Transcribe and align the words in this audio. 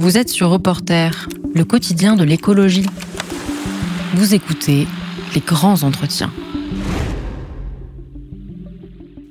Vous 0.00 0.16
êtes 0.16 0.30
sur 0.30 0.48
Reporter, 0.48 1.28
le 1.54 1.62
quotidien 1.62 2.16
de 2.16 2.24
l'écologie. 2.24 2.86
Vous 4.14 4.34
écoutez 4.34 4.88
les 5.34 5.42
grands 5.42 5.82
entretiens. 5.82 6.32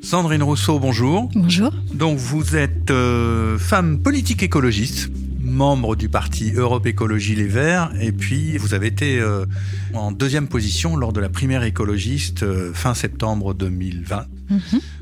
Sandrine 0.04 0.44
Rousseau, 0.44 0.78
bonjour. 0.78 1.28
Bonjour. 1.34 1.72
Donc 1.92 2.20
vous 2.20 2.56
êtes 2.56 2.92
euh, 2.92 3.58
femme 3.58 3.98
politique 3.98 4.44
écologiste, 4.44 5.10
membre 5.40 5.96
du 5.96 6.08
parti 6.08 6.52
Europe 6.52 6.86
Écologie 6.86 7.34
Les 7.34 7.48
Verts, 7.48 7.92
et 8.00 8.12
puis 8.12 8.60
vous 8.60 8.76
avez 8.76 8.86
été 8.86 9.20
euh, 9.20 9.48
en 9.96 10.12
deuxième 10.12 10.48
position 10.48 10.96
lors 10.96 11.14
de 11.14 11.20
la 11.20 11.30
primaire 11.30 11.64
écologiste 11.64 12.44
euh, 12.44 12.72
fin 12.76 12.94
septembre 12.94 13.56
2020. 13.56 14.28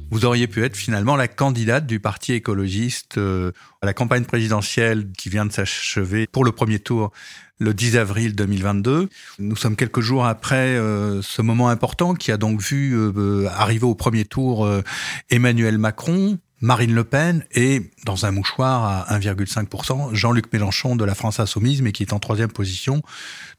Vous 0.10 0.26
auriez 0.26 0.48
pu 0.48 0.64
être 0.64 0.76
finalement 0.76 1.16
la 1.16 1.28
candidate 1.28 1.86
du 1.86 2.00
parti 2.00 2.34
écologiste 2.34 3.18
à 3.18 3.86
la 3.86 3.94
campagne 3.94 4.26
présidentielle 4.26 5.10
qui 5.18 5.30
vient 5.30 5.46
de 5.46 5.52
s'achever 5.52 6.28
pour 6.28 6.46
le 6.46 6.52
premier 6.52 6.79
tour 6.79 7.11
le 7.60 7.74
10 7.74 7.98
avril 7.98 8.36
2022. 8.36 9.10
Nous 9.39 9.56
sommes 9.56 9.75
quelques 9.75 10.01
jours 10.01 10.25
après 10.25 10.78
euh, 10.78 11.21
ce 11.21 11.42
moment 11.42 11.70
important 11.70 12.14
qui 12.14 12.32
a 12.32 12.38
donc 12.38 12.62
vu 12.62 12.93
euh, 12.96 13.48
arriver 13.50 13.86
au 13.86 13.96
premier 13.96 14.25
tour 14.25 14.65
euh, 14.65 14.84
Emmanuel 15.29 15.78
Macron, 15.78 16.37
Marine 16.62 16.93
Le 16.93 17.04
Pen 17.04 17.46
et, 17.51 17.92
dans 18.06 18.26
un 18.26 18.32
mouchoir 18.32 19.07
à 19.10 19.20
1,5%, 19.20 20.14
Jean-Luc 20.14 20.51
Mélenchon 20.54 20.96
de 20.96 21.06
la 21.06 21.15
France 21.15 21.39
Insoumise, 21.39 21.82
mais 21.82 21.92
qui 21.92 22.04
est 22.04 22.14
en 22.14 22.20
troisième 22.20 22.51
position. 22.51 23.01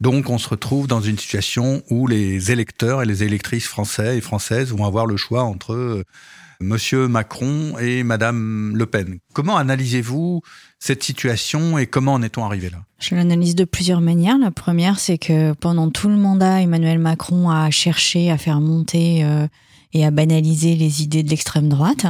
Donc 0.01 0.30
on 0.30 0.39
se 0.39 0.48
retrouve 0.48 0.87
dans 0.87 1.01
une 1.01 1.19
situation 1.19 1.83
où 1.91 2.06
les 2.06 2.51
électeurs 2.53 3.03
et 3.03 3.06
les 3.06 3.25
électrices 3.25 3.67
français 3.67 4.19
et 4.19 4.20
françaises 4.20 4.73
vont 4.73 4.84
avoir 4.84 5.06
le 5.06 5.17
choix 5.17 5.42
entre 5.42 6.05
Monsieur 6.61 7.07
Macron 7.07 7.79
et 7.79 8.03
Madame 8.03 8.77
Le 8.77 8.85
Pen. 8.87 9.21
Comment 9.33 9.57
analysez-vous 9.57 10.43
cette 10.81 11.05
situation 11.05 11.79
et 11.79 11.87
comment 11.87 12.15
en 12.15 12.23
est-on 12.23 12.45
arrivé 12.45 12.69
là? 12.69 12.79
Je 12.98 13.15
l'analyse 13.15 13.55
de 13.55 13.65
plusieurs 13.65 14.01
manières. 14.01 14.39
La 14.39 14.50
première, 14.50 14.98
c'est 14.98 15.19
que 15.19 15.53
pendant 15.53 15.89
tout 15.89 16.09
le 16.09 16.17
mandat, 16.17 16.61
Emmanuel 16.61 16.98
Macron 16.98 17.48
a 17.48 17.70
cherché 17.70 18.33
à 18.33 18.39
faire 18.39 18.61
monter 18.61 19.25
euh, 19.25 19.47
et 19.92 20.05
à 20.05 20.11
banaliser 20.11 20.75
les 20.75 21.03
idées 21.03 21.23
de 21.23 21.31
l'extrême 21.31 21.69
droite. 21.69 22.06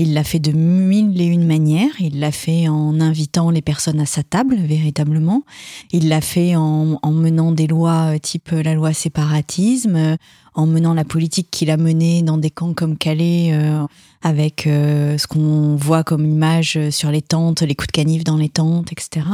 Il 0.00 0.14
l'a 0.14 0.22
fait 0.22 0.38
de 0.38 0.52
mille 0.52 1.20
et 1.20 1.24
une 1.24 1.44
manières. 1.44 1.90
Il 1.98 2.20
l'a 2.20 2.30
fait 2.30 2.68
en 2.68 3.00
invitant 3.00 3.50
les 3.50 3.62
personnes 3.62 3.98
à 3.98 4.06
sa 4.06 4.22
table, 4.22 4.54
véritablement. 4.54 5.42
Il 5.90 6.08
l'a 6.08 6.20
fait 6.20 6.54
en, 6.54 7.00
en, 7.02 7.10
menant 7.10 7.50
des 7.50 7.66
lois 7.66 8.14
euh, 8.14 8.18
type 8.18 8.52
la 8.52 8.74
loi 8.74 8.92
séparatisme, 8.92 9.96
euh, 9.96 10.16
en 10.54 10.66
menant 10.66 10.94
la 10.94 11.04
politique 11.04 11.48
qu'il 11.50 11.68
a 11.68 11.76
menée 11.76 12.22
dans 12.22 12.38
des 12.38 12.50
camps 12.50 12.74
comme 12.74 12.96
Calais, 12.96 13.48
euh, 13.50 13.84
avec 14.22 14.62
ce 14.66 15.26
qu'on 15.26 15.74
voit 15.74 16.04
comme 16.04 16.24
image 16.24 16.78
sur 16.90 17.10
les 17.10 17.22
tentes, 17.22 17.62
les 17.62 17.74
coups 17.74 17.88
de 17.88 17.92
canif 17.92 18.24
dans 18.24 18.36
les 18.36 18.48
tentes, 18.48 18.92
etc. 18.92 19.26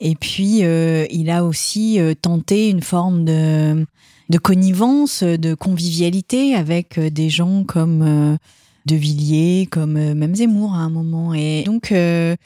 Et 0.00 0.14
puis, 0.14 0.60
il 0.60 1.30
a 1.30 1.44
aussi 1.44 1.98
tenté 2.22 2.70
une 2.70 2.80
forme 2.80 3.26
de, 3.26 3.86
de 4.30 4.38
connivence, 4.38 5.22
de 5.22 5.52
convivialité 5.52 6.54
avec 6.54 6.98
des 6.98 7.28
gens 7.28 7.64
comme 7.64 8.38
de 8.86 8.96
Villiers, 8.96 9.66
comme 9.70 9.96
euh, 9.96 10.14
même 10.14 10.34
Zemmour 10.34 10.74
à 10.74 10.78
un 10.78 10.90
moment. 10.90 11.34
Et 11.34 11.64
donc, 11.64 11.92
euh, 11.92 12.36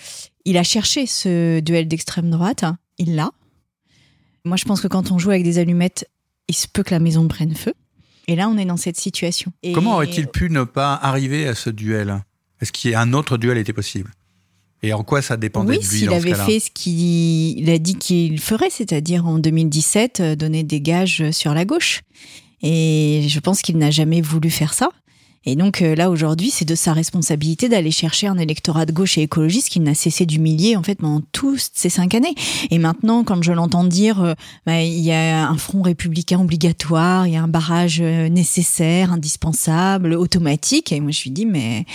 il 0.44 0.56
a 0.56 0.62
cherché 0.62 1.06
ce 1.06 1.60
duel 1.60 1.86
d'extrême 1.86 2.30
droite. 2.30 2.64
Il 2.98 3.14
l'a. 3.14 3.30
Moi, 4.44 4.56
je 4.56 4.64
pense 4.64 4.80
que 4.80 4.88
quand 4.88 5.12
on 5.12 5.18
joue 5.18 5.30
avec 5.30 5.44
des 5.44 5.58
allumettes, 5.58 6.08
il 6.48 6.54
se 6.54 6.66
peut 6.66 6.82
que 6.82 6.92
la 6.92 6.98
maison 6.98 7.28
prenne 7.28 7.54
feu. 7.54 7.74
Et 8.26 8.36
là, 8.36 8.48
on 8.48 8.56
est 8.56 8.64
dans 8.64 8.76
cette 8.76 8.98
situation. 8.98 9.52
Comment 9.74 9.94
aurait-il 9.94 10.28
pu 10.28 10.50
ne 10.50 10.64
pas 10.64 10.94
arriver 10.94 11.46
à 11.46 11.54
ce 11.54 11.68
duel? 11.68 12.22
Est-ce 12.60 12.72
qu'un 12.72 13.12
autre 13.12 13.36
duel 13.36 13.58
était 13.58 13.72
possible? 13.72 14.10
Et 14.82 14.94
en 14.94 15.04
quoi 15.04 15.20
ça 15.20 15.36
dépendait 15.36 15.76
de 15.76 15.82
lui 15.82 15.86
s'il 15.86 16.12
avait 16.12 16.34
fait 16.34 16.58
ce 16.58 16.70
qu'il 16.70 17.68
a 17.68 17.78
dit 17.78 17.96
qu'il 17.96 18.40
ferait, 18.40 18.70
c'est-à-dire 18.70 19.26
en 19.26 19.38
2017 19.38 20.20
euh, 20.20 20.36
donner 20.36 20.62
des 20.62 20.80
gages 20.80 21.30
sur 21.32 21.52
la 21.52 21.66
gauche. 21.66 22.00
Et 22.62 23.26
je 23.28 23.40
pense 23.40 23.60
qu'il 23.60 23.76
n'a 23.76 23.90
jamais 23.90 24.22
voulu 24.22 24.48
faire 24.48 24.72
ça. 24.72 24.88
Et 25.46 25.56
donc 25.56 25.80
euh, 25.80 25.94
là 25.94 26.10
aujourd'hui, 26.10 26.50
c'est 26.50 26.66
de 26.66 26.74
sa 26.74 26.92
responsabilité 26.92 27.70
d'aller 27.70 27.90
chercher 27.90 28.26
un 28.26 28.36
électorat 28.36 28.84
de 28.84 28.92
gauche 28.92 29.16
et 29.16 29.22
écologiste 29.22 29.70
qu'il 29.70 29.82
n'a 29.82 29.94
cessé 29.94 30.26
d'humilier 30.26 30.76
en 30.76 30.82
fait 30.82 30.96
pendant 30.96 31.22
toutes 31.32 31.70
ces 31.72 31.88
cinq 31.88 32.14
années. 32.14 32.34
Et 32.70 32.76
maintenant, 32.76 33.24
quand 33.24 33.42
je 33.42 33.52
l'entends 33.52 33.84
dire, 33.84 34.22
euh, 34.22 34.34
bah, 34.66 34.82
il 34.82 35.00
y 35.00 35.12
a 35.12 35.48
un 35.48 35.56
front 35.56 35.80
républicain 35.80 36.40
obligatoire, 36.40 37.26
il 37.26 37.32
y 37.32 37.36
a 37.36 37.42
un 37.42 37.48
barrage 37.48 38.00
euh, 38.02 38.28
nécessaire, 38.28 39.14
indispensable, 39.14 40.12
automatique, 40.12 40.92
et 40.92 41.00
moi 41.00 41.10
je 41.10 41.22
lui 41.22 41.30
dis 41.30 41.46
mais, 41.46 41.86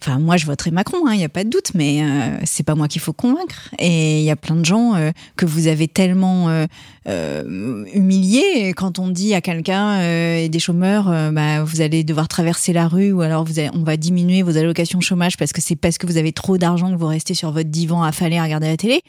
enfin 0.00 0.18
moi 0.18 0.38
je 0.38 0.46
voterai 0.46 0.70
Macron, 0.70 1.06
hein, 1.06 1.12
il 1.12 1.18
n'y 1.18 1.24
a 1.24 1.28
pas 1.28 1.44
de 1.44 1.50
doute, 1.50 1.72
mais 1.74 2.02
euh, 2.02 2.38
c'est 2.44 2.62
pas 2.62 2.76
moi 2.76 2.88
qu'il 2.88 3.02
faut 3.02 3.12
convaincre. 3.12 3.68
Et 3.78 4.20
il 4.20 4.24
y 4.24 4.30
a 4.30 4.36
plein 4.36 4.56
de 4.56 4.64
gens 4.64 4.94
que 5.36 5.44
vous 5.44 5.66
avez 5.66 5.88
tellement 5.88 6.66
humiliés 7.06 8.72
quand 8.74 8.98
on 8.98 9.08
dit 9.08 9.34
à 9.34 9.40
quelqu'un 9.40 10.00
et 10.00 10.48
des 10.48 10.58
chômeurs, 10.58 11.32
bah, 11.32 11.62
vous 11.62 11.80
allez 11.80 12.04
devoir 12.04 12.28
traverser 12.28 12.69
la 12.72 12.88
rue 12.88 13.12
ou 13.12 13.20
alors 13.22 13.44
vous 13.44 13.60
on 13.74 13.82
va 13.82 13.96
diminuer 13.96 14.42
vos 14.42 14.56
allocations 14.56 15.00
chômage 15.00 15.36
parce 15.36 15.52
que 15.52 15.60
c'est 15.60 15.76
parce 15.76 15.98
que 15.98 16.06
vous 16.06 16.16
avez 16.16 16.32
trop 16.32 16.58
d'argent 16.58 16.90
que 16.92 16.96
vous 16.96 17.06
restez 17.06 17.34
sur 17.34 17.50
votre 17.50 17.70
divan 17.70 18.02
à 18.02 18.12
à 18.38 18.44
regarder 18.44 18.68
la 18.68 18.76
télé. 18.76 19.02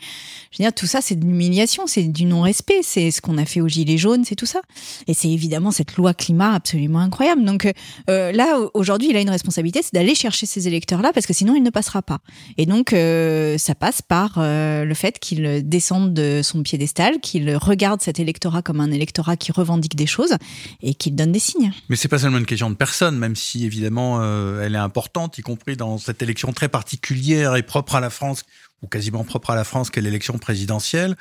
Je 0.51 0.57
veux 0.57 0.65
dire, 0.65 0.73
tout 0.73 0.85
ça, 0.85 0.99
c'est 1.01 1.15
de 1.15 1.25
l'humiliation, 1.25 1.87
c'est 1.87 2.03
du 2.03 2.25
non-respect, 2.25 2.81
c'est 2.83 3.09
ce 3.09 3.21
qu'on 3.21 3.37
a 3.37 3.45
fait 3.45 3.61
aux 3.61 3.67
Gilets 3.67 3.97
jaunes, 3.97 4.25
c'est 4.25 4.35
tout 4.35 4.45
ça. 4.45 4.61
Et 5.07 5.13
c'est 5.13 5.29
évidemment 5.29 5.71
cette 5.71 5.95
loi 5.95 6.13
climat 6.13 6.53
absolument 6.53 6.99
incroyable. 6.99 7.45
Donc 7.45 7.71
euh, 8.09 8.31
là, 8.31 8.59
aujourd'hui, 8.73 9.09
il 9.09 9.17
a 9.17 9.21
une 9.21 9.29
responsabilité, 9.29 9.81
c'est 9.81 9.93
d'aller 9.93 10.15
chercher 10.15 10.45
ces 10.45 10.67
électeurs-là 10.67 11.11
parce 11.13 11.25
que 11.25 11.33
sinon, 11.33 11.55
il 11.55 11.63
ne 11.63 11.69
passera 11.69 12.01
pas. 12.01 12.19
Et 12.57 12.65
donc, 12.65 12.93
euh, 12.93 13.57
ça 13.57 13.75
passe 13.75 14.01
par 14.01 14.33
euh, 14.37 14.83
le 14.83 14.93
fait 14.93 15.19
qu'il 15.19 15.67
descende 15.67 16.13
de 16.13 16.41
son 16.43 16.63
piédestal, 16.63 17.19
qu'il 17.21 17.55
regarde 17.55 18.01
cet 18.01 18.19
électorat 18.19 18.61
comme 18.61 18.81
un 18.81 18.91
électorat 18.91 19.37
qui 19.37 19.51
revendique 19.51 19.95
des 19.95 20.05
choses 20.05 20.35
et 20.81 20.93
qu'il 20.93 21.15
donne 21.15 21.31
des 21.31 21.39
signes. 21.39 21.71
Mais 21.89 21.95
c'est 21.95 22.07
pas 22.07 22.19
seulement 22.19 22.37
une 22.37 22.45
question 22.45 22.69
de 22.69 22.75
personne, 22.75 23.17
même 23.17 23.35
si 23.35 23.65
évidemment 23.65 24.19
euh, 24.21 24.63
elle 24.63 24.75
est 24.75 24.79
importante, 24.79 25.37
y 25.37 25.41
compris 25.41 25.77
dans 25.77 25.97
cette 25.97 26.21
élection 26.21 26.51
très 26.53 26.69
particulière 26.69 27.55
et 27.55 27.63
propre 27.63 27.95
à 27.95 27.99
la 27.99 28.09
France, 28.09 28.43
ou 28.81 28.87
quasiment 28.87 29.23
propre 29.23 29.51
à 29.51 29.55
la 29.55 29.63
France, 29.63 29.89
qu'est 29.89 30.01
l'élection 30.01 30.37
présidentielle. 30.37 31.15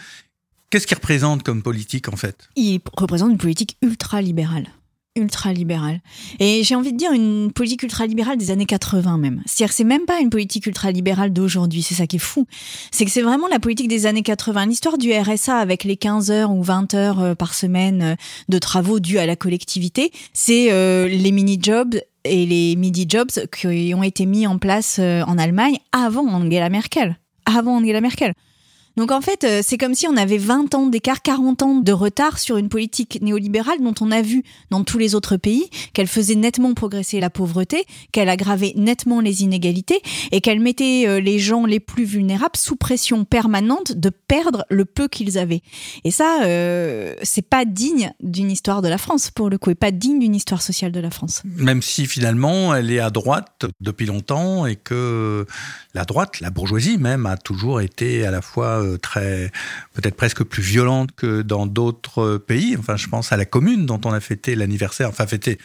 Qu'est-ce 0.70 0.86
qu'il 0.86 0.96
représente 0.96 1.42
comme 1.42 1.62
politique 1.62 2.08
en 2.08 2.16
fait? 2.16 2.48
Il 2.56 2.80
représente 2.96 3.32
une 3.32 3.38
politique 3.38 3.76
ultra-libérale 3.82 4.68
ultra-libérale. 5.16 6.00
Et 6.38 6.62
j'ai 6.62 6.74
envie 6.74 6.92
de 6.92 6.96
dire 6.98 7.12
une 7.12 7.50
politique 7.52 7.82
ultra-libérale 7.82 8.36
des 8.36 8.50
années 8.50 8.66
80 8.66 9.18
même. 9.18 9.42
C'est-à-dire 9.44 9.72
c'est 9.72 9.84
même 9.84 10.04
pas 10.04 10.20
une 10.20 10.30
politique 10.30 10.66
ultra-libérale 10.66 11.32
d'aujourd'hui, 11.32 11.82
c'est 11.82 11.94
ça 11.94 12.06
qui 12.06 12.16
est 12.16 12.20
fou. 12.20 12.46
C'est 12.92 13.04
que 13.04 13.10
c'est 13.10 13.22
vraiment 13.22 13.48
la 13.48 13.58
politique 13.58 13.88
des 13.88 14.06
années 14.06 14.22
80. 14.22 14.66
L'histoire 14.66 14.98
du 14.98 15.12
RSA 15.12 15.56
avec 15.56 15.84
les 15.84 15.96
15 15.96 16.30
heures 16.30 16.52
ou 16.52 16.62
20 16.62 16.94
heures 16.94 17.20
euh, 17.20 17.34
par 17.34 17.54
semaine 17.54 18.02
euh, 18.02 18.14
de 18.48 18.58
travaux 18.58 19.00
dus 19.00 19.18
à 19.18 19.26
la 19.26 19.36
collectivité, 19.36 20.12
c'est 20.32 20.70
euh, 20.70 21.08
les 21.08 21.32
mini-jobs 21.32 21.96
et 22.24 22.46
les 22.46 22.76
midi-jobs 22.76 23.30
qui 23.50 23.94
ont 23.94 24.02
été 24.02 24.26
mis 24.26 24.46
en 24.46 24.58
place 24.58 24.98
en 24.98 25.38
Allemagne 25.38 25.78
avant 25.92 26.26
Angela 26.28 26.68
Merkel. 26.68 27.16
Avant 27.56 27.76
Angela 27.76 28.00
Merkel. 28.00 28.34
Donc 28.96 29.12
en 29.12 29.20
fait, 29.20 29.44
euh, 29.44 29.60
c'est 29.64 29.78
comme 29.78 29.94
si 29.94 30.06
on 30.06 30.16
avait 30.16 30.38
20 30.38 30.74
ans 30.74 30.86
d'écart, 30.86 31.22
40 31.22 31.62
ans 31.62 31.74
de 31.76 31.92
retard 31.92 32.38
sur 32.38 32.56
une 32.56 32.68
politique 32.68 33.20
néolibérale 33.22 33.78
dont 33.80 33.94
on 34.00 34.10
a 34.10 34.20
vu 34.20 34.42
dans 34.70 34.84
tous 34.84 34.98
les 34.98 35.14
autres 35.14 35.36
pays 35.36 35.70
qu'elle 35.92 36.08
faisait 36.08 36.34
nettement 36.34 36.74
progresser 36.74 37.20
la 37.20 37.30
pauvreté, 37.30 37.84
qu'elle 38.12 38.28
aggravait 38.28 38.72
nettement 38.76 39.20
les 39.20 39.42
inégalités 39.42 40.02
et 40.32 40.40
qu'elle 40.40 40.60
mettait 40.60 41.04
euh, 41.06 41.20
les 41.20 41.38
gens 41.38 41.66
les 41.66 41.80
plus 41.80 42.04
vulnérables 42.04 42.56
sous 42.56 42.76
pression 42.76 43.24
permanente 43.24 43.92
de 43.92 44.10
perdre 44.10 44.64
le 44.68 44.84
peu 44.84 45.08
qu'ils 45.08 45.38
avaient. 45.38 45.62
Et 46.04 46.10
ça, 46.10 46.42
euh, 46.42 47.14
c'est 47.22 47.48
pas 47.48 47.64
digne 47.64 48.12
d'une 48.20 48.50
histoire 48.50 48.82
de 48.82 48.88
la 48.88 48.98
France 48.98 49.30
pour 49.30 49.50
le 49.50 49.58
coup, 49.58 49.70
et 49.70 49.74
pas 49.74 49.92
digne 49.92 50.18
d'une 50.18 50.34
histoire 50.34 50.62
sociale 50.62 50.92
de 50.92 51.00
la 51.00 51.10
France. 51.10 51.42
Même 51.44 51.82
si 51.82 52.06
finalement 52.06 52.74
elle 52.74 52.90
est 52.90 53.00
à 53.00 53.10
droite 53.10 53.66
depuis 53.80 54.06
longtemps 54.06 54.66
et 54.66 54.76
que 54.76 55.46
la 55.94 56.04
droite, 56.04 56.40
la 56.40 56.50
bourgeoisie 56.50 56.98
même, 56.98 57.26
a 57.26 57.36
toujours 57.36 57.80
été 57.80 58.24
à 58.24 58.30
la 58.30 58.42
fois 58.42 58.82
euh, 58.82 58.96
très, 58.96 59.50
peut-être 59.94 60.16
presque 60.16 60.44
plus 60.44 60.62
violente 60.62 61.10
que 61.16 61.42
dans 61.42 61.66
d'autres 61.66 62.38
pays. 62.38 62.76
Enfin, 62.78 62.96
je 62.96 63.08
pense 63.08 63.32
à 63.32 63.36
la 63.36 63.44
commune 63.44 63.86
dont 63.86 64.00
on 64.04 64.12
a 64.12 64.20
fêté 64.20 64.54
l'anniversaire, 64.54 65.08
enfin 65.08 65.26
fêté, 65.26 65.58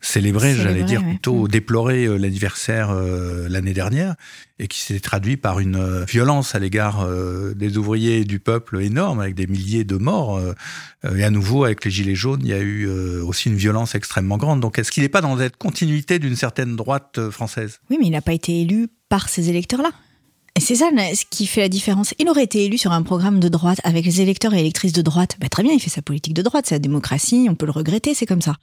célébré, 0.00 0.54
j'allais 0.54 0.82
dire 0.82 1.02
plutôt 1.02 1.46
déplorer 1.46 2.06
euh, 2.06 2.16
l'anniversaire 2.16 2.90
euh, 2.90 3.48
l'année 3.48 3.74
dernière, 3.74 4.14
et 4.58 4.66
qui 4.66 4.80
s'est 4.80 5.00
traduit 5.00 5.36
par 5.36 5.60
une 5.60 6.04
violence 6.04 6.54
à 6.54 6.58
l'égard 6.58 7.08
des 7.54 7.78
ouvriers 7.78 8.18
et 8.18 8.24
du 8.24 8.40
peuple 8.40 8.82
énorme, 8.82 9.18
avec 9.20 9.34
des 9.34 9.46
milliers 9.46 9.84
de 9.84 9.96
morts. 9.96 10.38
et 11.16 11.24
à 11.24 11.30
nouveau, 11.30 11.64
avec 11.64 11.82
les 11.86 11.90
Gilets 11.90 12.14
jaunes, 12.14 12.40
il 12.42 12.48
y 12.48 12.52
a 12.52 12.60
eu 12.60 12.86
aussi 13.22 13.48
une 13.48 13.56
violence 13.56 13.94
extrêmement 13.94 14.36
grande. 14.36 14.60
Donc, 14.60 14.78
est-ce 14.78 14.92
qu'il 14.92 15.02
n'est 15.02 15.08
pas 15.08 15.22
dans 15.22 15.38
cette 15.38 15.56
continuité 15.56 16.18
d'une 16.18 16.36
certaine 16.36 16.76
droite 16.76 17.30
française? 17.30 17.80
Oui, 17.88 17.96
mais 17.98 18.08
il 18.08 18.10
n'a 18.10 18.20
pas 18.20 18.34
été 18.34 18.60
élu 18.60 18.88
par 19.08 19.30
ces 19.30 19.48
électeurs-là. 19.48 19.92
Et 20.60 20.62
c'est 20.62 20.74
ça 20.74 20.90
ce 21.14 21.24
qui 21.30 21.46
fait 21.46 21.62
la 21.62 21.70
différence. 21.70 22.12
Il 22.18 22.28
aurait 22.28 22.44
été 22.44 22.66
élu 22.66 22.76
sur 22.76 22.92
un 22.92 23.00
programme 23.00 23.40
de 23.40 23.48
droite 23.48 23.80
avec 23.82 24.04
les 24.04 24.20
électeurs 24.20 24.52
et 24.52 24.60
électrices 24.60 24.92
de 24.92 25.00
droite. 25.00 25.38
Bah, 25.40 25.48
très 25.48 25.62
bien, 25.62 25.72
il 25.72 25.80
fait 25.80 25.88
sa 25.88 26.02
politique 26.02 26.34
de 26.34 26.42
droite, 26.42 26.66
c'est 26.68 26.74
la 26.74 26.80
démocratie, 26.80 27.46
on 27.48 27.54
peut 27.54 27.64
le 27.64 27.72
regretter, 27.72 28.12
c'est 28.12 28.26
comme 28.26 28.42
ça. 28.42 28.56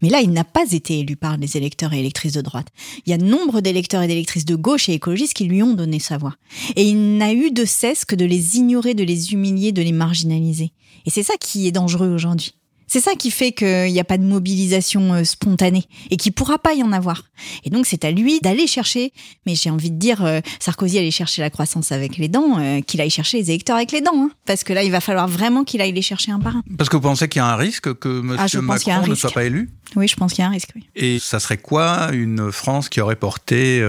Mais 0.00 0.08
là, 0.08 0.20
il 0.22 0.30
n'a 0.30 0.44
pas 0.44 0.64
été 0.72 0.98
élu 0.98 1.14
par 1.14 1.36
les 1.36 1.58
électeurs 1.58 1.92
et 1.92 2.00
électrices 2.00 2.32
de 2.32 2.40
droite. 2.40 2.68
Il 3.04 3.10
y 3.10 3.12
a 3.12 3.18
nombre 3.18 3.60
d'électeurs 3.60 4.00
et 4.00 4.06
d'électrices 4.06 4.46
de 4.46 4.54
gauche 4.54 4.88
et 4.88 4.94
écologistes 4.94 5.34
qui 5.34 5.44
lui 5.44 5.62
ont 5.62 5.74
donné 5.74 5.98
sa 5.98 6.16
voix. 6.16 6.36
Et 6.74 6.84
il 6.84 7.18
n'a 7.18 7.34
eu 7.34 7.50
de 7.50 7.66
cesse 7.66 8.06
que 8.06 8.16
de 8.16 8.24
les 8.24 8.56
ignorer, 8.56 8.94
de 8.94 9.04
les 9.04 9.34
humilier, 9.34 9.72
de 9.72 9.82
les 9.82 9.92
marginaliser. 9.92 10.72
Et 11.04 11.10
c'est 11.10 11.22
ça 11.22 11.34
qui 11.38 11.66
est 11.66 11.72
dangereux 11.72 12.08
aujourd'hui. 12.08 12.54
C'est 12.86 13.00
ça 13.00 13.14
qui 13.14 13.30
fait 13.30 13.52
qu'il 13.52 13.92
n'y 13.92 14.00
a 14.00 14.04
pas 14.04 14.18
de 14.18 14.24
mobilisation 14.24 15.14
euh, 15.14 15.24
spontanée 15.24 15.84
et 16.10 16.16
qu'il 16.16 16.32
pourra 16.32 16.58
pas 16.58 16.74
y 16.74 16.82
en 16.82 16.92
avoir. 16.92 17.24
Et 17.64 17.70
donc 17.70 17.86
c'est 17.86 18.04
à 18.04 18.10
lui 18.10 18.40
d'aller 18.40 18.66
chercher, 18.66 19.12
mais 19.44 19.54
j'ai 19.54 19.70
envie 19.70 19.90
de 19.90 19.98
dire, 19.98 20.24
euh, 20.24 20.40
Sarkozy 20.60 20.98
allait 20.98 21.10
chercher 21.10 21.42
la 21.42 21.50
croissance 21.50 21.90
avec 21.90 22.16
les 22.16 22.28
dents, 22.28 22.58
euh, 22.58 22.80
qu'il 22.80 23.00
aille 23.00 23.10
chercher 23.10 23.38
les 23.38 23.50
électeurs 23.50 23.76
avec 23.76 23.92
les 23.92 24.00
dents. 24.00 24.12
Hein. 24.14 24.30
parce 24.46 24.62
que 24.62 24.72
là, 24.72 24.82
il 24.84 24.92
va 24.92 25.00
falloir 25.00 25.26
vraiment 25.26 25.64
qu'il 25.64 25.80
aille 25.80 25.92
les 25.92 26.02
chercher 26.02 26.30
un 26.30 26.38
par 26.38 26.56
un. 26.56 26.62
Parce 26.78 26.88
que 26.88 26.96
vous 26.96 27.02
pensez 27.02 27.28
qu'il 27.28 27.40
y 27.40 27.42
a 27.42 27.48
un 27.48 27.56
risque 27.56 27.92
que 27.98 28.20
M. 28.20 28.36
Ah, 28.38 28.46
Macron 28.62 29.06
ne 29.06 29.14
soit 29.14 29.30
pas 29.30 29.44
élu? 29.44 29.68
Oui, 29.96 30.06
je 30.06 30.16
pense 30.16 30.32
qu'il 30.32 30.42
y 30.42 30.44
a 30.44 30.48
un 30.48 30.52
risque, 30.52 30.70
oui. 30.76 30.88
Et 30.94 31.18
ça 31.18 31.40
serait 31.40 31.58
quoi 31.58 32.10
une 32.12 32.52
France 32.52 32.88
qui 32.88 33.00
aurait 33.00 33.16
porté 33.16 33.82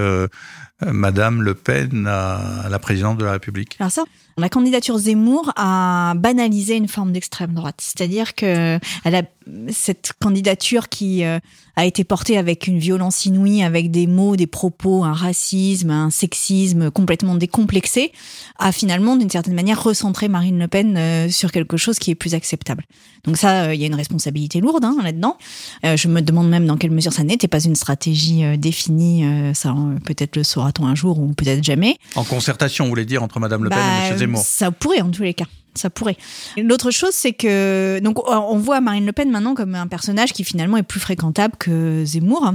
Madame 0.84 1.42
Le 1.42 1.54
Pen 1.54 2.06
à 2.06 2.68
la 2.68 2.78
présidence 2.78 3.16
de 3.16 3.24
la 3.24 3.32
République? 3.32 3.76
Alors 3.78 3.92
ça, 3.92 4.04
la 4.38 4.48
candidature 4.48 4.98
Zemmour 4.98 5.52
a 5.56 6.14
banalisé 6.16 6.76
une 6.76 6.88
forme 6.88 7.12
d'extrême 7.12 7.54
droite. 7.54 7.80
C'est-à-dire 7.80 8.34
que 8.34 8.78
elle 9.04 9.14
a 9.14 9.22
cette 9.70 10.12
candidature 10.20 10.88
qui 10.88 11.24
euh, 11.24 11.38
a 11.78 11.84
été 11.84 12.02
portée 12.02 12.36
avec 12.36 12.66
une 12.66 12.80
violence 12.80 13.24
inouïe, 13.24 13.62
avec 13.62 13.92
des 13.92 14.08
mots, 14.08 14.34
des 14.34 14.48
propos, 14.48 15.04
un 15.04 15.12
racisme, 15.12 15.90
un 15.90 16.10
sexisme 16.10 16.90
complètement 16.90 17.36
décomplexé, 17.36 18.10
a 18.58 18.72
finalement, 18.72 19.14
d'une 19.14 19.30
certaine 19.30 19.54
manière, 19.54 19.80
recentré 19.80 20.26
Marine 20.26 20.58
Le 20.58 20.66
Pen 20.66 20.96
euh, 20.96 21.30
sur 21.30 21.52
quelque 21.52 21.76
chose 21.76 22.00
qui 22.00 22.10
est 22.10 22.16
plus 22.16 22.34
acceptable. 22.34 22.82
Donc 23.22 23.36
ça, 23.36 23.66
euh, 23.66 23.74
il 23.74 23.80
y 23.80 23.84
a 23.84 23.86
une 23.86 23.94
responsabilité 23.94 24.60
lourde 24.60 24.84
hein, 24.84 24.96
là-dedans. 25.04 25.38
je 25.84 26.08
me 26.08 26.20
demande 26.20 26.48
même 26.48 26.66
dans 26.66 26.76
quelle 26.76 26.90
mesure 26.90 27.12
ça 27.12 27.22
n'était 27.22 27.46
pas 27.46 27.60
une 27.60 27.76
stratégie 27.76 28.42
définie. 28.58 29.24
ça, 29.54 29.72
peut-être 30.04 30.34
le 30.34 30.42
saura-t-on 30.42 30.84
un 30.84 30.96
jour 30.96 31.20
ou 31.20 31.32
peut-être 31.32 31.62
jamais. 31.62 31.96
En 32.16 32.24
concertation, 32.24 32.86
vous 32.86 32.90
voulez 32.90 33.04
dire, 33.04 33.22
entre 33.22 33.38
Madame 33.38 33.62
Le 33.62 33.70
Pen 33.70 33.78
et 33.78 34.06
M. 34.06 34.10
Bah, 34.10 34.16
Zemmour 34.18 34.42
Ça 34.42 34.72
pourrait, 34.72 35.00
en 35.00 35.10
tous 35.10 35.22
les 35.22 35.34
cas 35.34 35.46
ça 35.78 35.90
pourrait. 35.90 36.16
L'autre 36.56 36.90
chose, 36.90 37.12
c'est 37.12 37.32
que 37.32 38.00
donc 38.00 38.18
on 38.28 38.58
voit 38.58 38.80
Marine 38.80 39.06
Le 39.06 39.12
Pen 39.12 39.30
maintenant 39.30 39.54
comme 39.54 39.74
un 39.74 39.86
personnage 39.86 40.32
qui 40.32 40.44
finalement 40.44 40.76
est 40.76 40.82
plus 40.82 41.00
fréquentable 41.00 41.54
que 41.58 42.04
Zemmour. 42.04 42.54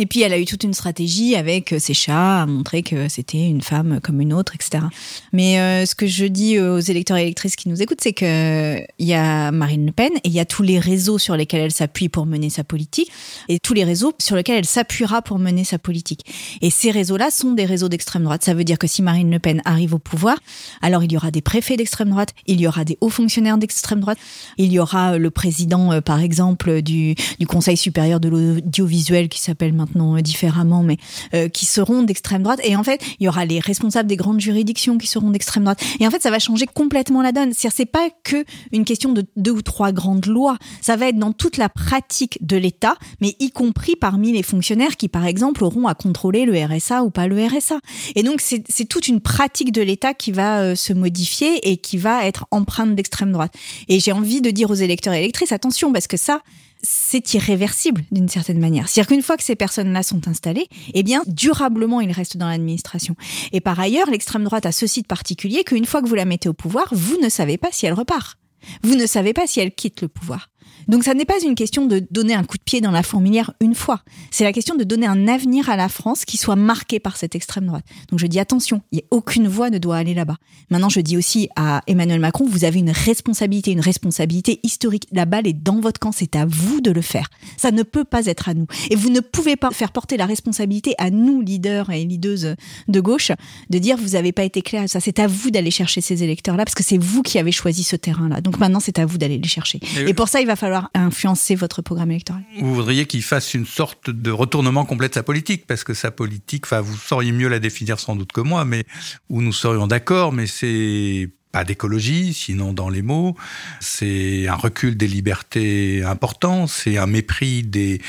Et 0.00 0.06
puis 0.06 0.22
elle 0.22 0.32
a 0.32 0.38
eu 0.38 0.44
toute 0.44 0.62
une 0.62 0.74
stratégie 0.74 1.34
avec 1.34 1.72
euh, 1.72 1.80
ses 1.80 1.92
chats 1.92 2.42
à 2.42 2.46
montrer 2.46 2.84
que 2.84 3.08
c'était 3.08 3.48
une 3.48 3.62
femme 3.62 3.98
comme 4.00 4.20
une 4.20 4.32
autre, 4.32 4.54
etc. 4.54 4.84
Mais 5.32 5.58
euh, 5.58 5.86
ce 5.86 5.96
que 5.96 6.06
je 6.06 6.24
dis 6.24 6.60
aux 6.60 6.78
électeurs 6.78 7.16
et 7.16 7.22
électrices 7.22 7.56
qui 7.56 7.68
nous 7.68 7.82
écoutent, 7.82 8.00
c'est 8.00 8.12
que 8.12 8.78
il 9.00 9.06
y 9.06 9.14
a 9.14 9.50
Marine 9.50 9.86
Le 9.86 9.90
Pen 9.90 10.12
et 10.22 10.28
il 10.28 10.32
y 10.32 10.38
a 10.38 10.44
tous 10.44 10.62
les 10.62 10.78
réseaux 10.78 11.18
sur 11.18 11.36
lesquels 11.36 11.62
elle 11.62 11.72
s'appuie 11.72 12.08
pour 12.08 12.26
mener 12.26 12.48
sa 12.48 12.62
politique 12.62 13.10
et 13.48 13.58
tous 13.58 13.74
les 13.74 13.82
réseaux 13.82 14.12
sur 14.20 14.36
lesquels 14.36 14.58
elle 14.58 14.66
s'appuiera 14.66 15.20
pour 15.20 15.40
mener 15.40 15.64
sa 15.64 15.80
politique. 15.80 16.24
Et 16.60 16.70
ces 16.70 16.92
réseaux-là 16.92 17.32
sont 17.32 17.54
des 17.54 17.64
réseaux 17.64 17.88
d'extrême 17.88 18.22
droite. 18.22 18.44
Ça 18.44 18.54
veut 18.54 18.64
dire 18.64 18.78
que 18.78 18.86
si 18.86 19.02
Marine 19.02 19.32
Le 19.32 19.40
Pen 19.40 19.62
arrive 19.64 19.94
au 19.94 19.98
pouvoir, 19.98 20.38
alors 20.80 21.02
il 21.02 21.10
y 21.10 21.16
aura 21.16 21.32
des 21.32 21.42
préfets 21.42 21.76
d'extrême 21.76 22.10
droite, 22.10 22.34
il 22.46 22.60
y 22.60 22.68
aura 22.68 22.84
des 22.84 22.98
hauts 23.00 23.10
fonctionnaires 23.10 23.58
d'extrême 23.58 23.98
droite, 23.98 24.18
il 24.58 24.72
y 24.72 24.78
aura 24.78 25.18
le 25.18 25.30
président, 25.32 25.90
euh, 25.90 26.00
par 26.00 26.20
exemple, 26.20 26.82
du 26.82 27.16
Conseil 27.48 27.76
supérieur 27.76 28.20
de 28.20 28.28
l'audiovisuel 28.28 29.28
qui 29.28 29.40
s'appelle 29.40 29.72
maintenant 29.72 29.87
euh, 29.96 30.20
différemment, 30.20 30.82
mais 30.82 30.96
euh, 31.34 31.48
qui 31.48 31.66
seront 31.66 32.02
d'extrême 32.02 32.42
droite. 32.42 32.60
Et 32.64 32.76
en 32.76 32.84
fait, 32.84 33.02
il 33.20 33.24
y 33.24 33.28
aura 33.28 33.44
les 33.44 33.60
responsables 33.60 34.08
des 34.08 34.16
grandes 34.16 34.40
juridictions 34.40 34.98
qui 34.98 35.06
seront 35.06 35.30
d'extrême 35.30 35.64
droite. 35.64 35.82
Et 36.00 36.06
en 36.06 36.10
fait, 36.10 36.22
ça 36.22 36.30
va 36.30 36.38
changer 36.38 36.66
complètement 36.66 37.22
la 37.22 37.32
donne. 37.32 37.52
C'est-à-dire, 37.52 37.76
c'est 37.76 37.86
pas 37.86 38.08
que 38.24 38.44
une 38.72 38.84
question 38.84 39.12
de 39.12 39.24
deux 39.36 39.50
ou 39.50 39.62
trois 39.62 39.92
grandes 39.92 40.26
lois. 40.26 40.56
Ça 40.80 40.96
va 40.96 41.08
être 41.08 41.18
dans 41.18 41.32
toute 41.32 41.56
la 41.56 41.68
pratique 41.68 42.38
de 42.40 42.56
l'État, 42.56 42.96
mais 43.20 43.36
y 43.40 43.50
compris 43.50 43.96
parmi 43.96 44.32
les 44.32 44.42
fonctionnaires 44.42 44.96
qui, 44.96 45.08
par 45.08 45.26
exemple, 45.26 45.64
auront 45.64 45.86
à 45.86 45.94
contrôler 45.94 46.44
le 46.44 46.54
RSA 46.64 47.04
ou 47.04 47.10
pas 47.10 47.26
le 47.26 47.44
RSA. 47.44 47.78
Et 48.14 48.22
donc, 48.22 48.40
c'est 48.40 48.84
toute 48.88 49.08
une 49.08 49.20
pratique 49.20 49.72
de 49.72 49.82
l'État 49.82 50.14
qui 50.14 50.32
va 50.32 50.60
euh, 50.60 50.74
se 50.74 50.92
modifier 50.92 51.70
et 51.70 51.76
qui 51.76 51.96
va 51.96 52.26
être 52.26 52.46
empreinte 52.50 52.94
d'extrême 52.94 53.32
droite. 53.32 53.52
Et 53.88 54.00
j'ai 54.00 54.12
envie 54.12 54.40
de 54.40 54.50
dire 54.50 54.70
aux 54.70 54.74
électeurs 54.74 55.14
et 55.14 55.18
électrices, 55.18 55.52
attention, 55.52 55.92
parce 55.92 56.06
que 56.06 56.16
ça, 56.16 56.42
c'est 56.90 57.34
irréversible 57.34 58.02
d'une 58.10 58.30
certaine 58.30 58.58
manière. 58.58 58.88
C'est-à-dire 58.88 59.08
qu'une 59.08 59.22
fois 59.22 59.36
que 59.36 59.42
ces 59.42 59.56
personnes-là 59.56 60.02
sont 60.02 60.26
installées, 60.26 60.68
eh 60.94 61.02
bien, 61.02 61.22
durablement, 61.26 62.00
ils 62.00 62.12
restent 62.12 62.38
dans 62.38 62.48
l'administration. 62.48 63.14
Et 63.52 63.60
par 63.60 63.78
ailleurs, 63.78 64.10
l'extrême 64.10 64.42
droite 64.42 64.64
a 64.64 64.72
ceci 64.72 65.02
de 65.02 65.06
particulier 65.06 65.64
qu'une 65.64 65.84
fois 65.84 66.00
que 66.00 66.08
vous 66.08 66.14
la 66.14 66.24
mettez 66.24 66.48
au 66.48 66.54
pouvoir, 66.54 66.88
vous 66.92 67.18
ne 67.20 67.28
savez 67.28 67.58
pas 67.58 67.68
si 67.72 67.84
elle 67.84 67.92
repart. 67.92 68.38
Vous 68.82 68.94
ne 68.94 69.04
savez 69.04 69.34
pas 69.34 69.46
si 69.46 69.60
elle 69.60 69.74
quitte 69.74 70.00
le 70.00 70.08
pouvoir. 70.08 70.48
Donc 70.88 71.04
ça 71.04 71.14
n'est 71.14 71.24
pas 71.24 71.40
une 71.44 71.54
question 71.54 71.86
de 71.86 72.02
donner 72.10 72.34
un 72.34 72.44
coup 72.44 72.56
de 72.56 72.62
pied 72.62 72.80
dans 72.80 72.90
la 72.90 73.02
fourmilière 73.02 73.52
une 73.60 73.74
fois. 73.74 74.00
C'est 74.30 74.44
la 74.44 74.52
question 74.52 74.74
de 74.74 74.84
donner 74.84 75.06
un 75.06 75.28
avenir 75.28 75.68
à 75.68 75.76
la 75.76 75.88
France 75.88 76.24
qui 76.24 76.36
soit 76.36 76.56
marqué 76.56 76.98
par 76.98 77.16
cette 77.16 77.34
extrême 77.34 77.66
droite. 77.66 77.84
Donc 78.10 78.18
je 78.18 78.26
dis 78.26 78.40
attention, 78.40 78.82
il 78.90 78.98
y 78.98 79.02
a 79.02 79.04
aucune 79.10 79.48
voix 79.48 79.70
ne 79.70 79.78
doit 79.78 79.96
aller 79.96 80.14
là-bas. 80.14 80.36
Maintenant 80.70 80.88
je 80.88 81.00
dis 81.00 81.16
aussi 81.16 81.48
à 81.56 81.82
Emmanuel 81.86 82.20
Macron, 82.20 82.46
vous 82.48 82.64
avez 82.64 82.78
une 82.78 82.90
responsabilité, 82.90 83.70
une 83.70 83.80
responsabilité 83.80 84.60
historique. 84.62 85.06
La 85.12 85.26
balle 85.26 85.46
est 85.46 85.52
dans 85.52 85.80
votre 85.80 86.00
camp, 86.00 86.12
c'est 86.12 86.36
à 86.36 86.46
vous 86.46 86.80
de 86.80 86.90
le 86.90 87.02
faire. 87.02 87.28
Ça 87.56 87.70
ne 87.70 87.82
peut 87.82 88.04
pas 88.04 88.26
être 88.26 88.48
à 88.48 88.54
nous. 88.54 88.66
Et 88.90 88.96
vous 88.96 89.10
ne 89.10 89.20
pouvez 89.20 89.56
pas 89.56 89.70
faire 89.70 89.92
porter 89.92 90.16
la 90.16 90.26
responsabilité 90.26 90.94
à 90.98 91.10
nous, 91.10 91.42
leaders 91.42 91.90
et 91.90 92.04
leaders 92.04 92.56
de 92.88 93.00
gauche, 93.00 93.32
de 93.68 93.78
dire 93.78 93.96
vous 93.98 94.10
n'avez 94.10 94.32
pas 94.32 94.44
été 94.44 94.62
clair. 94.62 94.88
Ça, 94.88 95.00
c'est 95.00 95.18
à 95.18 95.26
vous 95.26 95.50
d'aller 95.50 95.70
chercher 95.70 96.00
ces 96.00 96.24
électeurs-là 96.24 96.64
parce 96.64 96.74
que 96.74 96.82
c'est 96.82 96.98
vous 96.98 97.22
qui 97.22 97.38
avez 97.38 97.52
choisi 97.52 97.82
ce 97.82 97.96
terrain-là. 97.96 98.40
Donc 98.40 98.58
maintenant 98.58 98.80
c'est 98.80 98.98
à 98.98 99.06
vous 99.06 99.18
d'aller 99.18 99.38
les 99.38 99.48
chercher. 99.48 99.80
Et 100.06 100.14
pour 100.14 100.28
ça 100.28 100.40
il 100.40 100.46
va 100.46 100.56
falloir 100.56 100.77
influencer 100.94 101.54
votre 101.54 101.82
programme 101.82 102.10
électoral. 102.10 102.42
Vous 102.60 102.74
voudriez 102.74 103.06
qu'il 103.06 103.22
fasse 103.22 103.54
une 103.54 103.66
sorte 103.66 104.10
de 104.10 104.30
retournement 104.30 104.84
complet 104.84 105.08
de 105.08 105.14
sa 105.14 105.22
politique, 105.22 105.66
parce 105.66 105.84
que 105.84 105.94
sa 105.94 106.10
politique, 106.10 106.64
enfin, 106.66 106.80
vous 106.80 106.96
sauriez 106.96 107.32
mieux 107.32 107.48
la 107.48 107.58
définir 107.58 107.98
sans 108.00 108.16
doute 108.16 108.32
que 108.32 108.40
moi, 108.40 108.64
mais 108.64 108.84
où 109.28 109.42
nous 109.42 109.52
serions 109.52 109.86
d'accord, 109.86 110.32
mais 110.32 110.46
c'est 110.46 111.30
pas 111.52 111.64
d'écologie, 111.64 112.34
sinon 112.34 112.72
dans 112.72 112.88
les 112.88 113.02
mots. 113.02 113.36
C'est 113.80 114.48
un 114.48 114.54
recul 114.54 114.96
des 114.96 115.06
libertés 115.06 116.02
important, 116.02 116.66
c'est 116.66 116.98
un 116.98 117.06
mépris 117.06 117.62
des 117.62 118.00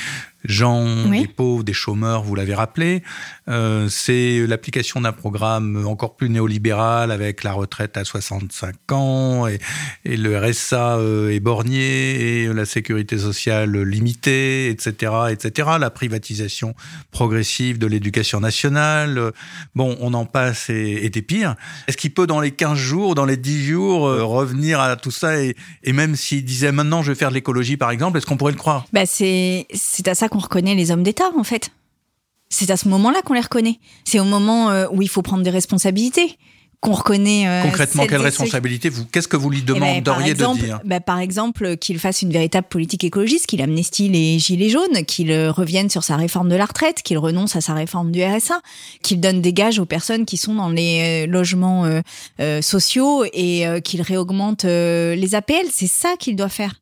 gens, 0.44 1.10
des 1.10 1.28
pauvres, 1.28 1.64
des 1.64 1.74
chômeurs, 1.74 2.24
vous 2.24 2.36
l'avez 2.36 2.54
rappelé. 2.54 3.04
Euh, 3.50 3.90
c'est 3.90 4.46
l'application 4.48 5.02
d'un 5.02 5.12
programme 5.12 5.86
encore 5.86 6.16
plus 6.16 6.30
néolibéral 6.30 7.12
avec 7.12 7.44
la 7.44 7.54
retraite 7.54 7.98
à 7.98 8.06
65 8.06 8.92
ans 8.92 9.48
et, 9.48 9.60
et 10.06 10.18
le 10.18 10.38
RSA 10.38 10.98
euh, 10.98 11.30
éborgné 11.32 12.44
et 12.44 12.54
la 12.54 12.66
sécurité 12.66 13.18
sociale 13.18 13.82
limitée, 13.82 14.70
etc., 14.70 15.14
etc. 15.32 15.70
La 15.80 15.90
privatisation 15.90 16.74
progressive 17.12 17.78
de 17.80 17.88
l'éducation 17.88 18.40
nationale. 18.40 19.32
Bon, 19.76 19.98
on 20.00 20.14
en 20.14 20.26
passe 20.26 20.70
et, 20.70 21.00
et 21.04 21.10
des 21.10 21.22
pires. 21.22 21.56
Est-ce 21.88 21.98
qu'il 21.98 22.14
peut 22.14 22.28
dans 22.28 22.40
les 22.40 22.52
15 22.52 22.78
jours, 22.78 23.16
dans 23.16 23.26
les 23.26 23.38
10 23.38 23.66
jours, 23.66 24.08
euh, 24.08 24.24
revenir 24.24 24.80
à 24.80 24.96
tout 24.96 25.12
ça 25.12 25.42
et, 25.42 25.56
et 25.84 25.94
même 25.94 26.16
s'il 26.16 26.46
disait 26.46 26.72
maintenant 26.72 27.02
je 27.02 27.12
vais 27.12 27.18
faire 27.18 27.30
de 27.30 27.34
l'écologie 27.34 27.78
par 27.78 27.92
exemple, 27.92 28.18
est-ce 28.18 28.26
qu'on 28.26 28.38
pourrait 28.38 28.54
le 28.54 28.58
croire? 28.58 28.86
Bah 28.94 29.06
c'est 29.06 29.68
c'est 29.74 30.08
à 30.08 30.16
ça 30.16 30.29
qu'on 30.30 30.40
reconnaît 30.40 30.76
les 30.76 30.92
hommes 30.92 31.04
d'État, 31.04 31.30
en 31.38 31.44
fait. 31.44 31.72
C'est 32.50 32.72
à 32.72 32.78
ce 32.78 32.88
moment-là 32.90 33.22
qu'on 33.22 33.36
les 33.36 33.42
reconnaît. 33.42 33.80
C'est 34.06 34.20
au 34.20 34.26
moment 34.26 34.72
euh, 34.72 34.88
où 34.92 35.02
il 35.02 35.10
faut 35.10 35.22
prendre 35.22 35.44
des 35.44 35.52
responsabilités 35.52 36.36
qu'on 36.82 36.94
reconnaît. 36.94 37.48
Euh, 37.48 37.62
Concrètement, 37.62 38.08
quelle 38.08 38.22
responsabilité 38.22 38.90
vous 38.90 39.06
Qu'est-ce 39.06 39.28
que 39.28 39.38
vous 39.38 39.52
lui 39.52 39.60
eh 39.60 39.66
ben, 39.66 39.74
demanderiez 39.76 40.34
de 40.34 40.58
dire? 40.58 40.80
bah, 40.84 41.00
Par 41.00 41.20
exemple, 41.20 41.78
qu'il 41.78 42.00
fasse 42.00 42.24
une 42.24 42.32
véritable 42.32 42.68
politique 42.68 43.04
écologiste, 43.04 43.46
qu'il 43.46 43.62
amnestie 43.62 44.10
les 44.10 44.40
gilets 44.40 44.70
jaunes, 44.70 45.06
qu'il 45.06 45.32
euh, 45.32 45.52
revienne 45.52 45.90
sur 45.90 46.04
sa 46.04 46.16
réforme 46.16 46.50
de 46.50 46.56
la 46.56 46.66
retraite, 46.66 47.04
qu'il 47.04 47.20
renonce 47.20 47.56
à 47.56 47.62
sa 47.62 47.76
réforme 47.76 48.12
du 48.12 48.24
RSA, 48.24 48.62
qu'il 49.04 49.20
donne 49.20 49.42
des 49.42 49.54
gages 49.54 49.78
aux 49.78 49.86
personnes 49.86 50.26
qui 50.26 50.38
sont 50.38 50.56
dans 50.56 50.70
les 50.70 51.28
logements 51.28 51.86
sociaux 52.62 53.26
et 53.34 53.66
qu'il 53.84 54.02
réaugmente 54.02 54.64
les 54.64 55.36
APL. 55.36 55.66
C'est 55.72 55.88
ça 55.88 56.16
qu'il 56.18 56.36
doit 56.36 56.50
faire 56.50 56.76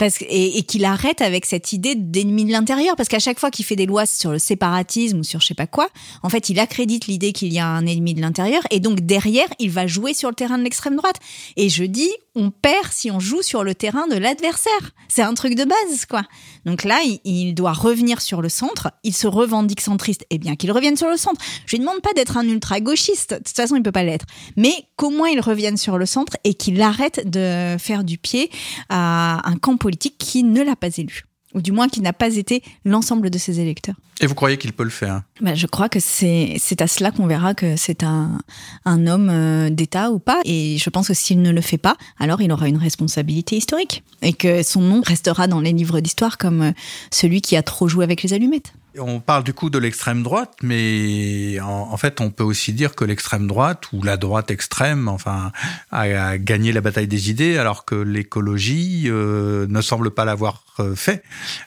et, 0.00 0.62
qu'il 0.64 0.84
arrête 0.84 1.20
avec 1.20 1.46
cette 1.46 1.72
idée 1.72 1.94
d'ennemi 1.94 2.44
de 2.44 2.52
l'intérieur 2.52 2.96
parce 2.96 3.08
qu'à 3.08 3.18
chaque 3.18 3.38
fois 3.38 3.50
qu'il 3.50 3.64
fait 3.64 3.76
des 3.76 3.86
lois 3.86 4.06
sur 4.06 4.32
le 4.32 4.38
séparatisme 4.38 5.20
ou 5.20 5.24
sur 5.24 5.40
je 5.40 5.46
sais 5.46 5.54
pas 5.54 5.66
quoi, 5.66 5.88
en 6.22 6.28
fait, 6.28 6.48
il 6.48 6.58
accrédite 6.58 7.06
l'idée 7.06 7.32
qu'il 7.32 7.52
y 7.52 7.58
a 7.58 7.66
un 7.66 7.86
ennemi 7.86 8.14
de 8.14 8.20
l'intérieur 8.20 8.62
et 8.70 8.80
donc 8.80 9.00
derrière, 9.00 9.48
il 9.58 9.70
va 9.70 9.86
jouer 9.86 10.14
sur 10.14 10.28
le 10.28 10.34
terrain 10.34 10.58
de 10.58 10.64
l'extrême 10.64 10.96
droite. 10.96 11.16
Et 11.56 11.68
je 11.68 11.84
dis, 11.84 12.10
on 12.34 12.50
perd 12.50 12.88
si 12.90 13.10
on 13.10 13.20
joue 13.20 13.42
sur 13.42 13.62
le 13.62 13.74
terrain 13.74 14.08
de 14.08 14.16
l'adversaire. 14.16 14.72
C'est 15.08 15.22
un 15.22 15.34
truc 15.34 15.54
de 15.54 15.64
base, 15.64 16.06
quoi. 16.06 16.22
Donc 16.64 16.82
là, 16.82 17.00
il, 17.24 17.54
doit 17.54 17.72
revenir 17.72 18.20
sur 18.20 18.42
le 18.42 18.48
centre. 18.48 18.90
Il 19.04 19.14
se 19.14 19.26
revendique 19.26 19.80
centriste. 19.80 20.24
eh 20.30 20.38
bien, 20.38 20.56
qu'il 20.56 20.72
revienne 20.72 20.96
sur 20.96 21.08
le 21.08 21.16
centre. 21.16 21.40
Je 21.66 21.76
lui 21.76 21.80
demande 21.80 22.00
pas 22.00 22.12
d'être 22.14 22.36
un 22.36 22.48
ultra-gauchiste. 22.48 23.34
De 23.34 23.38
toute 23.38 23.56
façon, 23.56 23.76
il 23.76 23.82
peut 23.82 23.92
pas 23.92 24.02
l'être. 24.02 24.26
Mais 24.56 24.72
qu'au 24.96 25.10
moins 25.10 25.28
il 25.28 25.40
revienne 25.40 25.76
sur 25.76 25.98
le 25.98 26.06
centre 26.06 26.36
et 26.44 26.54
qu'il 26.54 26.80
arrête 26.82 27.28
de 27.28 27.76
faire 27.78 28.04
du 28.04 28.18
pied 28.18 28.50
à 28.88 29.48
un 29.48 29.56
camp 29.56 29.76
politique 29.84 30.16
qui 30.18 30.42
ne 30.44 30.62
l'a 30.62 30.76
pas 30.76 30.96
élu. 30.96 31.24
ou 31.56 31.60
du 31.60 31.70
moins 31.70 31.88
qui 31.88 32.00
n'a 32.00 32.12
pas 32.12 32.34
été 32.42 32.62
l'ensemble 32.84 33.30
de 33.30 33.38
ses 33.38 33.60
électeurs. 33.60 33.94
Et 34.20 34.26
vous 34.26 34.34
croyez 34.34 34.56
qu'il 34.56 34.72
peut 34.72 34.82
le 34.82 34.90
faire? 34.90 35.22
Bah, 35.40 35.54
Je 35.54 35.66
crois 35.68 35.88
que 35.88 36.00
c'est 36.00 36.80
à 36.80 36.88
cela 36.88 37.12
qu'on 37.12 37.28
verra 37.28 37.54
que 37.54 37.76
c'est 37.76 38.02
un, 38.02 38.40
un 38.84 39.06
homme 39.06 39.28
euh, 39.30 39.70
d'État 39.70 40.10
ou 40.10 40.18
pas. 40.18 40.40
Et 40.44 40.78
je 40.78 40.90
pense 40.90 41.06
que 41.08 41.14
s'il 41.14 41.40
ne 41.42 41.52
le 41.52 41.60
fait 41.60 41.78
pas, 41.78 41.96
alors 42.18 42.40
il 42.40 42.50
aura 42.50 42.66
une 42.66 42.78
responsabilité 42.88 43.56
historique. 43.56 44.02
Et 44.22 44.32
que 44.32 44.62
son 44.64 44.80
nom 44.80 45.00
restera 45.12 45.46
dans 45.46 45.60
les 45.60 45.72
livres 45.72 46.00
d'histoire 46.00 46.38
comme 46.38 46.62
euh, 46.62 46.72
celui 47.12 47.40
qui 47.40 47.54
a 47.56 47.62
trop 47.62 47.86
joué 47.86 48.02
avec 48.04 48.22
les 48.24 48.32
allumettes. 48.32 48.72
On 48.98 49.20
parle 49.20 49.44
du 49.44 49.52
coup 49.52 49.70
de 49.70 49.78
l'extrême 49.78 50.22
droite, 50.22 50.54
mais 50.62 51.58
en, 51.60 51.96
fait, 51.96 52.20
on 52.20 52.30
peut 52.30 52.44
aussi 52.44 52.72
dire 52.72 52.94
que 52.94 53.04
l'extrême 53.04 53.46
droite 53.46 53.92
ou 53.92 54.02
la 54.02 54.16
droite 54.16 54.50
extrême, 54.50 55.08
enfin, 55.08 55.52
a, 55.90 56.38
gagné 56.38 56.72
la 56.72 56.80
bataille 56.80 57.08
des 57.08 57.30
idées, 57.30 57.58
alors 57.58 57.84
que 57.84 57.94
l'écologie 57.94 59.04
euh, 59.06 59.66
ne 59.68 59.80
semble 59.80 60.10
pas 60.10 60.24
l'avoir 60.24 60.64
euh, 60.78 60.94
fait. 60.94 61.22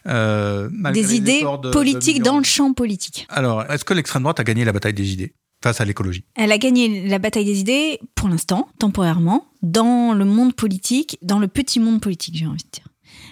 Euh, 0.07 0.69
des 0.93 1.15
idées 1.15 1.46
politiques 1.72 2.22
dans 2.22 2.38
le 2.38 2.43
champ 2.43 2.74
politique. 2.74 3.27
Alors, 3.29 3.63
est-ce 3.69 3.84
que 3.84 3.93
l'extrême 3.93 4.24
droite 4.24 4.39
a 4.39 4.43
gagné 4.43 4.63
la 4.63 4.72
bataille 4.72 4.93
des 4.93 5.12
idées 5.12 5.34
face 5.62 5.81
à 5.81 5.86
l'écologie? 5.86 6.24
Elle 6.36 6.51
a 6.51 6.57
gagné 6.57 7.07
la 7.07 7.19
bataille 7.19 7.46
des 7.46 7.60
idées 7.60 8.00
pour 8.15 8.29
l'instant, 8.29 8.69
temporairement, 8.79 9.48
dans 9.62 10.13
le 10.13 10.25
monde 10.25 10.53
politique, 10.55 11.17
dans 11.22 11.39
le 11.39 11.48
petit 11.48 11.79
monde 11.79 12.00
politique, 12.00 12.36
j'ai 12.38 12.48
envie 12.48 12.63
de 12.63 12.69
dire 12.72 12.88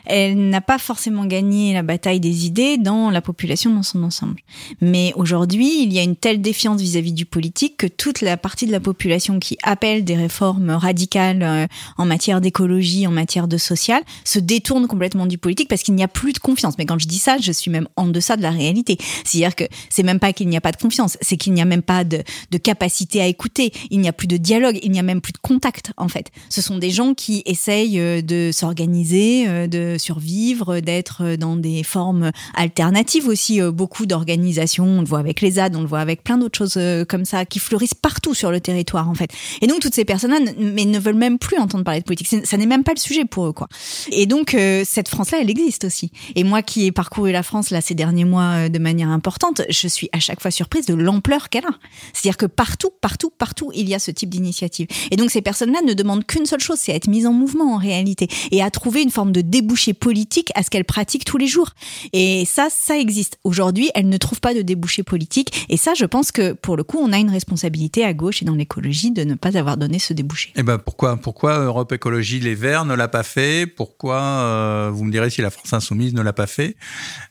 elle 0.06 0.50
n'a 0.50 0.62
pas 0.62 0.78
forcément 0.78 1.26
gagné 1.26 1.74
la 1.74 1.84
bataille 1.84 2.20
des 2.20 2.46
idées 2.46 2.78
dans 2.78 3.10
la 3.10 3.22
population 3.22 3.74
dans 3.74 3.84
son 3.84 4.04
ensemble. 4.04 4.42
Mais 4.82 5.14
aujourd'hui, 5.16 5.84
il 5.84 5.94
y 5.94 6.00
a 6.00 6.04
une 6.04 6.16
telle 6.16 6.42
défiance 6.42 6.82
vis-à-vis 6.82 7.14
du 7.14 7.26
politique 7.26 7.78
que 7.78 7.88
toute 7.88 8.22
la 8.22 8.38
partie 8.38 8.66
de 8.66 8.72
la 8.72 8.80
population 8.80 9.40
qui 9.40 9.58
appelle 9.64 10.04
des 10.04 10.16
réformes 10.16 10.72
radicales 10.72 11.44
euh, 11.44 11.68
en 11.98 12.06
matière 12.06 12.42
d'écologie, 12.42 13.08
en 13.08 13.12
matière 13.12 13.48
de 13.48 13.58
social, 13.58 14.02
se 14.24 14.40
détourne 14.40 14.88
complètement 14.88 15.26
du 15.26 15.38
politique 15.38 15.70
parce 15.70 15.84
qu'il 15.84 15.96
n'y 15.96 16.04
a 16.04 16.08
plus 16.08 16.34
de 16.34 16.40
confiance. 16.40 16.78
Mais 16.78 16.86
quand 16.86 17.00
je 17.00 17.08
dis 17.08 17.20
ça, 17.20 17.38
je 17.38 17.52
suis 17.52 17.72
même 17.72 17.88
en 17.96 18.08
deçà 18.08 18.38
de 18.38 18.42
la 18.42 18.52
réalité. 18.52 18.98
C'est-à-dire 19.24 19.56
que 19.56 19.66
c'est 19.90 20.04
même 20.04 20.20
pas 20.20 20.34
qu'il 20.34 20.48
n'y 20.48 20.58
a 20.58 20.62
pas 20.62 20.72
de 20.72 20.78
confiance, 20.78 21.18
c'est 21.22 21.38
qu'il 21.38 21.54
n'y 21.54 21.62
a 21.62 21.66
même 21.66 21.82
pas 21.82 22.04
de, 22.04 22.24
capacité 22.64 23.22
à 23.22 23.28
écouter, 23.28 23.74
il 23.92 24.00
n'y 24.00 24.08
a 24.08 24.14
plus 24.14 24.28
de 24.28 24.38
dialogue, 24.38 24.80
il 24.82 24.92
n'y 24.92 25.00
a 25.00 25.04
même 25.04 25.22
plus 25.22 25.34
de 25.34 25.38
contact 25.38 25.92
en 25.98 26.08
fait. 26.08 26.32
Ce 26.50 26.62
sont 26.62 26.78
des 26.78 26.90
gens 26.90 27.14
qui 27.14 27.44
essayent 27.46 28.00
euh, 28.00 28.22
de 28.22 28.52
s'organiser, 28.54 29.46
euh, 29.48 29.68
de 29.68 29.95
survivre, 29.98 30.80
d'être 30.80 31.36
dans 31.36 31.56
des 31.56 31.84
formes 31.84 32.32
alternatives 32.54 33.28
aussi. 33.28 33.62
Euh, 33.62 33.72
beaucoup 33.72 34.06
d'organisations, 34.06 34.86
on 34.86 35.02
le 35.02 35.08
voit 35.08 35.20
avec 35.20 35.42
les 35.42 35.52
ZAD, 35.52 35.76
on 35.76 35.82
le 35.82 35.88
voit 35.88 36.00
avec 36.00 36.24
plein 36.24 36.38
d'autres 36.38 36.58
choses 36.58 36.76
euh, 36.78 37.06
comme 37.06 37.26
ça, 37.26 37.46
qui 37.46 37.60
fleurissent 37.60 37.94
partout 37.94 38.34
sur 38.34 38.52
le 38.52 38.60
territoire 38.60 39.10
en 39.10 39.14
fait. 39.14 39.32
Et 39.62 39.68
donc 39.68 39.80
toutes 39.80 39.96
ces 39.96 40.06
personnes-là 40.06 40.40
mais 40.58 40.86
ne 40.86 41.00
veulent 41.00 41.16
même 41.16 41.38
plus 41.38 41.58
entendre 41.58 41.84
parler 41.84 42.00
de 42.00 42.06
politique. 42.06 42.28
Ça 42.46 42.58
n'est 42.58 42.66
même 42.66 42.84
pas 42.84 42.94
le 42.94 43.00
sujet 43.00 43.26
pour 43.26 43.48
eux 43.48 43.54
quoi. 43.54 43.68
Et 44.12 44.26
donc 44.26 44.54
euh, 44.54 44.84
cette 44.86 45.10
France-là, 45.10 45.40
elle 45.42 45.50
existe 45.50 45.86
aussi. 45.86 46.12
Et 46.36 46.44
moi 46.44 46.62
qui 46.62 46.86
ai 46.86 46.92
parcouru 46.92 47.32
la 47.32 47.44
France 47.44 47.70
là 47.70 47.82
ces 47.82 47.96
derniers 47.96 48.26
mois 48.26 48.70
de 48.70 48.80
manière 48.80 49.10
importante, 49.10 49.62
je 49.70 49.88
suis 49.88 50.10
à 50.12 50.20
chaque 50.20 50.42
fois 50.42 50.52
surprise 50.52 50.86
de 50.86 50.94
l'ampleur 50.94 51.50
qu'elle 51.50 51.66
a. 51.66 51.76
C'est-à-dire 52.14 52.38
que 52.38 52.46
partout, 52.46 52.90
partout, 53.02 53.32
partout, 53.38 53.72
il 53.74 53.90
y 53.90 53.96
a 53.96 54.00
ce 54.00 54.12
type 54.12 54.30
d'initiative. 54.30 54.88
Et 55.12 55.16
donc 55.16 55.32
ces 55.32 55.42
personnes-là 55.42 55.82
ne 55.86 55.94
demandent 55.94 56.26
qu'une 56.26 56.46
seule 56.46 56.60
chose, 56.60 56.78
c'est 56.80 56.94
être 56.94 57.08
mises 57.08 57.26
en 57.26 57.34
mouvement 57.34 57.74
en 57.74 57.78
réalité 57.78 58.28
et 58.52 58.62
à 58.62 58.70
trouver 58.70 59.02
une 59.02 59.12
forme 59.12 59.32
de 59.32 59.42
débouché 59.42 59.85
politique 59.94 60.52
à 60.56 60.64
ce 60.64 60.70
qu'elle 60.70 60.86
pratique 60.86 61.26
tous 61.26 61.38
les 61.38 61.48
jours. 61.48 61.72
Et 62.14 62.46
ça, 62.46 62.68
ça 62.70 62.98
existe. 62.98 63.38
Aujourd'hui, 63.44 63.90
elle 63.96 64.10
ne 64.10 64.18
trouve 64.18 64.40
pas 64.40 64.54
de 64.54 64.62
débouché 64.62 65.04
politique. 65.04 65.66
Et 65.70 65.78
ça, 65.78 65.94
je 65.94 66.06
pense 66.06 66.32
que 66.32 66.54
pour 66.54 66.78
le 66.78 66.84
coup, 66.84 67.00
on 67.00 67.12
a 67.12 67.18
une 67.18 67.30
responsabilité 67.30 68.04
à 68.04 68.14
gauche 68.14 68.42
et 68.42 68.46
dans 68.46 68.56
l'écologie 68.56 69.12
de 69.12 69.24
ne 69.24 69.36
pas 69.36 69.58
avoir 69.58 69.78
donné 69.78 70.00
ce 70.00 70.14
débouché. 70.14 70.50
Et 70.50 70.60
eh 70.60 70.64
ben 70.64 70.78
pourquoi 70.78 71.18
Pourquoi 71.18 71.60
Europe 71.60 71.92
Écologie 71.92 72.40
Les 72.40 72.56
Verts 72.56 72.86
ne 72.86 72.94
l'a 72.94 73.08
pas 73.08 73.24
fait? 73.24 73.68
Pourquoi 73.68 74.22
euh, 74.22 74.90
Vous 74.94 75.04
me 75.04 75.12
direz 75.12 75.30
si 75.30 75.42
la 75.42 75.50
France 75.50 75.74
Insoumise 75.74 76.14
ne 76.14 76.22
l'a 76.22 76.34
pas 76.34 76.48
fait? 76.48 76.76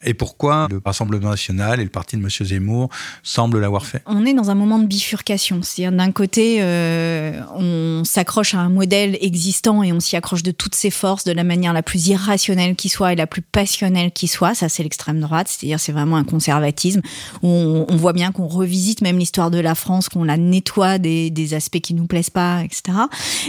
Et 0.03 0.15
pourquoi 0.15 0.69
le 0.71 0.81
Rassemblement 0.85 1.31
National 1.31 1.81
et 1.81 1.85
le 1.85 1.91
parti 1.91 2.17
de 2.17 2.23
M. 2.23 2.29
Zemmour 2.29 2.89
semblent 3.23 3.61
l'avoir 3.61 3.87
fait? 3.87 4.03
On 4.07 4.25
est 4.27 4.35
dans 4.35 4.51
un 4.51 4.55
moment 4.55 4.79
de 4.79 4.87
bifurcation. 4.87 5.63
C'est-à-dire 5.63 5.97
d'un 5.97 6.13
côté, 6.13 6.59
euh, 6.61 7.41
on 7.55 8.03
s'accroche 8.05 8.55
à 8.55 8.59
un 8.59 8.69
modèle 8.69 9.19
existant 9.21 9.83
et 9.83 9.93
on 9.93 10.01
s'y 10.01 10.17
accroche 10.17 10.43
de 10.43 10.51
toutes 10.51 10.75
ses 10.75 10.91
forces, 10.91 11.25
de 11.25 11.33
la 11.33 11.45
manière 11.45 11.73
la 11.73 11.83
plus 11.83 12.09
irrationnelle 12.09 12.44
qui 12.77 12.89
soit 12.89 13.13
et 13.13 13.17
la 13.17 13.27
plus 13.27 13.43
passionnelle 13.43 14.13
qui 14.13 14.29
soit. 14.29 14.55
Ça, 14.55 14.69
c'est 14.69 14.83
l'extrême 14.83 15.21
droite, 15.21 15.49
c'est-à-dire 15.49 15.81
c'est 15.81 15.93
vraiment 15.93 16.17
un 16.17 16.25
conservatisme 16.25 17.01
on, 17.43 17.97
voit 17.97 18.13
bien 18.13 18.33
qu'on 18.33 18.47
revisite 18.47 19.01
même 19.01 19.19
l'histoire 19.19 19.51
de 19.51 19.59
la 19.59 19.75
France, 19.75 20.09
qu'on 20.09 20.25
la 20.25 20.37
nettoie 20.37 20.99
des, 20.99 21.31
des, 21.31 21.55
aspects 21.55 21.81
qui 21.81 21.95
nous 21.95 22.07
plaisent 22.07 22.31
pas, 22.31 22.63
etc. 22.65 22.99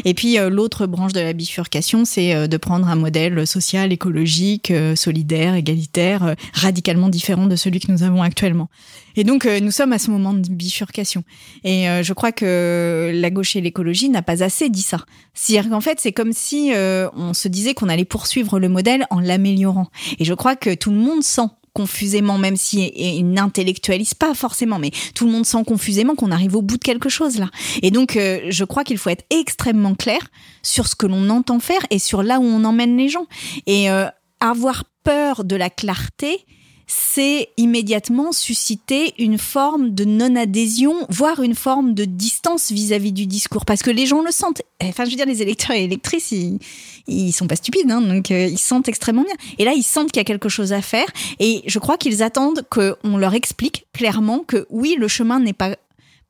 Et 0.04 0.14
puis 0.14 0.38
euh, 0.38 0.50
l'autre 0.50 0.86
branche 0.86 1.14
de 1.14 1.20
la 1.20 1.34
bifurcation, 1.34 2.06
c'est 2.06 2.34
euh, 2.34 2.48
de 2.48 2.58
prendre 2.58 2.88
un 2.88 2.96
modèle 2.96 3.46
social, 3.48 3.92
écologique, 3.92 4.72
euh, 4.72 4.96
solidaire, 4.96 5.56
égalitaire, 5.56 6.36
radicalement 6.54 7.10
différent 7.10 7.48
de 7.48 7.56
celui 7.56 7.80
que 7.80 7.92
nous 7.92 8.04
avons 8.04 8.22
actuellement. 8.22 8.70
Et 9.16 9.24
donc, 9.24 9.46
nous 9.46 9.72
sommes 9.72 9.94
à 9.94 10.00
ce 10.00 10.12
moment 10.12 10.34
de 10.34 10.48
bifurcation. 10.50 11.24
Et 11.64 11.86
je 12.04 12.14
crois 12.14 12.32
que 12.32 13.12
la 13.14 13.30
gauche 13.30 13.56
et 13.56 13.62
l'écologie 13.62 14.10
n'a 14.10 14.22
pas 14.22 14.44
assez 14.44 14.70
dit 14.70 14.82
ça. 14.82 15.06
C'est-à-dire 15.34 15.70
qu'en 15.70 15.82
fait, 15.82 16.00
c'est 16.00 16.12
comme 16.12 16.34
si 16.34 16.72
on 16.74 17.34
se 17.34 17.48
disait 17.48 17.74
qu'on 17.74 17.90
allait 17.90 18.06
poursuivre 18.06 18.60
le 18.60 18.70
modèle 18.70 19.06
en 19.10 19.20
l'améliorant. 19.20 19.88
Et 20.20 20.26
je 20.26 20.34
crois 20.34 20.56
que 20.56 20.74
tout 20.74 20.92
le 20.92 20.98
monde 20.98 21.24
sent 21.24 21.48
confusément, 21.76 22.38
même 22.38 22.56
si 22.56 22.94
il 22.96 23.30
n'intellectualise 23.32 24.14
pas 24.14 24.34
forcément, 24.34 24.80
mais 24.80 24.92
tout 25.14 25.26
le 25.26 25.32
monde 25.32 25.46
sent 25.46 25.64
confusément 25.68 26.16
qu'on 26.16 26.32
arrive 26.32 26.56
au 26.56 26.62
bout 26.62 26.78
de 26.78 26.84
quelque 26.84 27.10
chose 27.10 27.38
là. 27.38 27.50
Et 27.82 27.92
donc, 27.92 28.16
euh, 28.16 28.40
je 28.50 28.64
crois 28.64 28.86
qu'il 28.86 28.98
faut 28.98 29.10
être 29.10 29.26
extrêmement 29.30 29.94
clair 29.94 30.20
sur 30.64 30.88
ce 30.88 30.96
que 30.96 31.06
l'on 31.06 31.30
entend 31.30 31.60
faire 31.60 31.86
et 31.90 32.00
sur 32.00 32.24
là 32.24 32.40
où 32.40 32.44
on 32.44 32.64
emmène 32.64 32.96
les 32.98 33.10
gens. 33.10 33.28
Et 33.68 33.92
euh, 33.92 34.06
avoir 34.40 34.86
peur 35.04 35.44
de 35.44 35.58
la 35.58 35.70
clarté, 35.70 36.46
c'est 36.88 37.50
immédiatement 37.58 38.32
susciter 38.32 39.14
une 39.18 39.38
forme 39.38 39.94
de 39.94 40.06
non-adhésion, 40.06 40.94
voire 41.10 41.42
une 41.42 41.56
forme 41.56 41.94
de 41.94 42.06
distance 42.06 42.72
vis-à-vis 42.72 43.12
du 43.12 43.26
discours, 43.26 43.66
parce 43.66 43.82
que 43.82 43.92
les 43.92 44.06
gens 44.06 44.22
le 44.22 44.32
sentent. 44.32 44.62
Enfin, 44.84 45.06
je 45.06 45.12
veux 45.12 45.16
dire, 45.16 45.26
les 45.26 45.42
électeurs 45.42 45.76
et 45.76 45.84
électrices, 45.84 46.32
ils, 46.32 46.60
ils 47.08 47.32
sont 47.32 47.48
pas 47.48 47.56
stupides, 47.56 47.90
hein, 47.90 48.02
donc 48.02 48.32
euh, 48.32 48.46
ils 48.46 48.58
sentent 48.58 48.88
extrêmement 48.88 49.24
bien. 49.24 49.36
Et 49.58 49.66
là, 49.66 49.74
ils 49.74 49.84
sentent 49.84 50.12
qu'il 50.12 50.20
y 50.20 50.22
a 50.22 50.26
quelque 50.26 50.50
chose 50.50 50.74
à 50.74 50.82
faire, 50.82 51.08
et 51.40 51.64
je 51.66 51.80
crois 51.80 51.98
qu'ils 51.98 52.24
attendent 52.24 52.66
qu'on 52.70 53.18
leur 53.18 53.34
explique 53.34 53.86
clairement 53.94 54.40
que 54.40 54.68
oui, 54.70 54.96
le 54.98 55.08
chemin 55.08 55.40
n'est 55.40 55.54
pas 55.54 55.76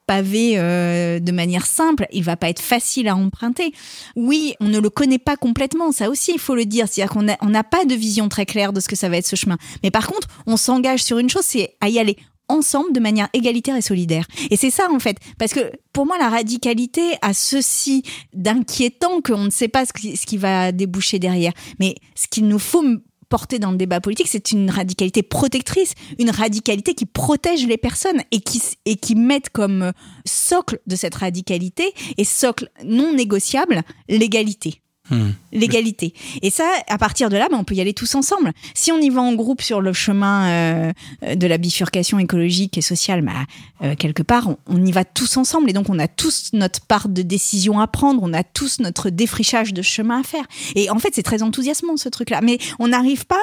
pavé 0.07 0.53
euh, 0.55 1.19
de 1.19 1.31
manière 1.31 1.65
simple, 1.65 2.07
il 2.11 2.23
va 2.23 2.35
pas 2.35 2.49
être 2.49 2.61
facile 2.61 3.07
à 3.07 3.15
emprunter. 3.15 3.73
Oui, 4.15 4.55
on 4.59 4.67
ne 4.67 4.79
le 4.79 4.89
connaît 4.89 5.19
pas 5.19 5.37
complètement, 5.37 5.91
ça 5.91 6.09
aussi 6.09 6.31
il 6.33 6.39
faut 6.39 6.55
le 6.55 6.65
dire, 6.65 6.87
c'est-à-dire 6.87 7.13
qu'on 7.13 7.49
n'a 7.49 7.63
pas 7.63 7.85
de 7.85 7.95
vision 7.95 8.29
très 8.29 8.45
claire 8.45 8.73
de 8.73 8.79
ce 8.79 8.87
que 8.87 8.95
ça 8.95 9.09
va 9.09 9.17
être 9.17 9.27
ce 9.27 9.35
chemin. 9.35 9.57
Mais 9.83 9.91
par 9.91 10.07
contre, 10.07 10.27
on 10.47 10.57
s'engage 10.57 11.03
sur 11.03 11.17
une 11.17 11.29
chose, 11.29 11.45
c'est 11.45 11.75
à 11.81 11.89
y 11.89 11.99
aller 11.99 12.17
ensemble 12.47 12.93
de 12.93 12.99
manière 12.99 13.27
égalitaire 13.33 13.75
et 13.75 13.81
solidaire. 13.81 14.25
Et 14.51 14.57
c'est 14.57 14.69
ça 14.69 14.87
en 14.91 14.99
fait, 14.99 15.17
parce 15.37 15.53
que 15.53 15.71
pour 15.93 16.05
moi 16.05 16.17
la 16.17 16.29
radicalité 16.29 17.01
a 17.21 17.33
ceci 17.33 18.03
d'inquiétant 18.33 19.21
qu'on 19.21 19.45
ne 19.45 19.49
sait 19.49 19.67
pas 19.67 19.85
ce 19.85 19.91
qui 19.93 20.37
va 20.37 20.71
déboucher 20.71 21.19
derrière. 21.19 21.53
Mais 21.79 21.95
ce 22.15 22.27
qu'il 22.27 22.47
nous 22.47 22.59
faut 22.59 22.83
porter 23.29 23.59
dans 23.59 23.71
le 23.71 23.77
débat 23.77 24.01
politique, 24.01 24.27
c'est 24.29 24.51
une 24.51 24.69
radicalité 24.69 25.23
protectrice, 25.23 25.93
une 26.19 26.29
radicalité 26.29 26.93
qui 26.93 27.05
protège 27.05 27.65
les 27.67 27.77
personnes 27.77 28.21
et 28.31 28.39
qui, 28.39 28.61
et 28.85 28.95
qui 28.95 29.15
met 29.15 29.41
comme 29.53 29.91
socle 30.25 30.79
de 30.87 30.95
cette 30.95 31.15
radicalité 31.15 31.93
et 32.17 32.23
socle 32.23 32.69
non 32.83 33.13
négociable 33.13 33.81
l'égalité. 34.07 34.81
Hmm. 35.11 35.31
L'égalité. 35.51 36.13
Et 36.41 36.49
ça, 36.49 36.67
à 36.87 36.97
partir 36.97 37.29
de 37.29 37.37
là, 37.37 37.47
ben, 37.49 37.57
on 37.57 37.63
peut 37.63 37.75
y 37.75 37.81
aller 37.81 37.93
tous 37.93 38.15
ensemble. 38.15 38.51
Si 38.73 38.91
on 38.91 38.99
y 38.99 39.09
va 39.09 39.21
en 39.21 39.33
groupe 39.33 39.61
sur 39.61 39.79
le 39.79 39.93
chemin 39.93 40.47
euh, 40.47 40.93
de 41.35 41.45
la 41.45 41.59
bifurcation 41.59 42.17
écologique 42.17 42.77
et 42.77 42.81
sociale, 42.81 43.21
ben, 43.21 43.45
euh, 43.83 43.95
quelque 43.95 44.23
part, 44.23 44.49
on, 44.49 44.57
on, 44.67 44.83
y 44.83 44.91
va 44.91 45.05
tous 45.05 45.37
ensemble. 45.37 45.69
Et 45.69 45.73
donc, 45.73 45.89
on 45.89 45.99
a 45.99 46.07
tous 46.07 46.49
notre 46.53 46.81
part 46.81 47.07
de 47.07 47.21
décision 47.21 47.79
à 47.79 47.85
prendre, 47.85 48.23
on 48.23 48.33
a 48.33 48.43
tous 48.43 48.79
notre 48.79 49.11
défrichage 49.11 49.73
de 49.73 49.83
chemin 49.83 50.21
à 50.21 50.23
faire. 50.23 50.45
Et 50.73 50.89
en 50.89 50.97
fait, 50.97 51.09
c'est 51.13 51.23
très 51.23 51.43
enthousiasmant, 51.43 51.97
ce 51.97 52.09
truc-là. 52.09 52.41
Mais 52.41 52.57
on 52.79 52.87
n'arrive 52.87 53.27
pas 53.27 53.41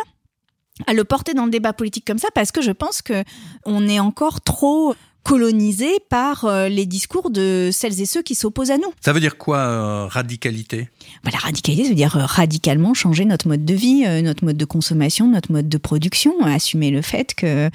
à 0.86 0.94
le 0.94 1.04
porter 1.04 1.34
dans 1.34 1.44
le 1.44 1.50
débat 1.50 1.72
politique 1.72 2.06
comme 2.06 2.18
ça 2.18 2.28
parce 2.34 2.50
que 2.50 2.62
je 2.62 2.70
pense 2.70 3.02
que 3.02 3.24
on 3.64 3.86
est 3.88 4.00
encore 4.00 4.40
trop 4.40 4.94
colonisé 5.22 5.98
par 6.08 6.44
euh, 6.44 6.68
les 6.68 6.86
discours 6.86 7.30
de 7.30 7.70
celles 7.72 8.00
et 8.00 8.06
ceux 8.06 8.22
qui 8.22 8.34
s'opposent 8.34 8.70
à 8.70 8.78
nous. 8.78 8.92
Ça 9.00 9.12
veut 9.12 9.20
dire 9.20 9.38
quoi, 9.38 9.58
euh, 9.58 10.06
radicalité? 10.06 10.88
Bah, 11.24 11.30
La 11.32 11.38
radicalité, 11.38 11.84
ça 11.84 11.88
veut 11.90 11.94
dire 11.94 12.16
euh, 12.16 12.24
radicalement 12.24 12.94
changer 12.94 13.24
notre 13.24 13.48
mode 13.48 13.64
de 13.64 13.74
vie, 13.74 14.04
notre 14.22 14.44
mode 14.44 14.56
de 14.56 14.64
consommation, 14.64 15.28
notre 15.28 15.52
mode 15.52 15.68
de 15.68 15.78
production, 15.78 16.44
assumer 16.44 16.90
le 16.90 17.02
fait 17.02 17.34
que 17.34 17.70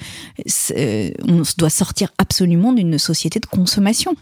on 1.26 1.42
doit 1.56 1.70
sortir 1.70 2.12
absolument 2.18 2.72
d'une 2.72 2.98
société 2.98 3.40
de 3.40 3.46
consommation, 3.46 4.14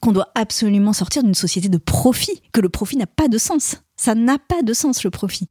qu'on 0.00 0.12
doit 0.12 0.30
absolument 0.34 0.92
sortir 0.92 1.22
d'une 1.22 1.34
société 1.34 1.68
de 1.68 1.78
profit, 1.78 2.42
que 2.52 2.60
le 2.60 2.68
profit 2.68 2.96
n'a 2.96 3.06
pas 3.06 3.28
de 3.28 3.38
sens. 3.38 3.76
Ça 3.96 4.14
n'a 4.14 4.38
pas 4.38 4.62
de 4.62 4.72
sens, 4.72 5.02
le 5.04 5.10
profit. 5.10 5.48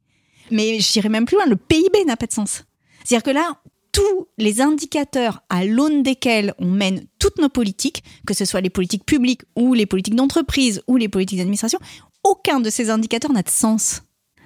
Mais 0.50 0.80
je 0.80 0.92
dirais 0.92 1.08
même 1.08 1.26
plus 1.26 1.36
loin, 1.36 1.46
le 1.46 1.56
PIB 1.56 2.04
n'a 2.06 2.16
pas 2.16 2.26
de 2.26 2.32
sens. 2.32 2.64
C'est-à-dire 3.04 3.22
que 3.22 3.30
là, 3.30 3.60
tous 3.98 4.28
les 4.38 4.60
indicateurs 4.60 5.42
à 5.48 5.64
l'aune 5.64 6.04
desquels 6.04 6.54
on 6.58 6.70
mène 6.70 7.04
toutes 7.18 7.38
nos 7.38 7.48
politiques, 7.48 8.04
que 8.28 8.34
ce 8.34 8.44
soit 8.44 8.60
les 8.60 8.70
politiques 8.70 9.04
publiques 9.04 9.42
ou 9.56 9.74
les 9.74 9.86
politiques 9.86 10.14
d'entreprise 10.14 10.82
ou 10.86 10.96
les 10.96 11.08
politiques 11.08 11.38
d'administration, 11.38 11.80
aucun 12.22 12.60
de 12.60 12.70
ces 12.70 12.90
indicateurs 12.90 13.32
n'a 13.32 13.42
de 13.42 13.48
sens. 13.48 14.02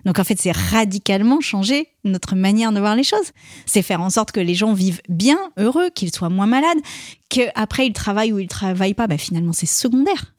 Donc 0.06 0.18
en 0.18 0.25
fait, 0.25 0.40
c'est 0.40 0.56
radicalement 0.56 1.42
changer 1.42 1.88
notre 2.02 2.35
manière 2.35 2.73
de 2.73 2.80
voir 2.80 2.97
les 2.97 3.04
choses. 3.04 3.32
C'est 3.66 3.82
faire 3.82 4.00
en 4.00 4.09
sorte 4.09 4.32
que 4.32 4.40
les 4.40 4.54
gens 4.54 4.73
vivent 4.73 5.02
bien, 5.11 5.38
heureux, 5.59 5.90
qu'ils 5.94 6.14
soient 6.14 6.30
moins 6.30 6.47
malades, 6.47 6.78
qu'après 7.28 7.87
ils 7.87 7.92
travaillent 7.92 8.32
ou 8.32 8.38
ils 8.38 8.49
travaillent 8.49 8.94
pas, 8.94 9.06
bah, 9.06 9.18
finalement 9.18 9.52
c'est 9.52 9.66
secondaire. 9.66 10.35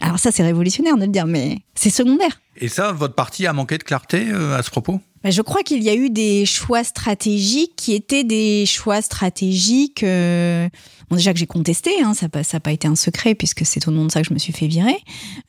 Alors 0.00 0.18
ça, 0.18 0.32
c'est 0.32 0.42
révolutionnaire 0.42 0.96
de 0.96 1.06
le 1.06 1.12
dire, 1.12 1.26
mais 1.26 1.60
c'est 1.74 1.88
secondaire. 1.88 2.42
Et 2.56 2.68
ça, 2.68 2.92
votre 2.92 3.14
parti 3.14 3.46
a 3.46 3.54
manqué 3.54 3.78
de 3.78 3.84
clarté 3.84 4.28
euh, 4.28 4.58
à 4.58 4.62
ce 4.62 4.70
propos? 4.70 5.00
Je 5.30 5.42
crois 5.42 5.62
qu'il 5.62 5.82
y 5.82 5.88
a 5.88 5.94
eu 5.94 6.10
des 6.10 6.44
choix 6.46 6.82
stratégiques 6.82 7.74
qui 7.76 7.94
étaient 7.94 8.24
des 8.24 8.66
choix 8.66 9.02
stratégiques. 9.02 10.02
Euh, 10.02 10.68
bon, 11.08 11.16
déjà 11.16 11.32
que 11.32 11.38
j'ai 11.38 11.46
contesté, 11.46 11.90
hein, 12.02 12.14
ça 12.14 12.26
n'a 12.26 12.60
pas, 12.60 12.72
été 12.72 12.88
un 12.88 12.96
secret 12.96 13.34
puisque 13.34 13.64
c'est 13.64 13.86
au 13.86 13.92
nom 13.92 14.04
de 14.04 14.10
ça 14.10 14.22
que 14.22 14.28
je 14.28 14.34
me 14.34 14.38
suis 14.38 14.52
fait 14.52 14.66
virer. 14.66 14.96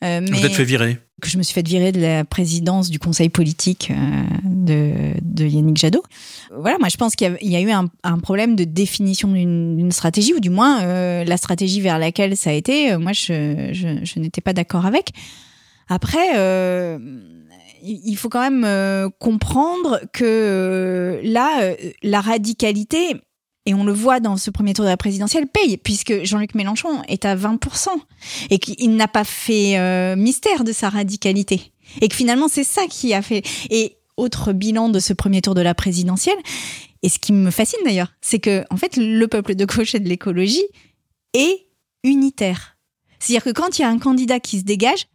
Euh, 0.04 0.20
mais 0.20 0.30
Vous 0.30 0.46
êtes 0.46 0.52
fait 0.52 0.64
virer 0.64 0.98
Que 1.20 1.28
je 1.28 1.38
me 1.38 1.42
suis 1.42 1.54
fait 1.54 1.66
virer 1.66 1.90
de 1.90 2.00
la 2.00 2.24
présidence 2.24 2.88
du 2.88 3.00
conseil 3.00 3.30
politique 3.30 3.90
euh, 3.90 4.22
de, 4.44 5.14
de, 5.22 5.44
Yannick 5.44 5.76
Jadot. 5.76 6.04
Voilà, 6.56 6.78
moi 6.78 6.88
je 6.88 6.96
pense 6.96 7.16
qu'il 7.16 7.36
y, 7.42 7.56
a 7.56 7.60
eu 7.60 7.70
un, 7.70 7.90
un, 8.04 8.18
problème 8.18 8.54
de 8.54 8.64
définition 8.64 9.32
d'une 9.32 9.90
stratégie, 9.90 10.34
ou 10.34 10.40
du 10.40 10.50
moins 10.50 10.82
euh, 10.82 11.24
la 11.24 11.36
stratégie 11.36 11.80
vers 11.80 11.98
laquelle 11.98 12.36
ça 12.36 12.50
a 12.50 12.52
été, 12.52 12.92
euh, 12.92 12.98
moi 13.00 13.12
je, 13.12 13.70
je, 13.72 14.04
je 14.04 14.18
n'étais 14.20 14.40
pas 14.40 14.52
d'accord 14.52 14.86
avec. 14.86 15.12
Après, 15.88 16.36
euh, 16.36 16.98
il 17.84 18.16
faut 18.16 18.28
quand 18.28 18.40
même 18.40 18.64
euh, 18.64 19.08
comprendre 19.18 20.00
que 20.12 20.24
euh, 20.24 21.20
là, 21.22 21.62
euh, 21.62 21.76
la 22.02 22.20
radicalité, 22.20 23.16
et 23.66 23.74
on 23.74 23.84
le 23.84 23.92
voit 23.92 24.20
dans 24.20 24.36
ce 24.36 24.50
premier 24.50 24.74
tour 24.74 24.84
de 24.84 24.90
la 24.90 24.96
présidentielle, 24.96 25.46
paye, 25.46 25.76
puisque 25.76 26.24
Jean-Luc 26.24 26.54
Mélenchon 26.54 27.02
est 27.08 27.24
à 27.24 27.36
20%, 27.36 27.88
et 28.50 28.58
qu'il 28.58 28.96
n'a 28.96 29.08
pas 29.08 29.24
fait 29.24 30.16
mystère 30.16 30.64
de 30.64 30.72
sa 30.72 30.90
radicalité. 30.90 31.72
Et 32.02 32.08
que 32.08 32.14
finalement, 32.14 32.48
c'est 32.48 32.64
ça 32.64 32.82
qui 32.90 33.14
a 33.14 33.22
fait. 33.22 33.42
Et 33.70 33.96
autre 34.18 34.52
bilan 34.52 34.90
de 34.90 35.00
ce 35.00 35.14
premier 35.14 35.40
tour 35.40 35.54
de 35.54 35.62
la 35.62 35.74
présidentielle, 35.74 36.36
et 37.02 37.08
ce 37.08 37.18
qui 37.18 37.32
me 37.32 37.50
fascine 37.50 37.80
d'ailleurs, 37.84 38.12
c'est 38.20 38.38
que, 38.38 38.64
en 38.68 38.76
fait, 38.76 38.98
le 38.98 39.26
peuple 39.28 39.54
de 39.54 39.64
gauche 39.64 39.94
et 39.94 40.00
de 40.00 40.08
l'écologie 40.10 40.66
est 41.32 41.66
unitaire. 42.02 42.76
C'est-à-dire 43.18 43.44
que 43.44 43.58
quand 43.58 43.78
il 43.78 43.82
y 43.82 43.84
a 43.86 43.88
un 43.88 43.98
candidat 43.98 44.40
qui 44.40 44.58
se 44.58 44.64
dégage, 44.64 45.06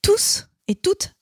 tous 0.00 0.48
et 0.68 0.74
toutes 0.74 1.12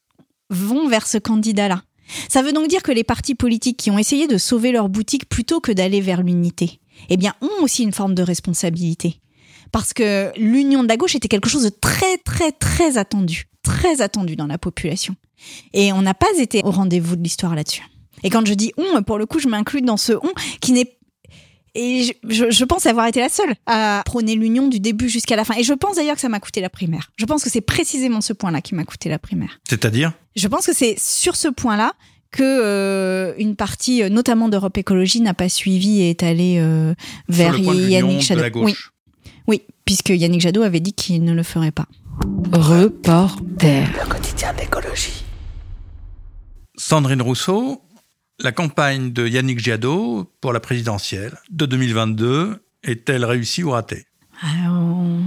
vont 0.50 0.88
vers 0.88 1.07
ce 1.07 1.19
candidat-là. 1.19 1.83
Ça 2.28 2.43
veut 2.43 2.52
donc 2.52 2.69
dire 2.69 2.83
que 2.83 2.93
les 2.93 3.05
partis 3.05 3.35
politiques 3.35 3.76
qui 3.76 3.90
ont 3.90 3.99
essayé 3.99 4.26
de 4.26 4.38
sauver 4.38 4.73
leur 4.73 4.88
boutique 4.88 5.28
plutôt 5.28 5.61
que 5.61 5.73
d'aller 5.73 6.00
vers 6.00 6.23
l'unité, 6.23 6.81
eh 7.11 7.17
bien, 7.17 7.35
ont 7.40 7.62
aussi 7.62 7.83
une 7.83 7.93
forme 7.93 8.14
de 8.14 8.23
responsabilité. 8.23 9.21
Parce 9.73 9.93
que 9.93 10.33
l'union 10.37 10.83
de 10.83 10.88
la 10.88 10.97
gauche 10.97 11.14
était 11.14 11.28
quelque 11.28 11.50
chose 11.50 11.64
de 11.64 11.69
très, 11.69 12.17
très, 12.19 12.52
très 12.52 12.97
attendu. 12.97 13.49
Très 13.62 14.00
attendu 14.00 14.37
dans 14.37 14.47
la 14.47 14.57
population. 14.57 15.14
Et 15.75 15.93
on 15.93 16.02
n'a 16.02 16.14
pas 16.14 16.38
été 16.38 16.62
au 16.64 16.71
rendez-vous 16.71 17.17
de 17.17 17.23
l'histoire 17.23 17.55
là-dessus. 17.55 17.83
Et 18.25 18.31
quand 18.31 18.47
je 18.47 18.55
dis 18.55 18.73
on, 18.76 19.02
pour 19.02 19.19
le 19.19 19.26
coup, 19.26 19.38
je 19.38 19.49
m'inclus 19.49 19.83
dans 19.83 19.97
ce 19.97 20.12
on 20.12 20.33
qui 20.61 20.73
n'est 20.73 20.98
et 21.80 22.18
je, 22.28 22.64
pense 22.64 22.87
avoir 22.87 23.06
été 23.06 23.20
la 23.20 23.28
seule 23.28 23.54
à 23.66 24.02
prôner 24.04 24.35
l'union 24.35 24.66
du 24.66 24.80
début 24.80 25.08
jusqu'à 25.08 25.37
la 25.37 25.44
fin. 25.44 25.54
Et 25.56 25.62
je 25.62 25.73
pense 25.73 25.94
d'ailleurs 25.94 26.16
que 26.16 26.20
ça 26.20 26.28
m'a 26.28 26.40
coûté 26.40 26.61
la 26.61 26.68
primaire. 26.68 27.12
Je 27.16 27.25
pense 27.25 27.44
que 27.44 27.50
c'est 27.50 27.61
précisément 27.61 28.20
ce 28.20 28.32
point-là 28.32 28.61
qui 28.61 28.75
m'a 28.75 28.82
coûté 28.85 29.08
la 29.08 29.20
primaire. 29.20 29.61
C'est-à-dire? 29.68 30.12
Je 30.35 30.49
pense 30.49 30.66
que 30.66 30.75
c'est 30.75 30.99
sur 30.99 31.37
ce 31.37 31.47
point-là 31.47 31.92
que 32.32 32.42
euh, 32.42 33.32
une 33.38 33.54
partie, 33.54 34.02
euh, 34.02 34.08
notamment 34.08 34.49
d'Europe 34.49 34.76
Écologie, 34.76 35.20
n'a 35.20 35.35
pas 35.35 35.49
suivi 35.49 36.00
et 36.00 36.11
est 36.11 36.25
allée 36.25 36.58
euh, 36.58 36.94
vers 37.28 37.56
Yannick 37.56 38.23
Jadot. 38.23 38.64
Oui. 38.64 38.75
oui, 39.47 39.62
puisque 39.85 40.11
Yannick 40.11 40.40
Jadot 40.40 40.62
avait 40.62 40.80
dit 40.80 40.94
qu'il 40.94 41.23
ne 41.23 41.32
le 41.32 41.44
ferait 41.44 41.70
pas. 41.70 41.87
Reporter. 42.52 43.87
Le 44.02 44.08
quotidien 44.08 44.52
d'écologie. 44.52 45.25
Sandrine 46.76 47.23
Rousseau, 47.23 47.82
la 48.40 48.52
campagne 48.52 49.12
de 49.12 49.26
Yannick 49.26 49.59
Jadot 49.59 50.30
pour 50.40 50.52
la 50.52 50.61
présidentielle 50.61 51.37
de 51.50 51.66
2022 51.66 52.62
est-elle 52.85 53.25
réussie 53.25 53.64
ou 53.64 53.71
ratée? 53.71 54.04
On, 54.45 55.21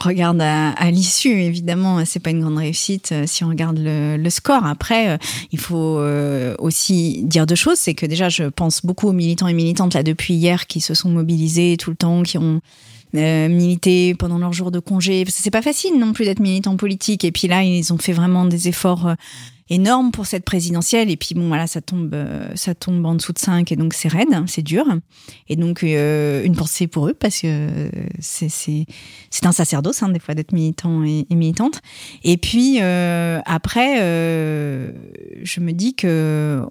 regarde 0.00 0.40
à, 0.40 0.90
l'issue, 0.90 1.32
évidemment, 1.32 2.04
c'est 2.06 2.20
pas 2.20 2.30
une 2.30 2.40
grande 2.40 2.56
réussite 2.56 3.12
euh, 3.12 3.24
si 3.26 3.44
on 3.44 3.48
regarde 3.48 3.78
le, 3.78 4.30
score. 4.30 4.64
Après, 4.64 5.10
euh, 5.10 5.18
il 5.52 5.58
faut 5.58 5.98
euh, 5.98 6.54
aussi 6.58 7.22
dire 7.24 7.46
deux 7.46 7.54
choses. 7.54 7.78
C'est 7.78 7.94
que 7.94 8.06
déjà, 8.06 8.30
je 8.30 8.44
pense 8.44 8.84
beaucoup 8.84 9.08
aux 9.08 9.12
militants 9.12 9.46
et 9.46 9.52
militantes 9.52 9.94
là 9.94 10.02
depuis 10.02 10.34
hier 10.34 10.66
qui 10.66 10.80
se 10.80 10.94
sont 10.94 11.10
mobilisés 11.10 11.76
tout 11.76 11.90
le 11.90 11.96
temps, 11.96 12.22
qui 12.22 12.38
ont 12.38 12.62
milité 13.14 14.14
pendant 14.14 14.38
leur 14.38 14.52
jour 14.52 14.70
de 14.70 14.78
congé. 14.78 15.24
C'est 15.28 15.50
pas 15.50 15.62
facile 15.62 15.98
non 15.98 16.12
plus 16.12 16.24
d'être 16.24 16.40
militant 16.40 16.76
politique. 16.76 17.24
Et 17.24 17.32
puis 17.32 17.48
là, 17.48 17.62
ils 17.62 17.92
ont 17.92 17.98
fait 17.98 18.12
vraiment 18.12 18.44
des 18.44 18.68
efforts 18.68 19.14
énorme 19.70 20.10
pour 20.10 20.26
cette 20.26 20.44
présidentielle. 20.44 21.10
Et 21.10 21.16
puis 21.16 21.34
bon, 21.34 21.48
voilà, 21.48 21.66
ça 21.66 21.80
tombe, 21.80 22.12
euh, 22.14 22.48
ça 22.54 22.74
tombe 22.74 23.04
en 23.06 23.14
dessous 23.14 23.32
de 23.32 23.38
5 23.38 23.70
et 23.72 23.76
donc 23.76 23.94
c'est 23.94 24.08
raide, 24.08 24.32
hein, 24.32 24.44
c'est 24.46 24.62
dur. 24.62 24.84
Et 25.48 25.56
donc 25.56 25.82
euh, 25.82 26.44
une 26.44 26.54
pensée 26.54 26.86
pour 26.86 27.08
eux 27.08 27.14
parce 27.14 27.40
que 27.40 27.90
c'est 28.20 28.86
un 29.44 29.52
sacerdoce 29.52 30.02
hein, 30.02 30.10
des 30.10 30.20
fois 30.20 30.34
d'être 30.34 30.52
militant 30.52 31.02
et, 31.04 31.26
militante. 31.30 31.80
Et 32.22 32.36
puis 32.36 32.78
euh, 32.80 33.40
après, 33.46 33.96
je 33.98 35.60
me 35.60 35.72
dis 35.72 35.94
que 35.94 36.62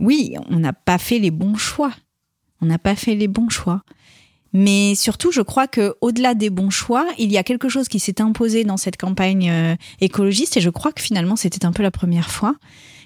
oui, 0.00 0.34
on 0.50 0.58
n'a 0.58 0.72
pas 0.72 0.98
fait 0.98 1.18
les 1.18 1.30
bons 1.30 1.56
choix. 1.56 1.92
On 2.60 2.66
n'a 2.66 2.78
pas 2.78 2.94
fait 2.94 3.14
les 3.14 3.28
bons 3.28 3.48
choix. 3.48 3.82
Mais 4.54 4.94
surtout, 4.94 5.32
je 5.32 5.42
crois 5.42 5.66
que 5.66 5.96
au-delà 6.00 6.34
des 6.34 6.48
bons 6.48 6.70
choix, 6.70 7.06
il 7.18 7.30
y 7.30 7.36
a 7.36 7.42
quelque 7.42 7.68
chose 7.68 7.88
qui 7.88 7.98
s'est 7.98 8.22
imposé 8.22 8.62
dans 8.62 8.76
cette 8.76 8.96
campagne 8.96 9.50
euh, 9.50 9.74
écologiste, 10.00 10.56
et 10.56 10.60
je 10.60 10.70
crois 10.70 10.92
que 10.92 11.02
finalement 11.02 11.34
c'était 11.34 11.66
un 11.66 11.72
peu 11.72 11.82
la 11.82 11.90
première 11.90 12.30
fois, 12.30 12.54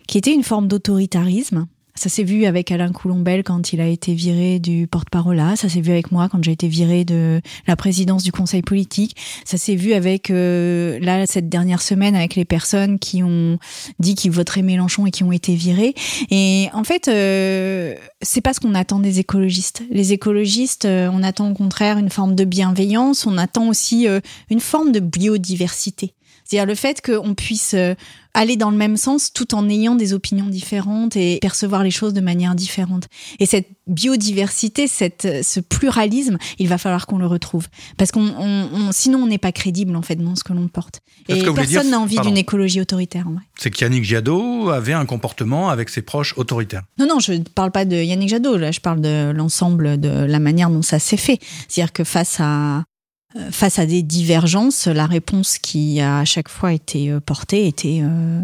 qui 0.07 0.19
était 0.19 0.33
une 0.33 0.45
forme 0.45 0.69
d'autoritarisme 0.69 1.67
ça 1.99 2.09
s'est 2.09 2.23
vu 2.23 2.45
avec 2.45 2.71
Alain 2.71 2.93
Coulombel 2.93 3.43
quand 3.43 3.73
il 3.73 3.81
a 3.81 3.87
été 3.87 4.15
viré 4.15 4.59
du 4.59 4.87
porte-parole. 4.87 5.43
Ça 5.57 5.69
s'est 5.69 5.81
vu 5.81 5.91
avec 5.91 6.13
moi 6.13 6.29
quand 6.29 6.43
j'ai 6.43 6.53
été 6.53 6.69
viré 6.69 7.05
de 7.05 7.41
la 7.67 7.77
présidence 7.77 8.23
du 8.23 8.33
conseil 8.33 8.63
politique. 8.63 9.17
Ça 9.45 9.59
s'est 9.59 9.75
vu 9.75 9.93
avec 9.93 10.31
euh, 10.31 10.99
là 11.01 11.27
cette 11.27 11.49
dernière 11.49 11.83
semaine 11.83 12.15
avec 12.15 12.37
les 12.37 12.45
personnes 12.45 12.99
qui 12.99 13.23
ont 13.23 13.59
dit 13.99 14.15
qu'ils 14.15 14.31
voteraient 14.31 14.63
Mélenchon 14.63 15.07
et 15.07 15.11
qui 15.11 15.25
ont 15.25 15.33
été 15.33 15.55
virées. 15.55 15.95
Et 16.31 16.69
en 16.73 16.85
fait, 16.85 17.09
euh, 17.09 17.95
c'est 18.23 18.41
pas 18.41 18.55
ce 18.55 18.61
qu'on 18.61 18.75
attend 18.75 19.01
des 19.01 19.19
écologistes. 19.19 19.83
Les 19.91 20.13
écologistes, 20.13 20.85
euh, 20.85 21.11
on 21.13 21.23
attend 21.23 21.51
au 21.51 21.55
contraire 21.55 21.99
une 21.99 22.11
forme 22.11 22.35
de 22.35 22.45
bienveillance. 22.45 23.27
On 23.27 23.39
attend 23.39 23.69
aussi 23.69 24.09
euh, 24.09 24.21
une 24.51 24.61
forme 24.61 24.93
de 24.93 25.01
biodiversité. 25.01 26.15
C'est-à-dire 26.49 26.67
le 26.67 26.75
fait 26.75 27.03
qu'on 27.05 27.35
puisse 27.35 27.75
euh, 27.75 27.95
aller 28.33 28.57
dans 28.57 28.71
le 28.71 28.77
même 28.79 28.97
sens 28.97 29.35
tout 29.35 29.55
en 29.55 29.69
ayant 29.69 29.97
des 29.97 30.15
opinions 30.15 30.47
différentes 30.47 31.15
et 31.15 31.39
percevoir 31.43 31.85
les 31.85 31.91
choses 31.91 32.15
de 32.15 32.23
manière 32.23 32.55
différente. 32.55 33.09
Et 33.39 33.45
cette 33.45 33.69
biodiversité, 33.87 34.87
cette, 34.87 35.27
euh, 35.27 35.43
ce 35.43 35.61
pluralisme, 35.61 36.39
il 36.59 36.67
va 36.67 36.79
falloir 36.79 37.07
qu'on 37.07 37.19
le 37.19 37.27
retrouve. 37.27 37.67
Parce 37.99 38.13
qu'on, 38.13 38.33
on, 38.39 38.93
sinon, 38.93 39.19
on 39.19 39.27
n'est 39.27 39.37
pas 39.37 39.53
crédible, 39.53 39.95
en 39.95 40.01
fait, 40.01 40.17
dans 40.17 40.37
ce 40.37 40.45
que 40.45 40.55
l'on 40.55 40.69
porte. 40.69 41.03
Et 41.29 41.43
personne 41.55 41.91
n'a 41.91 42.01
envie 42.01 42.19
d'une 42.21 42.39
écologie 42.39 42.81
autoritaire, 42.81 43.29
en 43.29 43.33
vrai. 43.33 43.43
C'est 43.59 43.71
qu'Yannick 43.71 44.05
Jadot 44.05 44.71
avait 44.71 44.95
un 44.95 45.05
comportement 45.05 45.69
avec 45.69 45.91
ses 45.91 46.01
proches 46.01 46.33
autoritaires. 46.39 46.85
Non, 46.99 47.07
non, 47.07 47.21
je 47.21 47.33
ne 47.33 47.43
parle 47.43 47.73
pas 47.73 47.85
de 47.85 47.97
Yannick 47.97 48.31
Jadot, 48.31 48.57
là, 48.57 48.71
je 48.71 48.81
parle 48.81 49.03
de 49.03 49.33
l'ensemble 49.33 50.01
de 50.01 50.09
la 50.09 50.39
manière 50.39 50.71
dont 50.71 50.81
ça 50.81 50.99
s'est 50.99 51.19
fait. 51.19 51.39
C'est-à-dire 51.69 51.93
que 51.93 52.05
face 52.05 52.39
à, 52.41 52.85
face 53.51 53.79
à 53.79 53.87
des 53.87 54.03
divergences, 54.03 54.87
la 54.87 55.07
réponse 55.07 55.59
qui 55.59 56.01
a 56.01 56.21
à 56.21 56.25
chaque 56.25 56.49
fois 56.49 56.73
été 56.73 57.11
euh, 57.11 57.21
portée 57.21 57.67
était, 57.67 58.01
euh, 58.03 58.41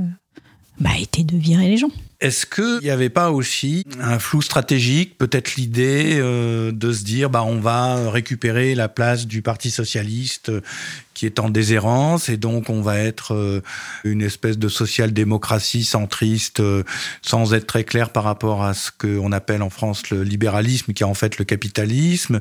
bah, 0.78 0.90
était 1.00 1.24
de 1.24 1.36
virer 1.36 1.68
les 1.68 1.76
gens. 1.76 1.90
Est-ce 2.20 2.46
qu'il 2.46 2.80
n'y 2.82 2.90
avait 2.90 3.10
pas 3.10 3.30
aussi 3.30 3.84
un 4.00 4.18
flou 4.18 4.40
stratégique, 4.40 5.18
peut-être 5.18 5.56
l'idée 5.56 6.16
de 6.16 6.92
se 6.92 7.04
dire 7.04 7.28
bah 7.28 7.44
on 7.44 7.60
va 7.60 8.10
récupérer 8.10 8.74
la 8.74 8.88
place 8.88 9.26
du 9.26 9.42
Parti 9.42 9.70
socialiste 9.70 10.50
qui 11.14 11.27
est 11.27 11.38
en 11.38 11.48
déshérence 11.48 12.29
et 12.29 12.37
donc 12.37 12.68
on 12.68 12.83
va 12.83 12.98
être 12.98 13.35
euh, 13.35 13.62
une 14.05 14.22
espèce 14.22 14.59
de 14.59 14.68
social-démocratie 14.68 15.85
centriste 15.85 16.61
euh, 16.61 16.83
sans 17.22 17.55
être 17.55 17.66
très 17.66 17.85
clair 17.85 18.11
par 18.11 18.24
rapport 18.24 18.64
à 18.64 18.74
ce 18.74 18.90
qu'on 18.90 19.33
appelle 19.33 19.62
en 19.62 19.70
France 19.70 20.11
le 20.11 20.22
libéralisme 20.22 20.92
qui 20.92 21.03
est 21.03 21.07
en 21.07 21.14
fait 21.14 21.38
le 21.38 21.44
capitalisme. 21.44 22.40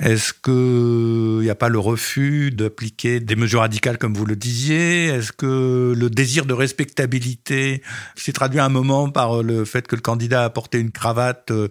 Est-ce 0.00 0.32
qu'il 0.32 1.44
n'y 1.44 1.50
a 1.50 1.54
pas 1.54 1.68
le 1.68 1.78
refus 1.78 2.50
d'appliquer 2.50 3.20
des 3.20 3.36
mesures 3.36 3.60
radicales 3.60 3.98
comme 3.98 4.14
vous 4.14 4.26
le 4.26 4.36
disiez? 4.36 5.06
Est-ce 5.06 5.32
que 5.32 5.94
le 5.96 6.10
désir 6.10 6.44
de 6.44 6.52
respectabilité 6.52 7.82
s'est 8.16 8.32
traduit 8.32 8.60
à 8.60 8.64
un 8.64 8.68
moment 8.68 9.10
par 9.10 9.42
le 9.42 9.64
fait 9.64 9.86
que 9.86 9.96
le 9.96 10.02
candidat 10.02 10.44
a 10.44 10.50
porté 10.50 10.78
une 10.78 10.90
cravate 10.90 11.50
euh, 11.50 11.68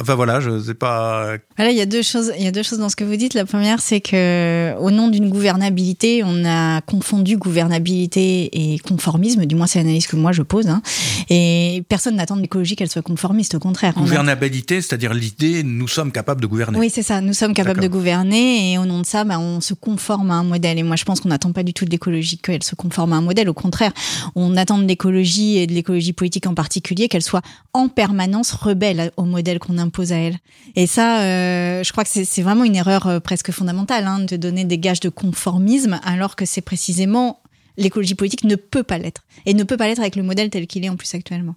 Enfin 0.00 0.14
voilà, 0.14 0.38
je 0.40 0.60
sais 0.60 0.74
pas. 0.74 1.36
Voilà, 1.56 1.72
il 1.72 1.76
y 1.76 1.80
a 1.80 1.86
deux 1.86 2.02
choses. 2.02 2.32
Il 2.38 2.44
y 2.44 2.46
a 2.46 2.52
deux 2.52 2.62
choses 2.62 2.78
dans 2.78 2.88
ce 2.88 2.94
que 2.94 3.02
vous 3.02 3.16
dites. 3.16 3.34
La 3.34 3.44
première, 3.44 3.80
c'est 3.80 4.00
que 4.00 4.76
au 4.78 4.92
nom 4.92 5.08
d'une 5.08 5.28
gouvernabilité, 5.28 6.22
on 6.24 6.44
a 6.44 6.80
confondu 6.82 7.36
gouvernabilité 7.36 8.50
et 8.52 8.78
conformisme. 8.78 9.44
Du 9.44 9.56
moins, 9.56 9.66
c'est 9.66 9.80
l'analyse 9.80 10.06
que 10.06 10.14
moi 10.14 10.30
je 10.30 10.42
pose. 10.42 10.68
Hein. 10.68 10.82
Et 11.30 11.82
personne 11.88 12.14
n'attend 12.14 12.36
de 12.36 12.42
l'écologie 12.42 12.76
qu'elle 12.76 12.90
soit 12.90 13.02
conformiste. 13.02 13.56
Au 13.56 13.58
contraire. 13.58 13.94
Gouvernabilité, 13.94 14.80
c'est-à-dire 14.80 15.14
l'idée, 15.14 15.64
nous 15.64 15.88
sommes 15.88 16.12
capables 16.12 16.40
de 16.40 16.46
gouverner. 16.46 16.78
Oui, 16.78 16.88
c'est 16.88 17.02
ça. 17.02 17.20
Nous 17.20 17.34
sommes 17.34 17.54
capables 17.54 17.80
de 17.80 17.88
gouverner, 17.88 18.72
et 18.72 18.78
au 18.78 18.84
nom 18.84 19.00
de 19.00 19.06
ça, 19.06 19.24
bah, 19.24 19.40
on 19.40 19.60
se 19.60 19.74
conforme 19.74 20.30
à 20.30 20.34
un 20.34 20.44
modèle. 20.44 20.78
Et 20.78 20.84
moi, 20.84 20.94
je 20.94 21.04
pense 21.04 21.20
qu'on 21.20 21.30
n'attend 21.30 21.50
pas 21.50 21.64
du 21.64 21.74
tout 21.74 21.84
de 21.84 21.90
l'écologie 21.90 22.38
qu'elle 22.38 22.62
se 22.62 22.76
conforme 22.76 23.12
à 23.12 23.16
un 23.16 23.20
modèle. 23.20 23.48
Au 23.48 23.54
contraire, 23.54 23.92
on 24.36 24.56
attend 24.56 24.78
de 24.78 24.84
l'écologie 24.84 25.58
et 25.58 25.66
de 25.66 25.72
l'écologie 25.72 26.12
politique 26.12 26.46
en 26.46 26.54
particulier 26.54 27.08
qu'elle 27.08 27.22
soit 27.22 27.42
en 27.72 27.88
permanence 27.88 28.52
rebelle 28.52 29.10
au 29.16 29.24
modèle 29.24 29.58
qu'on 29.58 29.71
impose 29.78 30.12
à 30.12 30.16
elle. 30.16 30.38
Et 30.76 30.86
ça, 30.86 31.22
euh, 31.22 31.82
je 31.82 31.92
crois 31.92 32.04
que 32.04 32.10
c'est 32.10 32.42
vraiment 32.42 32.64
une 32.64 32.76
erreur 32.76 33.06
euh, 33.06 33.20
presque 33.20 33.50
fondamentale 33.50 34.06
hein, 34.06 34.20
de 34.20 34.36
donner 34.36 34.64
des 34.64 34.78
gages 34.78 35.00
de 35.00 35.08
conformisme 35.08 36.00
alors 36.04 36.36
que 36.36 36.44
c'est 36.44 36.60
précisément 36.60 37.40
l'écologie 37.78 38.14
politique 38.14 38.44
ne 38.44 38.54
peut 38.54 38.82
pas 38.82 38.98
l'être 38.98 39.22
et 39.46 39.54
ne 39.54 39.64
peut 39.64 39.78
pas 39.78 39.86
l'être 39.86 40.00
avec 40.00 40.14
le 40.14 40.22
modèle 40.22 40.50
tel 40.50 40.66
qu'il 40.66 40.84
est 40.84 40.90
en 40.90 40.96
plus 40.96 41.14
actuellement. 41.14 41.54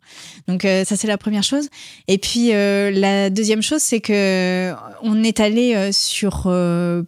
Donc 0.47 0.63
euh, 0.63 0.85
ça 0.85 0.95
c'est 0.95 1.07
la 1.07 1.17
première 1.17 1.43
chose. 1.43 1.67
Et 2.07 2.17
puis 2.17 2.51
la 2.51 3.29
deuxième 3.29 3.61
chose 3.61 3.81
c'est 3.81 3.99
que 3.99 4.73
on 5.01 5.23
est 5.23 5.41
allé 5.41 5.91
sur 5.91 6.49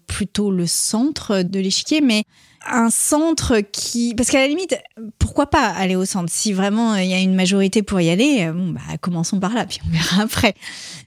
plutôt 0.08 0.52
le 0.52 0.67
centre 0.67 1.41
de 1.41 1.60
l'échiquier, 1.60 2.02
mais 2.02 2.26
un 2.70 2.90
centre 2.90 3.60
qui 3.60 4.14
parce 4.16 4.30
qu'à 4.30 4.40
la 4.40 4.48
limite 4.48 4.76
pourquoi 5.20 5.48
pas 5.48 5.68
aller 5.68 5.96
au 5.96 6.06
centre? 6.06 6.32
Si 6.32 6.54
vraiment 6.54 6.94
euh, 6.94 7.02
il 7.02 7.10
y 7.10 7.14
a 7.14 7.20
une 7.20 7.36
majorité 7.36 7.84
pour 7.84 8.00
y 8.02 8.10
aller 8.10 8.46
euh, 8.46 8.54
bon 8.54 8.70
bah 8.70 8.98
commençons 9.02 9.40
par 9.40 9.54
là 9.54 9.66
puis 9.66 9.80
on 9.88 9.92
verra 9.92 10.22
après 10.24 10.56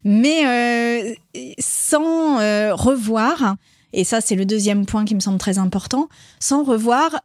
mais 0.05 0.47
euh, 0.47 1.15
sans 1.59 2.37
revoir 2.75 3.57
et 3.93 4.05
ça 4.05 4.21
c'est 4.21 4.37
le 4.37 4.45
deuxième 4.45 4.87
point 4.87 5.05
qui 5.05 5.15
me 5.15 5.21
semble 5.21 5.39
très 5.39 5.59
important 5.59 6.09
sans 6.39 6.65
revoir 6.65 7.21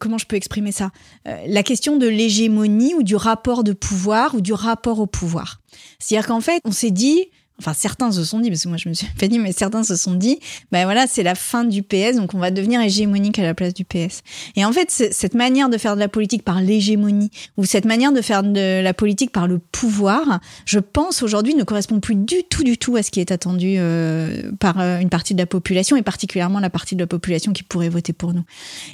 comment 0.00 0.18
je 0.18 0.26
peux 0.26 0.36
exprimer 0.36 0.72
ça 0.72 0.90
La 1.24 1.62
question 1.62 1.96
de 1.96 2.08
l'hégémonie 2.08 2.94
ou 2.94 3.02
du 3.02 3.14
rapport 3.14 3.62
de 3.62 3.72
pouvoir 3.72 4.34
ou 4.34 4.40
du 4.40 4.52
rapport 4.52 4.98
au 4.98 5.06
pouvoir. 5.06 5.60
C'est-à-dire 6.00 6.26
qu'en 6.26 6.40
fait, 6.40 6.60
on 6.64 6.72
s'est 6.72 6.90
dit, 6.90 7.28
Enfin, 7.60 7.72
certains 7.72 8.10
se 8.10 8.24
sont 8.24 8.40
dit, 8.40 8.50
parce 8.50 8.64
que 8.64 8.68
moi 8.68 8.78
je 8.78 8.88
me 8.88 8.94
suis 8.94 9.06
pas 9.18 9.28
dit, 9.28 9.38
mais 9.38 9.52
certains 9.52 9.84
se 9.84 9.94
sont 9.94 10.14
dit, 10.14 10.40
ben 10.72 10.84
voilà, 10.84 11.06
c'est 11.06 11.22
la 11.22 11.36
fin 11.36 11.64
du 11.64 11.82
PS, 11.82 12.16
donc 12.16 12.34
on 12.34 12.38
va 12.38 12.50
devenir 12.50 12.80
hégémonique 12.80 13.38
à 13.38 13.42
la 13.42 13.54
place 13.54 13.74
du 13.74 13.84
PS. 13.84 14.22
Et 14.56 14.64
en 14.64 14.72
fait, 14.72 14.90
cette 14.90 15.34
manière 15.34 15.68
de 15.68 15.78
faire 15.78 15.94
de 15.94 16.00
la 16.00 16.08
politique 16.08 16.42
par 16.42 16.60
l'hégémonie, 16.60 17.30
ou 17.56 17.64
cette 17.64 17.84
manière 17.84 18.12
de 18.12 18.20
faire 18.20 18.42
de 18.42 18.82
la 18.82 18.94
politique 18.94 19.30
par 19.30 19.46
le 19.46 19.58
pouvoir, 19.58 20.40
je 20.66 20.80
pense 20.80 21.22
aujourd'hui 21.22 21.54
ne 21.54 21.62
correspond 21.62 22.00
plus 22.00 22.16
du 22.16 22.42
tout, 22.50 22.64
du 22.64 22.76
tout 22.76 22.96
à 22.96 23.04
ce 23.04 23.12
qui 23.12 23.20
est 23.20 23.30
attendu 23.30 23.76
euh, 23.78 24.50
par 24.58 24.80
euh, 24.80 24.98
une 24.98 25.10
partie 25.10 25.34
de 25.34 25.38
la 25.38 25.46
population, 25.46 25.96
et 25.96 26.02
particulièrement 26.02 26.58
la 26.58 26.70
partie 26.70 26.96
de 26.96 27.02
la 27.02 27.06
population 27.06 27.52
qui 27.52 27.62
pourrait 27.62 27.88
voter 27.88 28.12
pour 28.12 28.34
nous. 28.34 28.42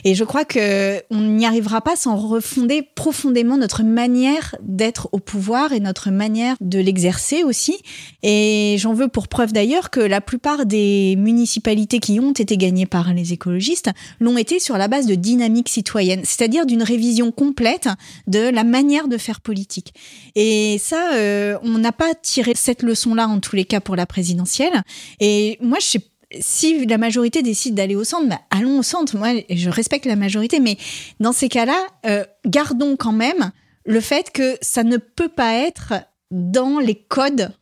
Et 0.05 0.15
je 0.15 0.25
crois 0.25 0.45
que 0.45 1.03
on 1.11 1.21
n'y 1.21 1.47
arrivera 1.47 1.81
pas 1.81 1.97
sans 1.97 2.17
refonder 2.17 2.87
profondément 2.95 3.57
notre 3.57 3.85
manière 3.85 4.55
d'être 4.61 5.09
au 5.13 5.19
pouvoir 5.19 5.73
et 5.73 5.81
notre 5.81 6.11
manière 6.11 6.57
de 6.61 6.79
l'exercer 6.79 7.43
aussi. 7.43 7.79
Et 8.23 8.50
et 8.51 8.79
j'en 8.79 8.95
veux 8.95 9.07
pour 9.07 9.29
preuve 9.29 9.53
d'ailleurs 9.53 9.91
que 9.91 10.01
la 10.01 10.21
plupart 10.21 10.67
des 10.67 11.15
municipalités 11.17 12.01
qui 12.01 12.19
ont 12.19 12.33
été 12.33 12.57
gagnées 12.57 12.87
par 12.87 13.15
les 13.15 13.33
écologistes 13.33 13.91
l'ont 14.19 14.37
été 14.37 14.59
sur 14.59 14.77
la 14.77 14.89
base 14.89 15.07
de 15.07 15.15
dynamique 15.15 15.69
citoyenne, 15.69 16.23
c'est-à-dire 16.25 16.67
d'une 16.67 16.83
révision 16.83 17.31
complète 17.31 17.89
de 18.27 18.49
la 18.49 18.65
manière 18.65 19.07
de 19.07 19.19
faire 19.19 19.41
politique. 19.41 19.95
Et 20.35 20.79
ça, 20.79 21.15
euh, 21.15 21.59
on 21.63 21.79
n'a 21.79 21.93
pas 21.93 22.15
tiré 22.15 22.53
cette 22.57 22.83
leçon-là 22.83 23.29
en 23.29 23.39
tous 23.39 23.55
les 23.55 23.65
cas 23.65 23.81
pour 23.81 23.95
la 23.95 24.07
présidentielle. 24.07 24.83
Et 25.21 25.57
moi, 25.61 25.79
je 25.81 25.87
sais 25.87 26.01
si 26.41 26.87
la 26.87 26.99
majorité 26.99 27.43
décide 27.43 27.75
d'aller 27.75 27.97
au 27.97 28.05
centre, 28.05 28.29
bah, 28.29 28.41
allons 28.51 28.79
au 28.79 28.83
centre. 28.83 29.17
Moi, 29.17 29.43
je 29.49 29.71
respecte 29.71 30.07
la 30.07 30.17
majorité, 30.17 30.61
mais 30.61 30.77
dans 31.19 31.33
ces 31.33 31.49
cas-là, 31.49 31.79
euh, 32.07 32.25
gardons 32.47 32.97
quand 32.97 33.13
même 33.13 33.51
le 33.85 34.01
fait 34.01 34.31
que 34.31 34.57
ça 34.61 34.85
ne 34.85 34.97
peut 34.97 35.29
pas 35.29 35.55
être 35.55 35.95
dans 36.31 36.79
les 36.79 36.95
codes 36.95 37.53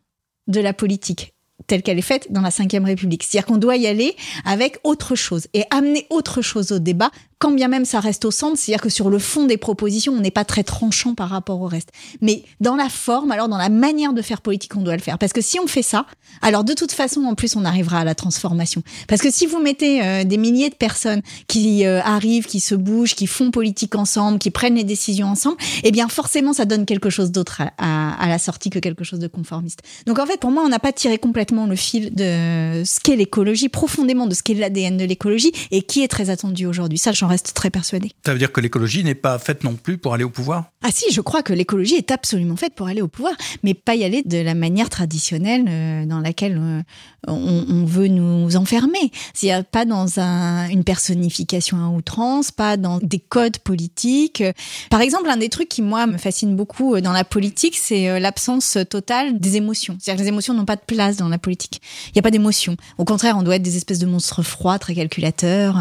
de 0.49 0.61
la 0.61 0.73
politique 0.73 1.35
telle 1.67 1.83
qu'elle 1.83 1.99
est 1.99 2.03
faite 2.03 2.33
dans 2.33 2.41
la 2.41 2.49
Ve 2.49 2.85
République. 2.85 3.23
C'est-à-dire 3.23 3.47
qu'on 3.47 3.59
doit 3.59 3.77
y 3.77 3.87
aller 3.87 4.17
avec 4.45 4.79
autre 4.85 5.15
chose 5.15 5.47
et 5.55 5.65
amener 5.71 6.07
autre 6.11 6.43
chose 6.43 6.73
au 6.73 6.79
débat 6.79 7.11
quand 7.39 7.53
bien 7.53 7.69
même 7.69 7.85
ça 7.85 8.01
reste 8.01 8.25
au 8.25 8.31
centre, 8.31 8.59
c'est-à-dire 8.59 8.83
que 8.83 8.89
sur 8.89 9.11
le 9.11 9.19
fond 9.19 9.47
des 9.47 9.57
propositions, 9.57 10.13
on 10.13 10.21
n'est 10.21 10.31
pas 10.31 10.45
très 10.45 10.65
tranchant 10.65 11.15
par 11.15 11.29
rapport 11.29 11.61
au 11.61 11.67
reste. 11.67 11.91
Mais 12.21 12.43
dans 12.61 12.75
la 12.75 12.89
forme, 12.89 13.31
alors 13.31 13.49
dans 13.49 13.57
la 13.57 13.69
manière 13.69 14.13
de 14.13 14.23
faire 14.23 14.41
politique, 14.41 14.75
on 14.77 14.81
doit 14.81 14.97
le 14.97 15.03
faire. 15.03 15.19
Parce 15.19 15.33
que 15.33 15.41
si 15.41 15.61
on 15.61 15.69
fait 15.69 15.83
ça, 15.83 16.07
alors 16.43 16.65
de 16.65 16.73
toute 16.73 16.93
façon, 16.93 17.23
en 17.25 17.35
plus, 17.35 17.55
on 17.55 17.65
arrivera 17.65 18.01
à 18.01 18.05
la 18.05 18.15
transformation. 18.15 18.83
Parce 19.07 19.23
que 19.23 19.31
si 19.31 19.47
vous 19.47 19.61
mettez 19.61 20.03
euh, 20.03 20.25
des 20.25 20.37
milliers 20.37 20.71
de 20.71 20.75
personnes 20.75 21.23
qui 21.47 21.87
euh, 21.87 22.01
arrivent, 22.03 22.47
qui 22.47 22.61
se 22.61 22.75
bougent, 22.75 23.15
qui 23.15 23.27
font 23.27 23.51
politique 23.51 23.95
ensemble, 23.95 24.39
qui 24.39 24.51
prennent 24.51 24.75
les 24.75 24.85
décisions 24.85 25.29
ensemble, 25.29 25.57
eh 25.85 25.93
bien 25.93 26.09
forcément, 26.09 26.53
ça 26.53 26.65
donne 26.65 26.87
quelque 26.87 27.11
chose 27.11 27.31
d'autre 27.31 27.63
à, 27.79 28.29
la 28.29 28.39
sortie 28.39 28.71
que 28.71 28.79
quelque 28.79 29.05
chose 29.05 29.21
de 29.21 29.29
conformiste. 29.29 29.81
Donc 30.07 30.19
en 30.19 30.27
fait, 30.27 30.39
pour 30.39 30.51
moi, 30.51 30.65
on 30.65 30.69
n'a 30.69 30.79
pas 30.79 30.93
tiré 30.93 31.19
complètement 31.19 31.67
le 31.67 31.77
fil 31.77 32.15
de 32.15 32.83
ce 32.85 33.01
qu'est 33.01 33.17
l'écologie, 33.17 33.69
profondément 33.69 34.27
de 34.27 34.35
ce 34.35 34.43
qu'est 34.43 34.55
l'ADN 34.55 34.97
de 34.97 35.05
l'écologie 35.05 35.53
et 35.71 35.83
qui 35.83 36.03
est 36.03 36.09
très 36.09 36.31
attendu 36.31 36.67
aujourd'hui. 36.67 36.99
Ça, 36.99 37.13
reste 37.29 37.55
très 37.55 37.71
persuadé. 37.71 38.11
Ça 38.25 38.33
veut 38.33 38.39
dire 38.39 38.53
que 38.53 38.61
l'écologie 38.61 39.05
n'est 39.05 39.15
pas 39.15 39.39
faite 39.39 39.65
non 39.65 39.75
plus 39.75 39.99
pour 39.99 40.15
aller 40.15 40.25
au 40.25 40.31
pouvoir? 40.31 40.65
Ah 40.83 40.91
si, 40.93 41.13
je 41.13 41.21
crois 41.21 41.43
que 41.43 41.53
l'écologie 41.53 41.97
est 41.97 42.11
absolument 42.11 42.57
faite 42.57 42.75
pour 42.75 42.87
aller 42.87 43.03
au 43.03 43.09
pouvoir, 43.09 43.35
mais 43.63 43.75
pas 43.75 43.95
y 43.95 44.05
aller 44.05 44.23
de 44.23 44.39
la 44.39 44.55
manière 44.55 44.89
traditionnelle 44.89 45.65
euh, 45.69 46.07
dans 46.07 46.21
laquelle 46.21 46.57
euh, 46.59 46.83
on, 47.27 47.85
veut 47.85 48.09
nous 48.09 48.57
enfermer. 48.57 49.11
C'est-à-dire 49.35 49.65
pas 49.65 49.85
dans 49.85 50.21
un, 50.21 50.69
une 50.69 50.85
personnification 50.85 51.79
à 51.79 51.89
outrance, 51.89 52.53
pas 52.53 52.77
dans 52.77 52.99
des 52.99 53.19
codes 53.19 53.59
politiques. 53.59 54.43
Par 54.91 55.01
exemple, 55.01 55.29
un 55.29 55.37
des 55.37 55.49
trucs 55.49 55.69
qui, 55.69 55.83
moi, 55.83 56.07
me 56.07 56.17
fascine 56.17 56.55
beaucoup 56.55 56.95
euh, 56.95 57.01
dans 57.01 57.13
la 57.13 57.25
politique, 57.25 57.77
c'est 57.77 58.21
l'absence 58.21 58.79
totale 58.89 59.39
des 59.41 59.57
émotions. 59.57 59.97
C'est-à-dire 60.01 60.21
que 60.21 60.25
les 60.25 60.29
émotions 60.29 60.55
n'ont 60.55 60.65
pas 60.65 60.77
de 60.77 60.85
place 60.87 61.17
dans 61.17 61.29
la 61.29 61.39
politique. 61.39 61.83
Il 62.09 62.13
n'y 62.15 62.21
a 62.21 62.23
pas 62.23 62.31
d'émotions. 62.31 62.77
Au 62.99 63.05
contraire, 63.05 63.37
on 63.37 63.43
doit 63.43 63.57
être 63.57 63.63
des 63.63 63.77
espèces 63.77 63.99
de 63.99 64.07
monstres 64.07 64.43
froids, 64.43 64.79
très 64.79 64.95
calculateurs, 64.95 65.77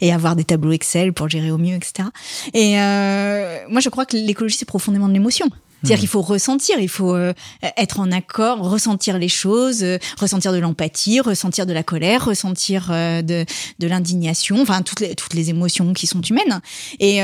et 0.00 0.12
avoir 0.12 0.36
des 0.36 0.44
tableaux 0.44 0.72
Excel 0.86 1.12
pour 1.12 1.28
gérer 1.28 1.50
au 1.50 1.58
mieux, 1.58 1.74
etc. 1.74 2.08
Et 2.54 2.80
euh, 2.80 3.58
moi, 3.68 3.80
je 3.80 3.88
crois 3.88 4.06
que 4.06 4.16
l'écologie, 4.16 4.56
c'est 4.56 4.64
profondément 4.64 5.08
de 5.08 5.12
l'émotion. 5.12 5.48
C'est-à-dire 5.82 5.98
hmm. 5.98 6.00
qu'il 6.00 6.08
faut 6.08 6.22
ressentir, 6.22 6.78
il 6.78 6.88
faut 6.88 7.14
euh, 7.14 7.34
être 7.76 8.00
en 8.00 8.10
accord, 8.10 8.58
ressentir 8.58 9.18
les 9.18 9.28
choses, 9.28 9.82
euh, 9.82 9.98
ressentir 10.18 10.52
de 10.52 10.58
l'empathie, 10.58 11.20
ressentir 11.20 11.66
de 11.66 11.72
la 11.72 11.82
colère, 11.82 12.24
ressentir 12.24 12.88
de, 12.88 13.44
de 13.78 13.86
l'indignation, 13.86 14.60
enfin 14.62 14.82
toutes 14.82 15.00
les, 15.00 15.14
toutes 15.14 15.34
les 15.34 15.50
émotions 15.50 15.92
qui 15.92 16.06
sont 16.06 16.22
humaines. 16.22 16.60
Et 16.98 17.20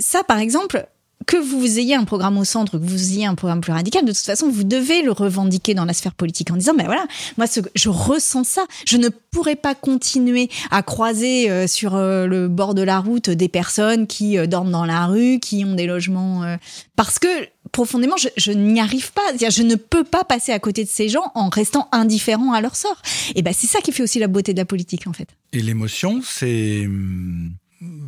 ça, 0.00 0.22
par 0.22 0.38
exemple, 0.38 0.86
que 1.28 1.36
vous 1.36 1.78
ayez 1.78 1.94
un 1.94 2.04
programme 2.04 2.38
au 2.38 2.44
centre, 2.44 2.78
que 2.78 2.84
vous 2.84 3.12
ayez 3.12 3.26
un 3.26 3.34
programme 3.34 3.60
plus 3.60 3.72
radical, 3.72 4.02
de 4.02 4.12
toute 4.12 4.24
façon, 4.24 4.48
vous 4.48 4.64
devez 4.64 5.02
le 5.02 5.12
revendiquer 5.12 5.74
dans 5.74 5.84
la 5.84 5.92
sphère 5.92 6.14
politique 6.14 6.50
en 6.50 6.56
disant, 6.56 6.72
ben 6.72 6.86
voilà, 6.86 7.06
moi, 7.36 7.46
ce, 7.46 7.60
je 7.74 7.90
ressens 7.90 8.44
ça. 8.44 8.64
Je 8.86 8.96
ne 8.96 9.10
pourrais 9.10 9.54
pas 9.54 9.74
continuer 9.74 10.48
à 10.70 10.82
croiser 10.82 11.50
euh, 11.50 11.66
sur 11.66 11.96
euh, 11.96 12.26
le 12.26 12.48
bord 12.48 12.74
de 12.74 12.80
la 12.80 12.98
route 12.98 13.28
des 13.28 13.48
personnes 13.50 14.06
qui 14.06 14.38
euh, 14.38 14.46
dorment 14.46 14.70
dans 14.70 14.86
la 14.86 15.04
rue, 15.04 15.38
qui 15.38 15.66
ont 15.66 15.74
des 15.74 15.86
logements, 15.86 16.56
parce 16.96 17.18
que 17.18 17.28
profondément, 17.72 18.16
je, 18.16 18.28
je 18.38 18.52
n'y 18.52 18.80
arrive 18.80 19.12
pas. 19.12 19.20
Je 19.38 19.62
ne 19.62 19.74
peux 19.74 20.04
pas 20.04 20.24
passer 20.24 20.52
à 20.52 20.58
côté 20.58 20.82
de 20.82 20.88
ces 20.88 21.10
gens 21.10 21.30
en 21.34 21.50
restant 21.50 21.90
indifférent 21.92 22.54
à 22.54 22.62
leur 22.62 22.74
sort. 22.74 23.02
Et 23.34 23.42
ben, 23.42 23.52
c'est 23.54 23.66
ça 23.66 23.80
qui 23.82 23.92
fait 23.92 24.02
aussi 24.02 24.18
la 24.18 24.28
beauté 24.28 24.54
de 24.54 24.58
la 24.58 24.64
politique, 24.64 25.06
en 25.06 25.12
fait. 25.12 25.28
Et 25.52 25.60
l'émotion, 25.60 26.22
c'est 26.24 26.86
hum, 26.86 27.52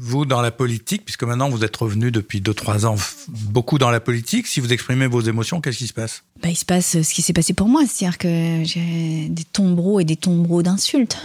vous, 0.03 0.25
dans 0.25 0.41
la 0.41 0.51
politique, 0.51 1.05
puisque 1.05 1.25
maintenant 1.25 1.51
vous 1.51 1.63
êtes 1.63 1.77
revenu 1.77 2.11
depuis 2.11 2.41
2-3 2.41 2.87
ans 2.87 2.97
beaucoup 3.29 3.77
dans 3.77 3.91
la 3.91 4.01
politique, 4.01 4.47
si 4.47 4.61
vous 4.61 4.73
exprimez 4.73 5.07
vos 5.07 5.21
émotions, 5.21 5.61
qu'est-ce 5.61 5.77
qui 5.77 5.87
se 5.87 5.93
passe? 5.93 6.25
Bah, 6.43 6.49
Il 6.49 6.57
se 6.57 6.65
passe 6.65 7.03
ce 7.03 7.15
qui 7.15 7.21
s'est 7.21 7.35
passé 7.35 7.53
pour 7.53 7.69
moi, 7.69 7.83
c'est-à-dire 7.87 8.17
que 8.17 8.63
j'ai 8.65 9.29
des 9.29 9.45
tombereaux 9.45 10.01
et 10.01 10.05
des 10.05 10.17
tombereaux 10.17 10.63
d'insultes. 10.63 11.19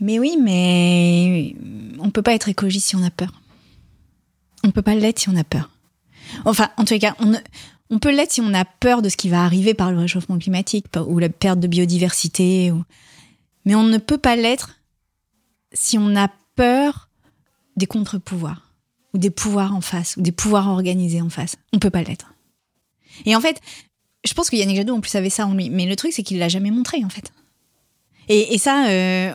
Mais 0.00 0.18
oui, 0.18 0.36
mais 0.42 1.54
on 2.00 2.06
ne 2.06 2.10
peut 2.10 2.22
pas 2.22 2.34
être 2.34 2.48
écologiste 2.48 2.88
si 2.88 2.96
on 2.96 3.04
a 3.04 3.10
peur. 3.10 3.30
On 4.64 4.66
ne 4.66 4.72
peut 4.72 4.82
pas 4.82 4.96
l'être 4.96 5.20
si 5.20 5.28
on 5.28 5.36
a 5.36 5.44
peur. 5.44 5.70
Enfin, 6.44 6.70
en 6.76 6.84
tous 6.84 6.94
les 6.94 6.98
cas, 6.98 7.14
on 7.90 7.98
peut 8.00 8.12
l'être 8.12 8.32
si 8.32 8.40
on 8.40 8.54
a 8.54 8.64
peur 8.64 9.02
de 9.02 9.08
ce 9.08 9.16
qui 9.16 9.28
va 9.28 9.44
arriver 9.44 9.74
par 9.74 9.92
le 9.92 9.98
réchauffement 9.98 10.38
climatique 10.38 10.86
ou 11.06 11.20
la 11.20 11.28
perte 11.28 11.60
de 11.60 11.68
biodiversité. 11.68 12.72
Mais 13.64 13.76
on 13.76 13.84
ne 13.84 13.98
peut 13.98 14.18
pas 14.18 14.34
l'être 14.34 14.80
si 15.72 15.96
on 15.96 16.16
a 16.16 16.28
peur 16.56 17.08
des 17.76 17.86
contre-pouvoirs, 17.86 18.72
ou 19.14 19.18
des 19.18 19.30
pouvoirs 19.30 19.74
en 19.74 19.80
face, 19.80 20.16
ou 20.16 20.22
des 20.22 20.32
pouvoirs 20.32 20.68
organisés 20.68 21.20
en 21.20 21.30
face. 21.30 21.56
On 21.72 21.78
peut 21.78 21.90
pas 21.90 22.02
l'être. 22.02 22.34
Et 23.26 23.36
en 23.36 23.40
fait, 23.40 23.60
je 24.24 24.34
pense 24.34 24.50
que 24.50 24.56
Yannick 24.56 24.76
Jadot 24.76 24.94
en 24.94 25.00
plus 25.00 25.14
avait 25.14 25.30
ça 25.30 25.46
en 25.46 25.54
lui, 25.54 25.70
mais 25.70 25.86
le 25.86 25.96
truc 25.96 26.12
c'est 26.12 26.22
qu'il 26.22 26.38
l'a 26.38 26.48
jamais 26.48 26.70
montré 26.70 27.04
en 27.04 27.08
fait. 27.08 27.32
Et, 28.28 28.56
ça, 28.56 28.86
euh, 28.88 29.32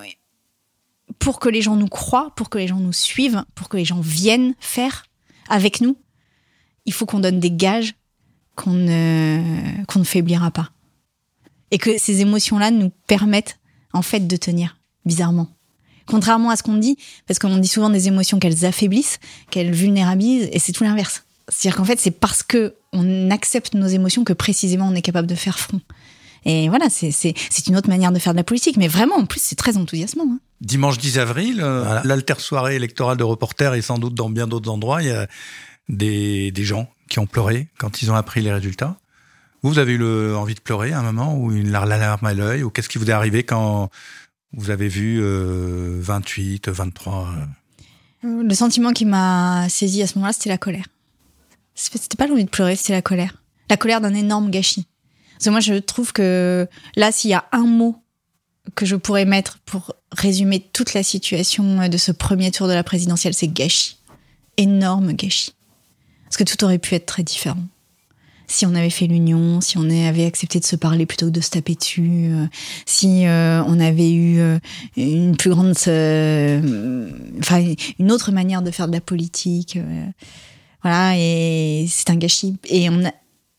pour 1.19 1.39
que 1.39 1.50
les 1.50 1.62
gens 1.62 1.76
nous 1.76 1.88
croient, 1.88 2.34
pour 2.36 2.50
que 2.50 2.58
les 2.58 2.67
gens 2.67 2.80
nous 2.80 2.93
suivent, 2.93 3.43
pour 3.54 3.69
que 3.69 3.78
les 3.78 3.86
gens 3.86 4.00
viennent 4.00 4.56
faire 4.60 5.06
avec 5.50 5.82
nous, 5.82 5.97
il 6.86 6.93
faut 6.93 7.06
qu'on 7.06 7.19
donne 7.19 7.39
des 7.39 7.52
gages 7.52 7.95
qu'on 8.56 8.73
ne, 8.73 9.84
qu'on 9.88 10.00
ne 10.00 10.04
faiblira 10.06 10.52
pas. 10.52 10.71
Et 11.69 11.78
que 11.78 11.97
ces 11.97 12.21
émotions-là 12.21 12.71
nous 12.71 12.91
permettent, 13.08 13.60
en 13.93 14.02
fait, 14.02 14.21
de 14.21 14.38
tenir, 14.38 14.80
bizarrement. 15.06 15.50
Contrairement 16.08 16.50
à 16.50 16.56
ce 16.56 16.63
qu'on 16.63 16.78
dit, 16.78 16.98
parce 17.28 17.38
qu'on 17.38 17.58
dit 17.58 17.67
souvent 17.67 17.89
des 17.89 18.08
émotions 18.08 18.39
qu'elles 18.39 18.65
affaiblissent, 18.65 19.20
qu'elles 19.52 19.72
vulnérabilisent, 19.72 20.50
et 20.52 20.60
c'est 20.60 20.72
tout 20.72 20.84
l'inverse. 20.84 21.24
C'est-à-dire 21.50 21.78
qu'en 21.78 21.86
fait, 21.86 22.00
c'est 22.00 22.12
parce 22.12 22.43
que 22.43 22.76
on 22.93 23.30
accepte 23.30 23.74
nos 23.74 23.88
émotions 23.88 24.24
que 24.24 24.34
précisément 24.34 24.88
on 24.88 24.96
est 24.96 25.02
capable 25.02 25.28
de 25.28 25.36
faire 25.36 25.60
front. 25.60 25.82
Et 26.46 26.70
voilà, 26.70 26.89
c'est 26.89 27.34
une 27.67 27.76
autre 27.76 27.89
manière 27.89 28.12
de 28.12 28.20
faire 28.20 28.34
de 28.34 28.38
la 28.38 28.43
politique. 28.43 28.78
Mais 28.78 28.88
vraiment, 28.88 29.15
en 29.15 29.26
plus, 29.26 29.41
c'est 29.41 29.58
très 29.58 29.76
enthousiasmant. 29.76 30.26
Hein. 30.30 30.39
Dimanche 30.62 30.98
10 30.98 31.20
avril, 31.20 31.60
euh, 31.62 32.00
l'alter 32.06 32.39
soirée 32.39 32.76
électorale 32.76 33.17
de 33.17 33.24
reporters 33.24 33.74
et 33.74 33.82
sans 33.82 33.98
doute 33.98 34.13
dans 34.13 34.30
bien 34.30 34.48
d'autres 34.48 34.72
endroits, 34.72 35.02
il 35.02 35.10
y 35.10 35.12
a 35.12 35.28
des, 35.89 36.52
des 36.52 36.63
gens 36.63 36.89
qui 37.10 37.20
ont 37.20 37.26
pleuré 37.26 37.67
quand 37.78 38.02
ils 38.02 38.12
ont 38.12 38.15
appris 38.15 38.41
les 38.41 38.54
résultats. 38.54 38.96
Vous 39.62 39.80
avez 39.80 39.93
eu 39.93 39.98
le, 39.98 40.38
envie 40.38 40.56
de 40.56 40.60
pleurer 40.60 40.93
à 40.93 41.00
un 41.00 41.04
moment 41.04 41.36
ou 41.36 41.52
une 41.52 41.72
larme 41.72 42.26
à 42.26 42.34
l'œil 42.34 42.63
ou 42.63 42.70
qu'est-ce 42.70 42.89
qui 42.89 42.98
vous 42.98 43.10
est 43.10 43.13
arrivé 43.13 43.43
quand 43.43 43.89
vous 44.53 44.69
avez 44.69 44.88
vu 44.88 45.21
28, 45.21 46.67
euh, 46.67 46.71
23 46.71 47.29
euh? 48.23 48.43
Le 48.43 48.53
sentiment 48.53 48.91
qui 48.91 49.05
m'a 49.05 49.67
saisi 49.69 50.01
à 50.01 50.07
ce 50.07 50.15
moment-là, 50.15 50.33
c'était 50.33 50.49
la 50.49 50.57
colère. 50.57 50.86
C'était 51.75 52.17
pas 52.17 52.27
l'envie 52.27 52.45
de 52.45 52.49
pleurer, 52.49 52.75
c'était 52.75 52.93
la 52.93 53.01
colère. 53.01 53.43
La 53.69 53.77
colère 53.77 54.01
d'un 54.01 54.13
énorme 54.13 54.49
gâchis. 54.49 54.88
Parce 55.33 55.45
que 55.45 55.49
moi, 55.51 55.60
je 55.60 55.75
trouve 55.75 56.13
que 56.13 56.67
là, 56.95 57.12
s'il 57.12 57.29
y 57.29 57.36
a 57.36 57.45
un 57.51 57.65
mot 57.65 58.01
que 58.75 58.86
je 58.86 58.95
pourrais 58.95 59.25
mettre 59.25 59.60
pour 59.60 59.93
résumer 60.12 60.60
toute 60.73 60.93
la 60.93 61.03
situation 61.03 61.88
de 61.88 61.97
ce 61.97 62.12
premier 62.12 62.51
tour 62.51 62.67
de 62.67 62.73
la 62.73 62.83
présidentielle, 62.83 63.33
c'est 63.33 63.47
gâchis. 63.47 63.97
Énorme 64.57 65.13
gâchis. 65.13 65.53
Parce 66.23 66.38
que 66.38 66.43
tout 66.43 66.63
aurait 66.63 66.79
pu 66.79 66.95
être 66.95 67.05
très 67.05 67.23
différent. 67.23 67.63
Si 68.47 68.65
on 68.65 68.73
avait 68.75 68.89
fait 68.89 69.07
l'union, 69.07 69.60
si 69.60 69.77
on 69.77 69.89
avait 69.89 70.25
accepté 70.25 70.60
de 70.60 70.65
se 70.65 70.77
parler 70.77 71.05
plutôt 71.05 71.27
que 71.27 71.31
de 71.31 71.41
se 71.41 71.49
taper 71.49 71.75
dessus, 71.75 72.29
euh, 72.31 72.45
si 72.86 73.27
euh, 73.27 73.62
on 73.65 73.79
avait 73.79 74.12
eu 74.12 74.39
euh, 74.39 74.57
une 74.95 75.36
plus 75.36 75.49
grande, 75.49 75.71
enfin 75.71 75.91
une 77.99 78.12
autre 78.12 78.31
manière 78.31 78.62
de 78.62 78.71
faire 78.71 78.88
de 78.88 78.93
la 78.93 79.01
politique, 79.01 79.77
voilà, 80.81 81.17
et 81.17 81.86
c'est 81.89 82.10
un 82.10 82.15
gâchis. 82.15 82.57
Et 82.69 82.89
on 82.89 83.03
a, 83.03 83.12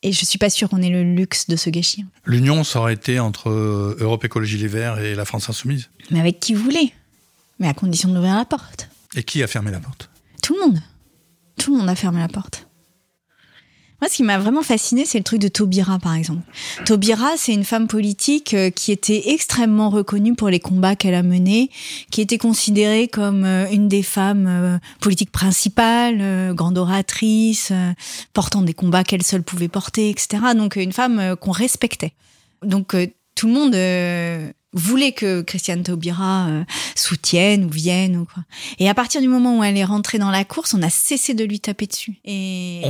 et 0.02 0.12
je 0.12 0.24
suis 0.24 0.38
pas 0.38 0.48
sûre 0.48 0.70
qu'on 0.70 0.80
ait 0.80 0.88
le 0.88 1.02
luxe 1.02 1.48
de 1.48 1.56
ce 1.56 1.68
gâchis. 1.68 2.06
L'union, 2.24 2.64
ça 2.64 2.80
aurait 2.80 2.94
été 2.94 3.20
entre 3.20 3.50
Europe 3.50 4.24
Écologie 4.24 4.56
Les 4.56 4.68
Verts 4.68 5.00
et 5.00 5.14
la 5.14 5.26
France 5.26 5.50
Insoumise. 5.50 5.90
Mais 6.10 6.20
avec 6.20 6.40
qui 6.40 6.54
vous 6.54 6.64
voulez. 6.64 6.94
Mais 7.58 7.68
à 7.68 7.74
condition 7.74 8.08
d'ouvrir 8.08 8.36
la 8.36 8.44
porte. 8.44 8.88
Et 9.16 9.22
qui 9.22 9.42
a 9.42 9.46
fermé 9.46 9.70
la 9.70 9.80
porte? 9.80 10.08
Tout 10.42 10.54
le 10.54 10.60
monde. 10.60 10.80
Tout 11.58 11.72
le 11.72 11.78
monde 11.78 11.88
a 11.88 11.96
fermé 11.96 12.20
la 12.20 12.28
porte. 12.28 12.67
Moi, 14.00 14.08
ce 14.08 14.14
qui 14.14 14.22
m'a 14.22 14.38
vraiment 14.38 14.62
fasciné, 14.62 15.04
c'est 15.04 15.18
le 15.18 15.24
truc 15.24 15.40
de 15.40 15.48
Taubira, 15.48 15.98
par 15.98 16.14
exemple. 16.14 16.42
Taubira, 16.84 17.36
c'est 17.36 17.52
une 17.52 17.64
femme 17.64 17.88
politique 17.88 18.54
euh, 18.54 18.70
qui 18.70 18.92
était 18.92 19.30
extrêmement 19.30 19.90
reconnue 19.90 20.34
pour 20.36 20.50
les 20.50 20.60
combats 20.60 20.94
qu'elle 20.94 21.14
a 21.14 21.24
menés, 21.24 21.68
qui 22.12 22.20
était 22.20 22.38
considérée 22.38 23.08
comme 23.08 23.44
euh, 23.44 23.68
une 23.72 23.88
des 23.88 24.04
femmes 24.04 24.46
euh, 24.46 24.78
politiques 25.00 25.32
principales, 25.32 26.54
grande 26.54 26.78
oratrice, 26.78 27.72
portant 28.34 28.62
des 28.62 28.74
combats 28.74 29.02
qu'elle 29.02 29.24
seule 29.24 29.42
pouvait 29.42 29.68
porter, 29.68 30.10
etc. 30.10 30.54
Donc, 30.54 30.76
une 30.76 30.92
femme 30.92 31.34
qu'on 31.40 31.50
respectait. 31.50 32.12
Donc, 32.62 32.94
tout 33.38 33.46
le 33.46 33.52
monde 33.52 34.52
voulait 34.72 35.12
que 35.12 35.42
Christiane 35.42 35.82
Taubira 35.82 36.48
euh, 36.48 36.64
soutienne 36.94 37.64
ou 37.64 37.70
vienne 37.70 38.16
ou 38.16 38.24
quoi. 38.24 38.42
Et 38.78 38.88
à 38.88 38.94
partir 38.94 39.20
du 39.20 39.28
moment 39.28 39.58
où 39.58 39.64
elle 39.64 39.76
est 39.76 39.84
rentrée 39.84 40.18
dans 40.18 40.30
la 40.30 40.44
course, 40.44 40.74
on 40.74 40.82
a 40.82 40.90
cessé 40.90 41.34
de 41.34 41.44
lui 41.44 41.60
taper 41.60 41.86
dessus. 41.86 42.18
Et 42.24 42.82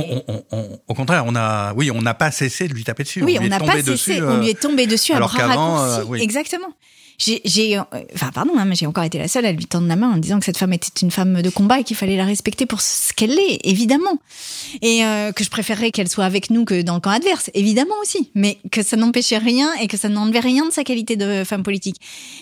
au 0.87 0.93
contraire, 0.93 1.23
on 1.27 1.35
a, 1.35 1.73
oui, 1.75 1.91
on 1.91 2.01
n'a 2.01 2.13
pas 2.13 2.31
cessé 2.31 2.67
de 2.67 2.73
lui 2.73 2.83
taper 2.83 3.03
dessus. 3.03 3.23
Oui, 3.23 3.37
on 3.39 3.47
n'a 3.47 3.59
pas 3.59 3.81
cessé. 3.81 4.21
on 4.21 4.39
lui 4.39 4.49
est 4.49 4.59
tombé 4.59 4.87
dessus 4.87 5.13
à 5.13 5.19
bras 5.19 5.27
raccourcis. 5.27 6.11
Euh, 6.11 6.15
Exactement 6.15 6.73
j'ai, 7.19 7.77
euh, 7.77 7.83
enfin 8.15 8.31
pardon, 8.33 8.53
hein, 8.57 8.65
mais 8.65 8.75
j'ai 8.75 8.87
encore 8.87 9.03
été 9.03 9.17
la 9.17 9.27
seule 9.27 9.45
à 9.45 9.51
lui 9.51 9.65
tendre 9.65 9.87
la 9.87 9.95
main 9.95 10.11
en 10.13 10.17
disant 10.17 10.39
que 10.39 10.45
cette 10.45 10.57
femme 10.57 10.73
était 10.73 11.01
une 11.01 11.11
femme 11.11 11.41
de 11.41 11.49
combat 11.49 11.81
et 11.81 11.83
qu'il 11.83 11.97
fallait 11.97 12.15
la 12.15 12.25
respecter 12.25 12.65
pour 12.65 12.79
ce 12.81 13.13
qu'elle 13.13 13.37
est, 13.37 13.59
évidemment, 13.63 14.17
et 14.81 15.03
euh, 15.03 15.31
que 15.33 15.43
je 15.43 15.49
préférerais 15.49 15.91
qu'elle 15.91 16.07
soit 16.07 16.25
avec 16.25 16.49
nous 16.49 16.63
que 16.63 16.81
dans 16.81 16.95
le 16.95 17.01
camp 17.01 17.11
adverse, 17.11 17.51
évidemment 17.53 17.95
aussi, 18.01 18.31
mais 18.35 18.57
que 18.71 18.81
ça 18.81 18.95
n'empêchait 18.95 19.37
rien 19.37 19.69
et 19.81 19.87
que 19.87 19.97
ça 19.97 20.07
n'enlevait 20.07 20.39
rien 20.39 20.65
de 20.65 20.71
sa 20.71 20.83
qualité 20.83 21.17
de 21.17 21.43
femme 21.43 21.63
politique. 21.63 21.97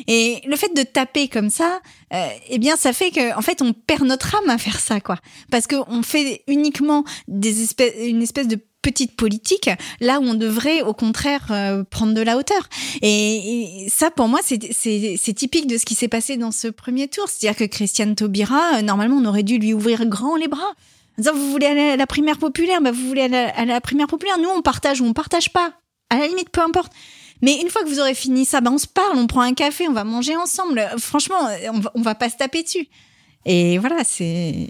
Et 0.07 0.41
le 0.47 0.55
fait 0.55 0.73
de 0.75 0.83
taper 0.83 1.27
comme 1.27 1.49
ça, 1.49 1.81
euh, 2.13 2.27
eh 2.49 2.59
bien, 2.59 2.75
ça 2.75 2.93
fait 2.93 3.11
que, 3.11 3.35
en 3.37 3.41
fait, 3.41 3.61
on 3.61 3.73
perd 3.73 4.03
notre 4.03 4.35
âme 4.35 4.49
à 4.49 4.57
faire 4.57 4.79
ça, 4.79 5.01
quoi, 5.01 5.17
parce 5.51 5.67
qu'on 5.67 6.03
fait 6.03 6.43
uniquement 6.47 7.03
des 7.27 7.63
espèces, 7.63 7.93
une 7.99 8.21
espèce 8.21 8.47
de 8.47 8.59
petite 8.81 9.15
politique, 9.15 9.69
là 9.99 10.19
où 10.19 10.23
on 10.23 10.33
devrait 10.33 10.81
au 10.81 10.93
contraire 10.93 11.47
euh, 11.51 11.83
prendre 11.83 12.13
de 12.13 12.21
la 12.21 12.37
hauteur. 12.37 12.69
Et, 13.01 13.87
ça, 13.89 14.11
pour 14.11 14.27
moi, 14.27 14.39
c'est 14.43 15.33
typique 15.33 15.67
de 15.67 15.77
ce 15.77 15.85
qui 15.85 15.95
s'est 15.95 16.07
passé 16.07 16.37
dans 16.37 16.51
ce 16.51 16.67
premier 16.67 17.07
tour. 17.07 17.27
C'est-à-dire 17.27 17.57
que 17.57 17.65
Christiane 17.65 18.15
Taubira, 18.15 18.77
euh, 18.77 18.81
normalement, 18.81 19.17
on 19.17 19.25
aurait 19.25 19.43
dû 19.43 19.57
lui 19.57 19.73
ouvrir 19.73 20.05
grand 20.05 20.35
les 20.35 20.47
bras. 20.47 20.73
En 21.17 21.21
disant, 21.21 21.33
vous 21.33 21.51
voulez 21.51 21.65
aller 21.65 21.89
à 21.89 21.97
la 21.97 22.07
primaire 22.07 22.37
populaire, 22.37 22.81
bah, 22.81 22.91
vous 22.91 23.07
voulez 23.07 23.23
aller 23.23 23.49
à 23.55 23.65
la, 23.65 23.81
primaire 23.81 24.07
populaire? 24.07 24.37
Nous, 24.37 24.49
on 24.49 24.61
partage 24.61 25.01
ou 25.01 25.05
on 25.05 25.13
partage 25.13 25.51
pas. 25.51 25.73
À 26.09 26.17
la 26.17 26.27
limite, 26.27 26.49
peu 26.49 26.61
importe. 26.61 26.91
Mais 27.41 27.59
une 27.61 27.69
fois 27.69 27.83
que 27.83 27.89
vous 27.89 27.99
aurez 27.99 28.15
fini 28.15 28.45
ça, 28.45 28.61
bah, 28.61 28.71
on 28.71 28.77
se 28.77 28.87
parle, 28.87 29.17
on 29.17 29.27
prend 29.27 29.41
un 29.41 29.53
café, 29.53 29.87
on 29.87 29.93
va 29.93 30.03
manger 30.03 30.35
ensemble. 30.35 30.87
Franchement, 30.97 31.37
on 31.73 31.79
va, 31.79 31.91
va 31.95 32.15
pas 32.15 32.29
se 32.29 32.37
taper 32.37 32.63
dessus. 32.63 32.87
Et 33.45 33.77
voilà, 33.77 34.03
c'est 34.03 34.69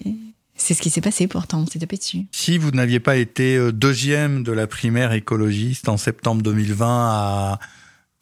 c'est 0.58 0.74
ce 0.74 0.82
qui 0.82 0.89
s'est 0.89 1.02
passé 1.02 1.28
pourtant, 1.28 1.60
on 1.62 1.67
s'est 1.67 1.80
tapé 1.80 1.98
dessus. 1.98 2.26
Si 2.32 2.58
vous 2.58 2.72
n'aviez 2.72 3.00
pas 3.00 3.15
été 3.15 3.56
euh, 3.56 3.72
deuxième 3.72 4.43
de 4.43 4.52
la 4.52 4.67
primaire 4.67 5.13
écologiste 5.13 5.88
en 5.88 5.98
septembre 5.98 6.41
2020 6.41 6.88
à 6.88 7.60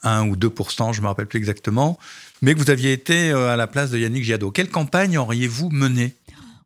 1 0.04 0.28
ou 0.28 0.36
2% 0.36 0.93
je 0.93 1.02
me 1.02 1.08
rappelle 1.08 1.28
plus 1.28 1.39
exactement, 1.39 1.98
mais 2.41 2.54
que 2.54 2.60
vous 2.60 2.69
aviez 2.69 2.91
été 2.91 3.32
euh, 3.32 3.50
à 3.50 3.56
la 3.56 3.67
place 3.67 3.89
de 3.89 3.98
Yannick 3.98 4.24
Jadot, 4.24 4.52
quelle 4.52 4.69
campagne 4.69 5.17
auriez-vous 5.17 5.69
menée? 5.69 6.13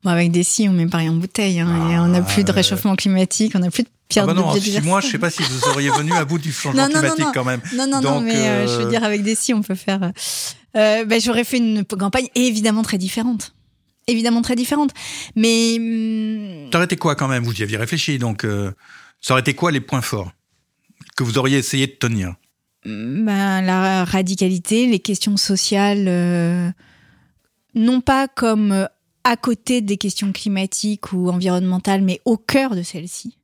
Avec 0.05 0.32
des 0.32 0.43
si, 0.43 0.67
on 0.69 0.71
met 0.71 0.88
pareil 0.88 1.10
en 1.10 1.15
bouteille. 1.15 1.60
Hein, 1.60 1.67
on 2.05 2.08
n'a 2.08 2.21
plus 2.21 2.45
de 2.45 2.51
ah, 2.51 2.55
réchauffement 2.55 2.95
climatique, 2.95 3.51
on 3.55 3.60
n'a 3.60 3.69
plus 3.69 3.84
de 3.84 3.89
pierre 4.08 4.23
ah 4.23 4.27
bah 4.27 4.34
non, 4.34 4.55
six 4.55 4.79
mois, 4.79 5.01
je 5.01 5.08
sais 5.08 5.17
pas 5.17 5.29
si 5.29 5.43
vous 5.43 5.69
auriez 5.69 5.89
venu 5.89 6.13
à 6.13 6.23
bout 6.23 6.39
du 6.39 6.51
changement 6.53 6.88
climatique 6.88 7.27
quand 7.34 7.43
même. 7.43 7.60
Non, 7.75 7.86
non, 7.86 8.01
non, 8.01 8.21
mais 8.21 8.34
euh, 8.34 8.65
je 8.67 8.82
veux 8.82 8.89
dire, 8.89 9.03
avec 9.03 9.23
des 9.23 9.36
si, 9.36 9.53
on 9.53 9.62
peut 9.62 9.75
faire. 9.75 10.12
Ben, 10.73 11.21
j'aurais 11.21 11.43
fait 11.43 11.58
une 11.58 11.84
campagne 11.84 12.27
évidemment 12.34 12.82
très 12.82 12.97
différente 12.97 13.53
évidemment 14.12 14.41
très 14.41 14.56
différentes. 14.56 14.91
Mais. 15.36 15.76
Ça 16.72 16.78
aurait 16.78 16.86
été 16.86 16.98
quoi 16.98 17.15
quand 17.15 17.28
même? 17.28 17.43
Vous 17.43 17.60
y 17.60 17.63
aviez 17.63 17.78
réfléchi, 17.78 18.17
donc 18.19 18.43
euh, 18.43 18.72
ça 19.22 19.34
aurait 19.34 19.41
été 19.41 19.54
quoi 19.54 19.72
les 19.72 19.82
points 19.82 20.02
forts 20.02 20.32
que 21.15 21.24
vous 21.24 21.38
auriez 21.38 21.58
essayé 21.58 21.88
de 21.88 21.93
tenir? 21.93 22.36
Ben, 22.86 23.62
La 23.62 24.06
radicalité, 24.06 24.88
les 24.88 25.00
questions 25.00 25.38
sociales, 25.38 26.06
euh, 26.08 26.69
non 27.76 28.02
pas 28.02 28.28
comme 28.28 28.72
euh, 28.72 28.86
à 29.24 29.36
côté 29.36 29.82
des 29.82 29.98
questions 29.98 30.32
climatiques 30.32 31.12
ou 31.12 31.30
environnementales, 31.30 32.02
mais 32.02 32.22
au 32.26 32.38
cœur 32.38 32.76
de 32.76 32.84
celles-ci. 32.84 33.38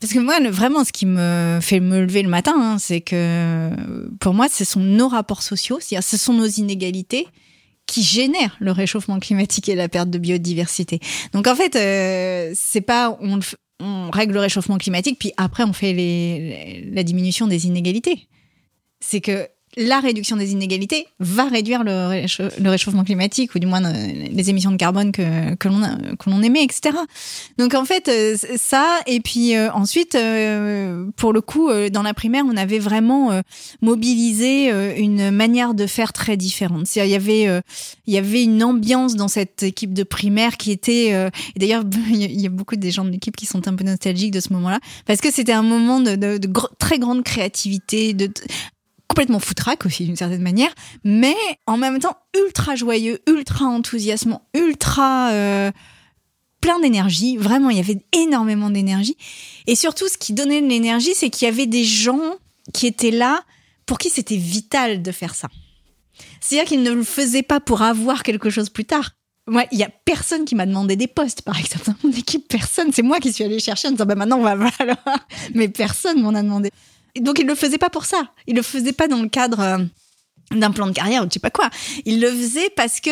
Parce 0.00 0.12
que 0.12 0.18
moi, 0.18 0.40
vraiment, 0.50 0.84
ce 0.84 0.92
qui 0.92 1.06
me 1.06 1.58
fait 1.60 1.80
me 1.80 2.00
lever 2.00 2.22
le 2.22 2.28
matin, 2.28 2.54
hein, 2.56 2.78
c'est 2.78 3.02
que 3.02 3.70
pour 4.20 4.32
moi, 4.32 4.48
ce 4.48 4.64
sont 4.64 4.80
nos 4.80 5.08
rapports 5.08 5.42
sociaux, 5.42 5.78
c'est-à-dire 5.80 6.06
ce 6.06 6.16
sont 6.16 6.32
nos 6.32 6.46
inégalités 6.46 7.28
qui 7.92 8.02
génère 8.02 8.56
le 8.58 8.72
réchauffement 8.72 9.20
climatique 9.20 9.68
et 9.68 9.74
la 9.74 9.86
perte 9.86 10.08
de 10.08 10.16
biodiversité. 10.16 10.98
Donc 11.34 11.46
en 11.46 11.54
fait, 11.54 11.76
euh, 11.76 12.50
c'est 12.54 12.80
pas 12.80 13.18
on, 13.20 13.38
on, 13.80 14.10
règle 14.10 14.32
le 14.32 14.40
réchauffement 14.40 14.78
climatique 14.78 15.18
puis 15.18 15.34
après 15.36 15.62
on 15.64 15.74
fait 15.74 15.92
les, 15.92 16.88
la 16.90 17.02
diminution 17.02 17.46
des 17.46 17.66
inégalités. 17.66 18.28
C'est 19.00 19.20
que 19.20 19.46
la 19.76 20.00
réduction 20.00 20.36
des 20.36 20.52
inégalités 20.52 21.06
va 21.18 21.44
réduire 21.44 21.82
le, 21.82 22.68
réchauffement 22.68 23.04
climatique 23.04 23.54
ou 23.54 23.58
du 23.58 23.66
moins 23.66 23.82
euh, 23.84 24.12
les 24.30 24.50
émissions 24.50 24.70
de 24.70 24.76
carbone 24.76 25.12
que, 25.12 25.54
que 25.54 25.68
l'on 25.68 26.42
émet, 26.42 26.62
etc. 26.62 26.96
Donc 27.58 27.74
en 27.74 27.84
fait 27.84 28.08
euh, 28.08 28.36
ça 28.56 29.00
et 29.06 29.20
puis 29.20 29.56
euh, 29.56 29.70
ensuite 29.72 30.16
pour 31.16 31.32
le 31.32 31.40
coup 31.40 31.70
dans 31.90 32.02
la 32.02 32.14
primaire 32.14 32.44
on 32.46 32.56
avait 32.56 32.78
vraiment 32.78 33.42
mobilisé 33.80 34.70
une 34.98 35.30
manière 35.30 35.74
de 35.74 35.86
faire 35.86 36.12
très 36.12 36.36
différente. 36.36 36.94
Il 36.96 37.06
y 37.06 37.14
avait 37.14 37.62
il 38.06 38.14
y 38.14 38.18
avait 38.18 38.42
une 38.42 38.62
ambiance 38.62 39.14
dans 39.16 39.28
cette 39.28 39.62
équipe 39.62 39.94
de 39.94 40.02
primaire 40.02 40.56
qui 40.56 40.70
était 40.70 41.30
d'ailleurs 41.56 41.84
il 42.10 42.40
y 42.40 42.46
a 42.46 42.50
beaucoup 42.50 42.76
des 42.76 42.90
gens 42.90 43.04
de 43.04 43.10
l'équipe 43.10 43.36
qui 43.36 43.46
sont 43.46 43.66
un 43.68 43.74
peu 43.74 43.84
nostalgiques 43.84 44.32
de 44.32 44.40
ce 44.40 44.52
moment-là 44.52 44.80
parce 45.06 45.20
que 45.20 45.32
c'était 45.32 45.52
un 45.52 45.62
moment 45.62 46.00
de, 46.00 46.16
de, 46.16 46.38
de 46.38 46.52
très 46.78 46.98
grande 46.98 47.22
créativité 47.22 48.12
de 48.12 48.30
complètement 49.12 49.40
foutraque 49.40 49.84
aussi 49.84 50.06
d'une 50.06 50.16
certaine 50.16 50.40
manière, 50.40 50.74
mais 51.04 51.36
en 51.66 51.76
même 51.76 51.98
temps 51.98 52.16
ultra 52.46 52.76
joyeux, 52.76 53.20
ultra 53.28 53.66
enthousiasmant, 53.66 54.48
ultra 54.54 55.32
euh, 55.32 55.70
plein 56.62 56.80
d'énergie. 56.80 57.36
Vraiment, 57.36 57.68
il 57.68 57.76
y 57.76 57.80
avait 57.80 57.98
énormément 58.12 58.70
d'énergie. 58.70 59.18
Et 59.66 59.74
surtout, 59.74 60.08
ce 60.08 60.16
qui 60.16 60.32
donnait 60.32 60.62
de 60.62 60.66
l'énergie, 60.66 61.12
c'est 61.14 61.28
qu'il 61.28 61.44
y 61.44 61.50
avait 61.50 61.66
des 61.66 61.84
gens 61.84 62.22
qui 62.72 62.86
étaient 62.86 63.10
là 63.10 63.42
pour 63.84 63.98
qui 63.98 64.08
c'était 64.08 64.36
vital 64.36 65.02
de 65.02 65.12
faire 65.12 65.34
ça. 65.34 65.48
C'est-à-dire 66.40 66.66
qu'ils 66.66 66.82
ne 66.82 66.92
le 66.92 67.04
faisaient 67.04 67.42
pas 67.42 67.60
pour 67.60 67.82
avoir 67.82 68.22
quelque 68.22 68.48
chose 68.48 68.70
plus 68.70 68.86
tard. 68.86 69.10
Moi, 69.46 69.64
il 69.72 69.78
y 69.78 69.82
a 69.82 69.90
personne 70.06 70.46
qui 70.46 70.54
m'a 70.54 70.64
demandé 70.64 70.96
des 70.96 71.08
postes, 71.08 71.42
par 71.42 71.58
exemple, 71.58 71.84
dans 71.84 72.08
mon 72.08 72.16
équipe, 72.16 72.48
personne. 72.48 72.92
C'est 72.94 73.02
moi 73.02 73.20
qui 73.20 73.30
suis 73.30 73.44
allée 73.44 73.58
chercher 73.58 73.88
en 73.88 73.90
disant, 73.90 74.06
bah 74.06 74.14
maintenant 74.14 74.38
on 74.38 74.42
va, 74.42 74.54
voir. 74.56 74.72
Mais 75.54 75.68
personne 75.68 76.22
m'en 76.22 76.30
a 76.30 76.42
demandé. 76.42 76.70
Donc 77.20 77.38
il 77.38 77.46
le 77.46 77.54
faisait 77.54 77.78
pas 77.78 77.90
pour 77.90 78.04
ça. 78.04 78.32
Il 78.46 78.56
le 78.56 78.62
faisait 78.62 78.92
pas 78.92 79.08
dans 79.08 79.22
le 79.22 79.28
cadre 79.28 79.60
euh, 79.60 79.78
d'un 80.50 80.70
plan 80.70 80.86
de 80.86 80.92
carrière 80.92 81.22
ou 81.22 81.26
je 81.26 81.34
sais 81.34 81.40
pas 81.40 81.50
quoi. 81.50 81.70
Il 82.04 82.20
le 82.20 82.30
faisait 82.30 82.70
parce 82.70 83.00
que 83.00 83.10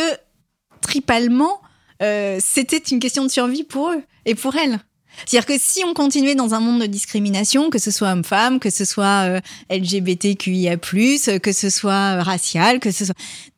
tripalement, 0.81 1.61
euh, 2.03 2.39
c'était 2.43 2.79
une 2.79 3.01
question 3.01 3.25
de 3.25 3.31
survie 3.31 3.65
pour 3.65 3.91
eux 3.91 4.03
et 4.25 4.35
pour 4.35 4.57
elles. 4.57 4.81
C'est-à-dire 5.27 5.47
que 5.47 5.59
si 5.59 5.85
on 5.85 5.93
continuait 5.93 6.35
dans 6.35 6.55
un 6.55 6.61
monde 6.61 6.81
de 6.81 6.87
discrimination, 6.87 7.69
que 7.69 7.79
ce 7.79 7.91
soit 7.91 8.13
homme-femme, 8.13 8.61
que 8.61 8.71
ce 8.71 8.85
soit 8.85 9.27
euh, 9.27 9.41
LGBTQIA+, 9.69 10.77
que 10.77 11.53
ce 11.53 11.69
soit 11.69 11.93
euh, 11.93 12.23
racial, 12.23 12.81
que 12.81 12.91
ce 12.91 13.07
soit... 13.07 13.17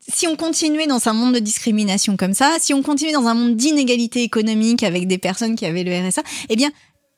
Si 0.08 0.26
on 0.26 0.34
continuait 0.34 0.88
dans 0.88 1.08
un 1.08 1.12
monde 1.12 1.34
de 1.34 1.38
discrimination 1.38 2.16
comme 2.16 2.34
ça, 2.34 2.56
si 2.58 2.74
on 2.74 2.82
continuait 2.82 3.12
dans 3.12 3.26
un 3.26 3.34
monde 3.34 3.56
d'inégalité 3.56 4.22
économique 4.22 4.82
avec 4.82 5.06
des 5.06 5.18
personnes 5.18 5.54
qui 5.54 5.64
avaient 5.64 5.84
le 5.84 6.08
RSA, 6.08 6.22
eh 6.48 6.56
bien, 6.56 6.70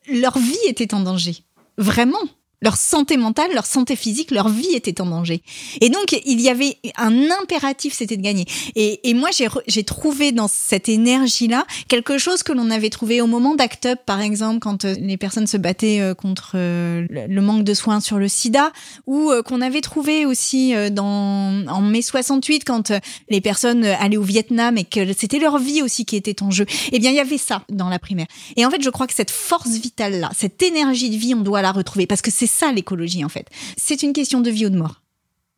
leur 0.07 0.37
vie 0.37 0.59
était 0.69 0.93
en 0.93 1.01
danger. 1.01 1.37
Vraiment 1.79 2.21
leur 2.63 2.77
santé 2.77 3.17
mentale, 3.17 3.53
leur 3.55 3.67
santé 3.67 3.97
physique, 3.97 4.31
leur 4.31 4.49
vie 4.49 4.75
était 4.75 5.01
en 5.01 5.07
danger. 5.07 5.43
Et 5.81 5.91
donc, 5.91 6.19
il 6.25 6.41
y 6.41 6.49
avait 6.49 6.79
un 6.97 7.31
impératif, 7.43 7.95
c'était 7.95 8.17
de 8.17 8.23
gagner. 8.23 8.47
Et, 8.75 9.09
et 9.09 9.15
moi, 9.15 9.31
j'ai 9.67 9.85
trouvé 9.85 10.33
dans 10.33 10.49
cette 10.49 10.89
énergie-là 10.89 11.67
quelque 11.89 12.19
chose 12.19 12.43
que 12.43 12.53
l'on 12.53 12.71
avait 12.71 12.91
trouvé 12.91 13.21
au 13.21 13.27
moment 13.27 13.55
d'Act 13.55 13.87
Up, 13.87 13.99
par 14.07 14.21
exemple, 14.21 14.61
quand 14.61 14.85
euh, 14.85 14.95
les 14.99 15.17
personnes 15.17 15.47
se 15.47 15.57
battaient 15.57 16.01
euh, 16.01 16.15
contre 16.15 16.53
euh, 16.55 17.07
le 17.11 17.41
manque 17.43 17.65
de 17.65 17.75
soins 17.75 18.01
sur 18.01 18.19
le 18.19 18.29
sida, 18.29 18.73
ou 19.07 19.33
qu'on 19.45 19.61
avait 19.61 19.81
trouvé 19.81 20.27
aussi 20.27 20.75
dans, 20.93 21.67
en 21.69 21.81
mai 21.81 22.03
68, 22.03 22.65
quand 22.65 22.93
les 23.29 23.41
personnes 23.41 23.85
allaient 23.85 24.17
au 24.17 24.23
Vietnam 24.23 24.79
et 24.79 24.85
que 24.85 25.13
c'était 25.13 25.39
leur 25.39 25.59
vie 25.59 25.83
aussi 25.83 26.05
qui 26.05 26.17
était 26.17 26.43
en 26.43 26.51
jeu. 26.51 26.67
Eh 26.93 26.99
bien, 26.99 27.11
il 27.11 27.17
y 27.17 27.21
avait 27.21 27.39
ça 27.39 27.63
dans 27.69 27.89
la 27.89 27.99
primaire. 27.99 28.27
Et 28.57 28.65
en 28.65 28.71
fait, 28.71 28.83
je 28.83 28.91
crois 28.91 29.07
que 29.07 29.15
cette 29.15 29.31
force 29.31 29.71
vitale-là, 29.71 30.31
cette 30.37 30.63
énergie 30.63 31.11
de 31.11 31.17
vie, 31.17 31.35
on 31.35 31.41
doit 31.41 31.63
la 31.63 31.73
retrouver 31.73 32.07
parce 32.07 32.23
que 32.23 32.31
c'est 32.31 32.44
ça 32.47 32.73
l'écologie 32.73 33.25
en 33.25 33.29
fait. 33.29 33.49
C'est 33.77 34.03
une 34.03 34.13
question 34.13 34.41
de 34.41 34.51
vie 34.51 34.67
ou 34.67 34.71
de 34.71 34.79
mort. 34.79 35.03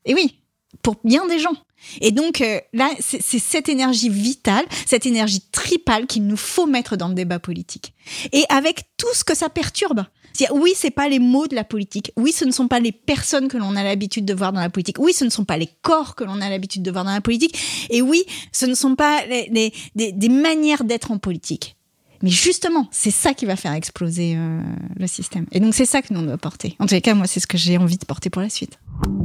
Et 0.04 0.14
oui, 0.14 0.40
pour 0.82 0.96
bien 1.04 1.26
des 1.26 1.38
gens. 1.38 1.56
Et 2.00 2.10
donc 2.10 2.40
euh, 2.40 2.60
là, 2.72 2.90
c'est 3.00 3.20
cette 3.20 3.68
énergie 3.68 4.08
vitale, 4.08 4.64
cette 4.86 5.06
énergie 5.06 5.42
tripale 5.52 6.06
qu'il 6.06 6.26
nous 6.26 6.36
faut 6.36 6.66
mettre 6.66 6.96
dans 6.96 7.08
le 7.08 7.14
débat 7.14 7.38
politique. 7.38 7.92
Et 8.32 8.44
avec 8.48 8.84
tout 8.96 9.12
ce 9.14 9.24
que 9.24 9.36
ça 9.36 9.48
perturbe. 9.48 10.04
Oui, 10.52 10.72
c'est 10.76 10.90
pas 10.90 11.08
les 11.08 11.18
mots 11.18 11.46
de 11.46 11.54
la 11.54 11.64
politique. 11.64 12.12
Oui, 12.18 12.30
ce 12.30 12.44
ne 12.44 12.50
sont 12.50 12.68
pas 12.68 12.78
les 12.78 12.92
personnes 12.92 13.48
que 13.48 13.56
l'on 13.56 13.74
a 13.74 13.82
l'habitude 13.82 14.26
de 14.26 14.34
voir 14.34 14.52
dans 14.52 14.60
la 14.60 14.68
politique. 14.68 14.98
Oui, 14.98 15.14
ce 15.14 15.24
ne 15.24 15.30
sont 15.30 15.46
pas 15.46 15.56
les 15.56 15.70
corps 15.80 16.14
que 16.14 16.24
l'on 16.24 16.42
a 16.42 16.50
l'habitude 16.50 16.82
de 16.82 16.90
voir 16.90 17.04
dans 17.04 17.12
la 17.12 17.22
politique. 17.22 17.58
Et 17.88 18.02
oui, 18.02 18.24
ce 18.52 18.66
ne 18.66 18.74
sont 18.74 18.96
pas 18.96 19.24
les, 19.26 19.72
des 19.94 20.28
manières 20.28 20.84
d'être 20.84 21.10
en 21.10 21.16
politique. 21.16 21.76
Mais 22.22 22.30
justement, 22.30 22.88
c'est 22.90 23.10
ça 23.10 23.34
qui 23.34 23.46
va 23.46 23.56
faire 23.56 23.72
exploser 23.72 24.34
euh, 24.36 24.60
le 24.98 25.06
système. 25.06 25.46
Et 25.52 25.60
donc, 25.60 25.74
c'est 25.74 25.86
ça 25.86 26.02
que 26.02 26.12
nous, 26.12 26.20
on 26.20 26.24
doit 26.24 26.38
porter. 26.38 26.76
En 26.78 26.86
tous 26.86 26.94
les 26.94 27.00
cas, 27.00 27.14
moi, 27.14 27.26
c'est 27.26 27.40
ce 27.40 27.46
que 27.46 27.58
j'ai 27.58 27.78
envie 27.78 27.98
de 27.98 28.04
porter 28.04 28.30
pour 28.30 28.42
la 28.42 28.48
suite. 28.48 28.78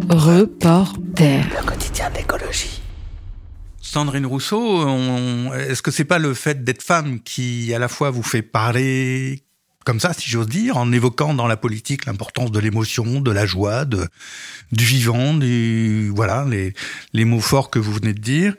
Reporter. 0.10 1.44
Le 1.60 1.66
quotidien 1.66 2.10
d'écologie. 2.12 2.82
Sandrine 3.82 4.26
Rousseau, 4.26 4.88
est-ce 5.54 5.82
que 5.82 5.92
c'est 5.92 6.06
pas 6.06 6.20
le 6.20 6.34
fait 6.34 6.64
d'être 6.64 6.84
femme 6.84 7.20
qui, 7.20 7.74
à 7.74 7.80
la 7.80 7.88
fois, 7.88 8.10
vous 8.12 8.24
fait 8.24 8.44
parler 8.44 9.44
comme 9.86 10.00
ça, 10.00 10.14
si 10.14 10.30
j'ose 10.30 10.48
dire, 10.48 10.78
en 10.78 10.92
évoquant 10.92 11.34
dans 11.34 11.48
la 11.48 11.58
politique 11.58 12.06
l'importance 12.06 12.52
de 12.52 12.60
l'émotion, 12.60 13.20
de 13.20 13.32
la 13.32 13.46
joie, 13.46 13.86
de, 13.86 14.08
du 14.72 14.86
vivant, 14.86 15.34
du, 15.34 16.12
voilà, 16.16 16.46
les, 16.48 16.74
les 17.14 17.26
mots 17.26 17.40
forts 17.40 17.70
que 17.70 17.80
vous 17.80 17.92
venez 17.92 18.14
de 18.14 18.22
dire, 18.22 18.56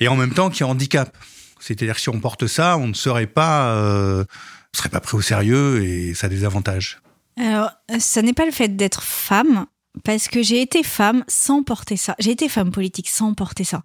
et 0.00 0.08
en 0.08 0.16
même 0.16 0.32
temps 0.32 0.50
qui 0.50 0.64
handicap 0.64 1.16
c'est-à-dire 1.60 1.94
que 1.94 2.00
si 2.00 2.08
on 2.08 2.20
porte 2.20 2.46
ça, 2.46 2.78
on 2.78 2.88
ne 2.88 2.94
serait 2.94 3.26
pas, 3.26 3.74
euh, 3.74 4.24
serait 4.72 4.88
pas 4.88 5.00
pris 5.00 5.16
au 5.16 5.20
sérieux 5.20 5.84
et 5.84 6.14
ça 6.14 6.26
a 6.26 6.30
des 6.30 6.44
avantages. 6.44 7.00
Alors, 7.36 7.70
ça 7.98 8.22
n'est 8.22 8.32
pas 8.32 8.46
le 8.46 8.52
fait 8.52 8.76
d'être 8.76 9.02
femme, 9.02 9.66
parce 10.04 10.28
que 10.28 10.42
j'ai 10.42 10.60
été 10.60 10.82
femme 10.82 11.24
sans 11.28 11.62
porter 11.62 11.96
ça. 11.96 12.14
J'ai 12.18 12.30
été 12.30 12.48
femme 12.48 12.70
politique 12.70 13.08
sans 13.08 13.34
porter 13.34 13.64
ça. 13.64 13.82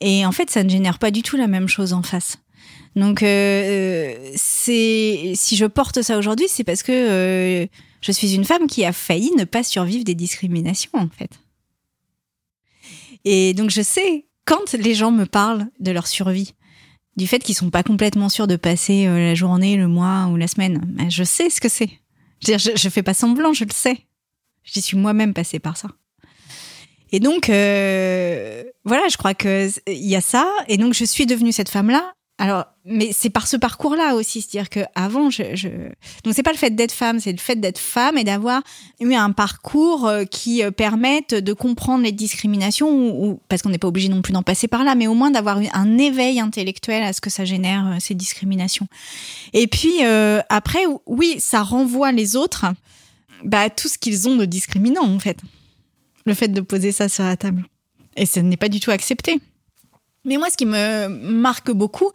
Et 0.00 0.24
en 0.24 0.32
fait, 0.32 0.50
ça 0.50 0.64
ne 0.64 0.68
génère 0.68 0.98
pas 0.98 1.10
du 1.10 1.22
tout 1.22 1.36
la 1.36 1.46
même 1.46 1.68
chose 1.68 1.92
en 1.92 2.02
face. 2.02 2.38
Donc, 2.96 3.22
euh, 3.22 4.32
c'est 4.34 5.32
si 5.34 5.56
je 5.56 5.66
porte 5.66 6.02
ça 6.02 6.18
aujourd'hui, 6.18 6.46
c'est 6.48 6.64
parce 6.64 6.82
que 6.82 6.92
euh, 6.92 7.66
je 8.00 8.12
suis 8.12 8.34
une 8.34 8.44
femme 8.44 8.66
qui 8.66 8.84
a 8.84 8.92
failli 8.92 9.30
ne 9.36 9.44
pas 9.44 9.62
survivre 9.62 10.04
des 10.04 10.14
discriminations, 10.14 10.90
en 10.94 11.08
fait. 11.08 11.38
Et 13.24 13.54
donc, 13.54 13.70
je 13.70 13.82
sais 13.82 14.26
quand 14.44 14.72
les 14.72 14.94
gens 14.94 15.12
me 15.12 15.26
parlent 15.26 15.66
de 15.78 15.92
leur 15.92 16.06
survie, 16.06 16.54
du 17.16 17.26
fait 17.26 17.40
qu'ils 17.40 17.54
sont 17.54 17.70
pas 17.70 17.82
complètement 17.82 18.28
sûrs 18.28 18.46
de 18.46 18.56
passer 18.56 19.06
euh, 19.06 19.18
la 19.18 19.34
journée, 19.34 19.76
le 19.76 19.88
mois 19.88 20.26
ou 20.26 20.36
la 20.36 20.46
semaine. 20.46 20.86
Mais 20.94 21.10
je 21.10 21.24
sais 21.24 21.50
ce 21.50 21.60
que 21.60 21.68
c'est. 21.68 21.90
Je, 22.42 22.56
je, 22.74 22.88
fais 22.88 23.02
pas 23.02 23.14
semblant, 23.14 23.52
je 23.52 23.64
le 23.64 23.72
sais. 23.72 24.06
J'y 24.64 24.80
suis 24.80 24.96
moi-même 24.96 25.34
passée 25.34 25.58
par 25.58 25.76
ça. 25.76 25.88
Et 27.12 27.20
donc, 27.20 27.50
euh, 27.50 28.62
voilà, 28.84 29.08
je 29.08 29.16
crois 29.16 29.34
que 29.34 29.68
il 29.86 30.06
y 30.06 30.16
a 30.16 30.20
ça. 30.20 30.48
Et 30.68 30.78
donc, 30.78 30.94
je 30.94 31.04
suis 31.04 31.26
devenue 31.26 31.52
cette 31.52 31.68
femme-là 31.68 32.14
alors, 32.40 32.64
mais 32.90 33.10
c'est 33.12 33.30
par 33.30 33.46
ce 33.46 33.56
parcours-là 33.56 34.16
aussi, 34.16 34.42
c'est-à-dire 34.42 34.68
que 34.68 34.80
avant, 34.94 35.30
je, 35.30 35.54
je... 35.54 35.68
donc 36.24 36.34
c'est 36.34 36.42
pas 36.42 36.50
le 36.50 36.58
fait 36.58 36.70
d'être 36.70 36.92
femme, 36.92 37.20
c'est 37.20 37.32
le 37.32 37.38
fait 37.38 37.56
d'être 37.56 37.78
femme 37.78 38.18
et 38.18 38.24
d'avoir 38.24 38.62
eu 39.00 39.14
un 39.14 39.30
parcours 39.30 40.06
euh, 40.06 40.24
qui 40.24 40.62
euh, 40.62 40.72
permette 40.72 41.34
de 41.34 41.52
comprendre 41.52 42.02
les 42.02 42.12
discriminations, 42.12 42.90
ou, 42.90 43.40
parce 43.48 43.62
qu'on 43.62 43.70
n'est 43.70 43.78
pas 43.78 43.88
obligé 43.88 44.08
non 44.08 44.22
plus 44.22 44.32
d'en 44.32 44.42
passer 44.42 44.66
par 44.66 44.82
là, 44.82 44.96
mais 44.96 45.06
au 45.06 45.14
moins 45.14 45.30
d'avoir 45.30 45.60
un 45.72 45.98
éveil 45.98 46.40
intellectuel 46.40 47.04
à 47.04 47.12
ce 47.12 47.20
que 47.20 47.30
ça 47.30 47.44
génère 47.44 47.86
euh, 47.86 47.96
ces 48.00 48.14
discriminations. 48.14 48.88
Et 49.52 49.66
puis 49.68 50.02
après, 50.48 50.80
oui, 51.06 51.36
ça 51.38 51.62
renvoie 51.62 52.12
les 52.12 52.36
autres 52.36 52.66
bah, 53.44 53.60
à 53.60 53.70
tout 53.70 53.88
ce 53.88 53.98
qu'ils 53.98 54.28
ont 54.28 54.36
de 54.36 54.44
discriminant 54.44 55.04
en 55.04 55.18
fait. 55.18 55.38
Le 56.26 56.34
fait 56.34 56.48
de 56.48 56.60
poser 56.60 56.92
ça 56.92 57.08
sur 57.08 57.24
la 57.24 57.36
table. 57.36 57.64
Et 58.16 58.26
ce 58.26 58.40
n'est 58.40 58.56
pas 58.56 58.68
du 58.68 58.80
tout 58.80 58.90
accepté. 58.90 59.40
Mais 60.24 60.36
moi, 60.36 60.50
ce 60.50 60.56
qui 60.56 60.66
me 60.66 61.08
marque 61.08 61.70
beaucoup, 61.70 62.10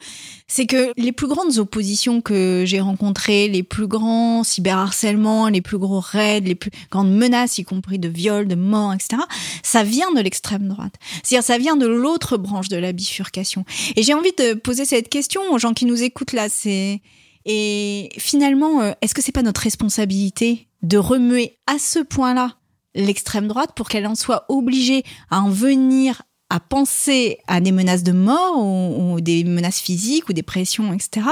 c'est 0.48 0.68
que 0.68 0.92
les 0.96 1.12
plus 1.12 1.28
grandes 1.28 1.58
oppositions 1.58 2.22
que 2.22 2.64
j'ai 2.66 2.80
rencontrées, 2.80 3.48
les 3.48 3.64
plus 3.64 3.88
grands 3.88 4.44
cyberharcèlements, 4.44 5.48
les 5.48 5.62
plus 5.62 5.80
gros 5.80 6.00
raids, 6.00 6.42
les 6.42 6.54
plus 6.54 6.70
grandes 6.92 7.12
menaces, 7.12 7.58
y 7.58 7.64
compris 7.64 7.98
de 7.98 8.08
viol, 8.08 8.48
de 8.48 8.56
mort, 8.56 8.94
etc., 8.94 9.24
ça 9.64 9.84
vient 9.84 10.12
de 10.12 10.22
l'extrême 10.22 10.68
droite. 10.68 10.94
C'est-à-dire, 11.24 11.44
ça 11.44 11.58
vient 11.58 11.78
de 11.78 11.88
l'autre 11.88 12.38
branche 12.38 12.70
de 12.70 12.78
la 12.78 12.92
bifurcation. 12.92 13.66
Et 13.96 14.04
j'ai 14.04 14.14
envie 14.14 14.34
de 14.38 14.54
poser 14.54 14.86
cette 14.86 15.10
question 15.10 15.42
aux 15.52 15.58
gens 15.58 15.74
qui 15.74 15.86
nous 15.86 16.04
écoutent 16.04 16.34
là. 16.34 16.48
C'est 16.48 17.02
et 17.46 18.10
finalement, 18.18 18.82
euh, 18.82 18.92
est-ce 19.02 19.14
que 19.14 19.22
c'est 19.22 19.32
pas 19.32 19.44
notre 19.44 19.62
responsabilité 19.62 20.68
de 20.82 20.98
remuer 20.98 21.58
à 21.68 21.78
ce 21.80 22.00
point-là 22.00 22.56
l'extrême 22.96 23.48
droite 23.48 23.72
pour 23.76 23.88
qu'elle 23.88 24.08
en 24.08 24.16
soit 24.16 24.46
obligée 24.50 25.04
à 25.30 25.42
en 25.42 25.50
venir 25.50 26.24
à 26.56 26.62
penser 26.62 27.40
à 27.48 27.60
des 27.60 27.74
menaces 27.74 28.04
de 28.04 28.14
mort 28.14 28.58
ou, 28.58 29.20
des 29.20 29.44
menaces 29.44 29.82
physiques 29.82 30.30
ou 30.30 30.34
des 30.34 30.42
pressions, 30.42 30.94
etc. 30.94 31.28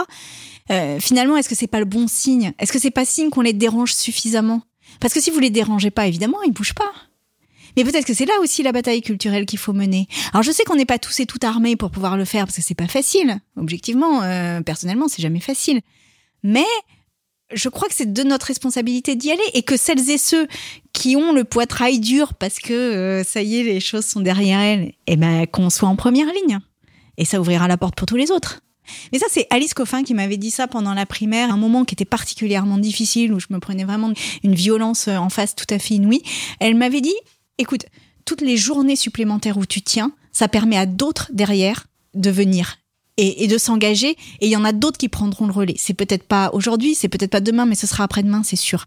Euh, 0.69 0.99
finalement, 0.99 1.37
est-ce 1.37 1.47
que 1.47 1.55
c'est 1.55 1.67
pas 1.67 1.79
le 1.79 1.85
bon 1.85 2.07
signe? 2.09 2.51
Est-ce 2.59 2.73
que 2.73 2.79
c'est 2.79 2.91
pas 2.91 3.05
signe 3.05 3.29
qu'on 3.29 3.41
les 3.41 3.53
dérange 3.53 3.93
suffisamment? 3.93 4.63
Parce 4.99 5.13
que 5.13 5.21
si 5.21 5.31
vous 5.31 5.39
les 5.39 5.49
dérangez 5.49 5.91
pas, 5.91 6.07
évidemment, 6.07 6.41
ils 6.45 6.51
bougent 6.51 6.73
pas. 6.73 6.91
Mais 7.77 7.85
peut-être 7.85 8.05
que 8.05 8.13
c'est 8.13 8.25
là 8.25 8.33
aussi 8.41 8.63
la 8.63 8.73
bataille 8.73 9.01
culturelle 9.01 9.45
qu'il 9.45 9.59
faut 9.59 9.71
mener. 9.71 10.07
Alors 10.33 10.43
je 10.43 10.51
sais 10.51 10.65
qu'on 10.65 10.75
n'est 10.75 10.85
pas 10.85 10.99
tous 10.99 11.21
et 11.21 11.25
toutes 11.25 11.45
armés 11.45 11.77
pour 11.77 11.89
pouvoir 11.89 12.17
le 12.17 12.25
faire 12.25 12.45
parce 12.45 12.57
que 12.57 12.61
c'est 12.61 12.75
pas 12.75 12.89
facile. 12.89 13.39
Objectivement, 13.55 14.23
euh, 14.23 14.59
personnellement, 14.59 15.07
c'est 15.07 15.21
jamais 15.21 15.39
facile. 15.39 15.79
Mais 16.43 16.65
je 17.53 17.69
crois 17.69 17.87
que 17.87 17.95
c'est 17.95 18.11
de 18.11 18.23
notre 18.23 18.47
responsabilité 18.47 19.15
d'y 19.15 19.31
aller 19.31 19.43
et 19.53 19.63
que 19.63 19.77
celles 19.77 20.09
et 20.09 20.17
ceux 20.17 20.47
qui 20.91 21.15
ont 21.15 21.31
le 21.31 21.43
poitrail 21.43 21.99
dur 21.99 22.33
parce 22.33 22.59
que 22.59 22.73
euh, 22.73 23.23
ça 23.23 23.41
y 23.41 23.57
est, 23.57 23.63
les 23.63 23.79
choses 23.79 24.05
sont 24.05 24.21
derrière 24.21 24.59
elles, 24.59 24.93
eh 25.07 25.15
ben 25.15 25.45
qu'on 25.47 25.69
soit 25.69 25.89
en 25.89 25.95
première 25.95 26.27
ligne. 26.27 26.59
Et 27.17 27.25
ça 27.25 27.39
ouvrira 27.39 27.67
la 27.67 27.77
porte 27.77 27.95
pour 27.95 28.07
tous 28.07 28.15
les 28.15 28.31
autres. 28.31 28.61
Mais 29.11 29.19
ça, 29.19 29.27
c'est 29.29 29.47
Alice 29.49 29.73
Coffin 29.73 30.03
qui 30.03 30.13
m'avait 30.13 30.37
dit 30.37 30.51
ça 30.51 30.67
pendant 30.67 30.93
la 30.93 31.05
primaire, 31.05 31.53
un 31.53 31.57
moment 31.57 31.85
qui 31.85 31.95
était 31.95 32.05
particulièrement 32.05 32.77
difficile, 32.77 33.33
où 33.33 33.39
je 33.39 33.47
me 33.49 33.59
prenais 33.59 33.85
vraiment 33.85 34.11
une 34.43 34.55
violence 34.55 35.07
en 35.07 35.29
face 35.29 35.55
tout 35.55 35.65
à 35.69 35.79
fait 35.79 35.95
inouïe. 35.95 36.21
Elle 36.59 36.75
m'avait 36.75 37.01
dit, 37.01 37.15
écoute, 37.57 37.85
toutes 38.25 38.41
les 38.41 38.57
journées 38.57 38.95
supplémentaires 38.95 39.57
où 39.57 39.65
tu 39.65 39.81
tiens, 39.81 40.11
ça 40.31 40.47
permet 40.47 40.77
à 40.77 40.85
d'autres 40.85 41.29
derrière 41.33 41.85
de 42.13 42.29
venir 42.29 42.77
et, 43.17 43.47
de 43.47 43.57
s'engager. 43.57 44.11
Et 44.39 44.47
il 44.47 44.49
y 44.49 44.55
en 44.55 44.65
a 44.65 44.71
d'autres 44.71 44.97
qui 44.97 45.09
prendront 45.09 45.45
le 45.45 45.53
relais. 45.53 45.75
C'est 45.77 45.93
peut-être 45.93 46.23
pas 46.23 46.49
aujourd'hui, 46.53 46.95
c'est 46.95 47.09
peut-être 47.09 47.31
pas 47.31 47.41
demain, 47.41 47.65
mais 47.65 47.75
ce 47.75 47.87
sera 47.87 48.03
après-demain, 48.03 48.43
c'est 48.43 48.55
sûr. 48.55 48.85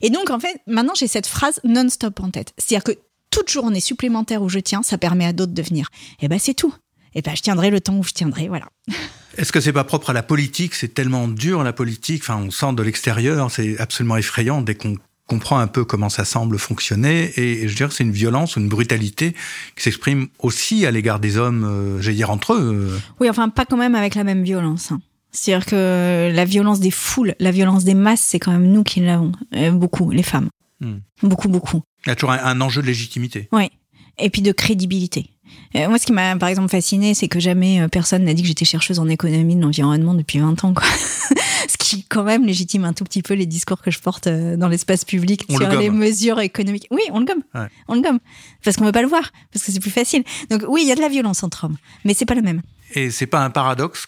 Et 0.00 0.10
donc, 0.10 0.30
en 0.30 0.38
fait, 0.38 0.60
maintenant, 0.66 0.94
j'ai 0.96 1.08
cette 1.08 1.26
phrase 1.26 1.60
non-stop 1.64 2.20
en 2.20 2.30
tête. 2.30 2.52
C'est-à-dire 2.58 2.84
que 2.84 2.98
toute 3.30 3.50
journée 3.50 3.80
supplémentaire 3.80 4.42
où 4.42 4.48
je 4.48 4.58
tiens, 4.58 4.82
ça 4.82 4.98
permet 4.98 5.26
à 5.26 5.32
d'autres 5.32 5.52
de 5.52 5.62
venir. 5.62 5.88
Et 6.20 6.28
ben, 6.28 6.38
c'est 6.38 6.54
tout. 6.54 6.74
Et 7.14 7.22
ben, 7.22 7.34
je 7.34 7.42
tiendrai 7.42 7.70
le 7.70 7.80
temps 7.80 7.96
où 7.96 8.02
je 8.02 8.12
tiendrai, 8.12 8.48
voilà. 8.48 8.68
Est-ce 9.36 9.52
que 9.52 9.60
c'est 9.60 9.72
pas 9.72 9.84
propre 9.84 10.10
à 10.10 10.12
la 10.12 10.22
politique? 10.22 10.74
C'est 10.74 10.94
tellement 10.94 11.28
dur 11.28 11.62
la 11.62 11.72
politique. 11.72 12.22
Enfin, 12.22 12.42
on 12.42 12.50
sent 12.50 12.72
de 12.72 12.82
l'extérieur, 12.82 13.50
c'est 13.50 13.78
absolument 13.78 14.16
effrayant 14.16 14.62
dès 14.62 14.74
qu'on 14.74 14.96
comprend 15.28 15.58
un 15.58 15.68
peu 15.68 15.84
comment 15.84 16.08
ça 16.08 16.24
semble 16.24 16.58
fonctionner 16.58 17.38
et 17.38 17.68
je 17.68 17.76
dirais 17.76 17.88
que 17.88 17.94
c'est 17.94 18.02
une 18.02 18.10
violence 18.12 18.56
une 18.56 18.68
brutalité 18.68 19.34
qui 19.76 19.82
s'exprime 19.82 20.28
aussi 20.38 20.86
à 20.86 20.90
l'égard 20.90 21.20
des 21.20 21.36
hommes, 21.36 21.64
euh, 21.64 22.00
j'allais 22.00 22.16
dire 22.16 22.30
entre 22.30 22.54
eux. 22.54 22.98
Oui, 23.20 23.30
enfin 23.30 23.48
pas 23.48 23.64
quand 23.64 23.76
même 23.76 23.94
avec 23.94 24.14
la 24.14 24.24
même 24.24 24.42
violence. 24.42 24.90
Hein. 24.90 25.00
C'est-à-dire 25.30 25.66
que 25.66 26.32
la 26.34 26.44
violence 26.44 26.80
des 26.80 26.90
foules, 26.90 27.34
la 27.38 27.50
violence 27.50 27.84
des 27.84 27.94
masses, 27.94 28.22
c'est 28.22 28.38
quand 28.38 28.52
même 28.52 28.66
nous 28.66 28.82
qui 28.82 29.00
l'avons, 29.00 29.32
euh, 29.54 29.70
beaucoup, 29.70 30.10
les 30.10 30.22
femmes. 30.22 30.48
Hmm. 30.80 30.98
Beaucoup, 31.22 31.48
beaucoup. 31.48 31.82
Il 32.06 32.08
y 32.08 32.12
a 32.12 32.14
toujours 32.14 32.32
un, 32.32 32.38
un 32.38 32.60
enjeu 32.60 32.80
de 32.80 32.86
légitimité. 32.86 33.48
Oui. 33.52 33.70
Et 34.18 34.30
puis 34.30 34.42
de 34.42 34.52
crédibilité. 34.52 35.30
Euh, 35.76 35.88
moi, 35.88 35.98
ce 35.98 36.06
qui 36.06 36.12
m'a, 36.12 36.36
par 36.36 36.48
exemple, 36.48 36.68
fasciné, 36.68 37.14
c'est 37.14 37.28
que 37.28 37.40
jamais 37.40 37.80
euh, 37.80 37.88
personne 37.88 38.24
n'a 38.24 38.34
dit 38.34 38.42
que 38.42 38.48
j'étais 38.48 38.64
chercheuse 38.64 38.98
en 38.98 39.08
économie 39.08 39.56
de 39.56 39.62
l'environnement 39.62 40.14
depuis 40.14 40.38
20 40.38 40.64
ans, 40.64 40.74
quoi. 40.74 40.86
ce 41.68 41.76
qui, 41.78 42.04
quand 42.04 42.22
même, 42.22 42.44
légitime 42.44 42.84
un 42.84 42.92
tout 42.92 43.04
petit 43.04 43.22
peu 43.22 43.34
les 43.34 43.46
discours 43.46 43.82
que 43.82 43.90
je 43.90 43.98
porte 43.98 44.26
euh, 44.26 44.56
dans 44.56 44.68
l'espace 44.68 45.04
public 45.04 45.44
On 45.48 45.58
le 45.58 45.66
sur 45.66 45.78
les 45.78 45.90
mesures 45.90 46.40
économiques. 46.40 46.86
Oui, 46.90 47.02
on 47.10 47.20
le 47.20 47.26
gomme. 47.26 47.42
Ouais. 47.54 47.68
On 47.88 47.94
le 47.94 48.00
gomme. 48.00 48.18
Parce 48.64 48.76
qu'on 48.76 48.84
veut 48.84 48.92
pas 48.92 49.02
le 49.02 49.08
voir. 49.08 49.30
Parce 49.52 49.64
que 49.64 49.72
c'est 49.72 49.80
plus 49.80 49.90
facile. 49.90 50.24
Donc, 50.50 50.64
oui, 50.68 50.82
il 50.84 50.88
y 50.88 50.92
a 50.92 50.94
de 50.94 51.00
la 51.00 51.08
violence 51.08 51.42
entre 51.42 51.64
hommes. 51.64 51.76
Mais 52.04 52.14
c'est 52.14 52.26
pas 52.26 52.34
le 52.34 52.42
même. 52.42 52.62
Et 52.94 53.10
c'est 53.10 53.26
pas 53.26 53.44
un 53.44 53.50
paradoxe 53.50 54.06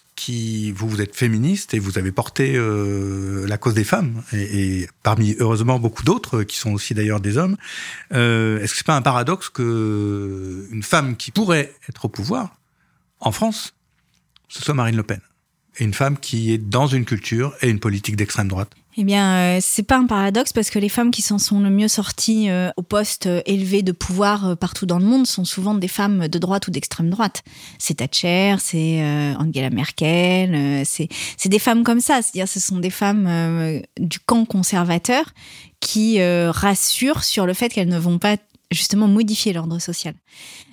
vous 0.74 0.88
vous 0.88 1.00
êtes 1.00 1.16
féministe 1.16 1.74
et 1.74 1.78
vous 1.78 1.98
avez 1.98 2.12
porté 2.12 2.54
euh, 2.56 3.46
la 3.46 3.58
cause 3.58 3.74
des 3.74 3.84
femmes 3.84 4.22
et, 4.32 4.88
parmi 5.02 5.36
heureusement 5.38 5.78
beaucoup 5.78 6.02
d'autres 6.02 6.42
qui 6.42 6.56
sont 6.56 6.72
aussi 6.72 6.94
d'ailleurs 6.94 7.20
des 7.20 7.36
hommes. 7.36 7.56
Euh, 8.12 8.60
Est-ce 8.60 8.72
que 8.72 8.78
c'est 8.78 8.86
pas 8.86 8.96
un 8.96 9.02
paradoxe 9.02 9.48
que 9.48 10.66
une 10.70 10.82
femme 10.82 11.16
qui 11.16 11.30
pourrait 11.30 11.72
être 11.88 12.04
au 12.04 12.08
pouvoir 12.08 12.56
en 13.20 13.32
France, 13.32 13.74
ce 14.48 14.62
soit 14.62 14.74
Marine 14.74 14.96
Le 14.96 15.02
Pen? 15.02 15.20
Une 15.84 15.94
femme 15.94 16.18
qui 16.18 16.52
est 16.52 16.58
dans 16.58 16.86
une 16.86 17.04
culture 17.04 17.54
et 17.62 17.68
une 17.68 17.80
politique 17.80 18.16
d'extrême 18.16 18.48
droite 18.48 18.70
Eh 18.96 19.04
bien, 19.04 19.34
euh, 19.34 19.58
c'est 19.60 19.82
pas 19.82 19.96
un 19.96 20.06
paradoxe 20.06 20.52
parce 20.52 20.70
que 20.70 20.78
les 20.78 20.88
femmes 20.88 21.10
qui 21.10 21.22
s'en 21.22 21.38
sont 21.38 21.60
le 21.60 21.70
mieux 21.70 21.88
sorties 21.88 22.50
euh, 22.50 22.70
au 22.76 22.82
poste 22.82 23.26
euh, 23.26 23.40
élevé 23.46 23.82
de 23.82 23.92
pouvoir 23.92 24.48
euh, 24.50 24.54
partout 24.54 24.86
dans 24.86 24.98
le 24.98 25.04
monde 25.04 25.26
sont 25.26 25.44
souvent 25.44 25.74
des 25.74 25.88
femmes 25.88 26.28
de 26.28 26.38
droite 26.38 26.68
ou 26.68 26.70
d'extrême 26.70 27.10
droite. 27.10 27.42
C'est 27.78 27.94
Thatcher, 27.94 28.56
c'est 28.58 29.02
euh, 29.02 29.34
Angela 29.38 29.70
Merkel, 29.70 30.84
c'est 30.84 31.08
des 31.48 31.58
femmes 31.58 31.82
comme 31.82 32.00
ça. 32.00 32.20
C'est-à-dire, 32.22 32.48
ce 32.48 32.60
sont 32.60 32.78
des 32.78 32.90
femmes 32.90 33.80
du 33.98 34.18
camp 34.20 34.44
conservateur 34.44 35.32
qui 35.80 36.22
rassurent 36.22 37.24
sur 37.24 37.46
le 37.46 37.54
fait 37.54 37.70
qu'elles 37.70 37.88
ne 37.88 37.98
vont 37.98 38.18
pas 38.18 38.36
justement 38.70 39.08
modifier 39.08 39.52
l'ordre 39.52 39.78
social. 39.80 40.14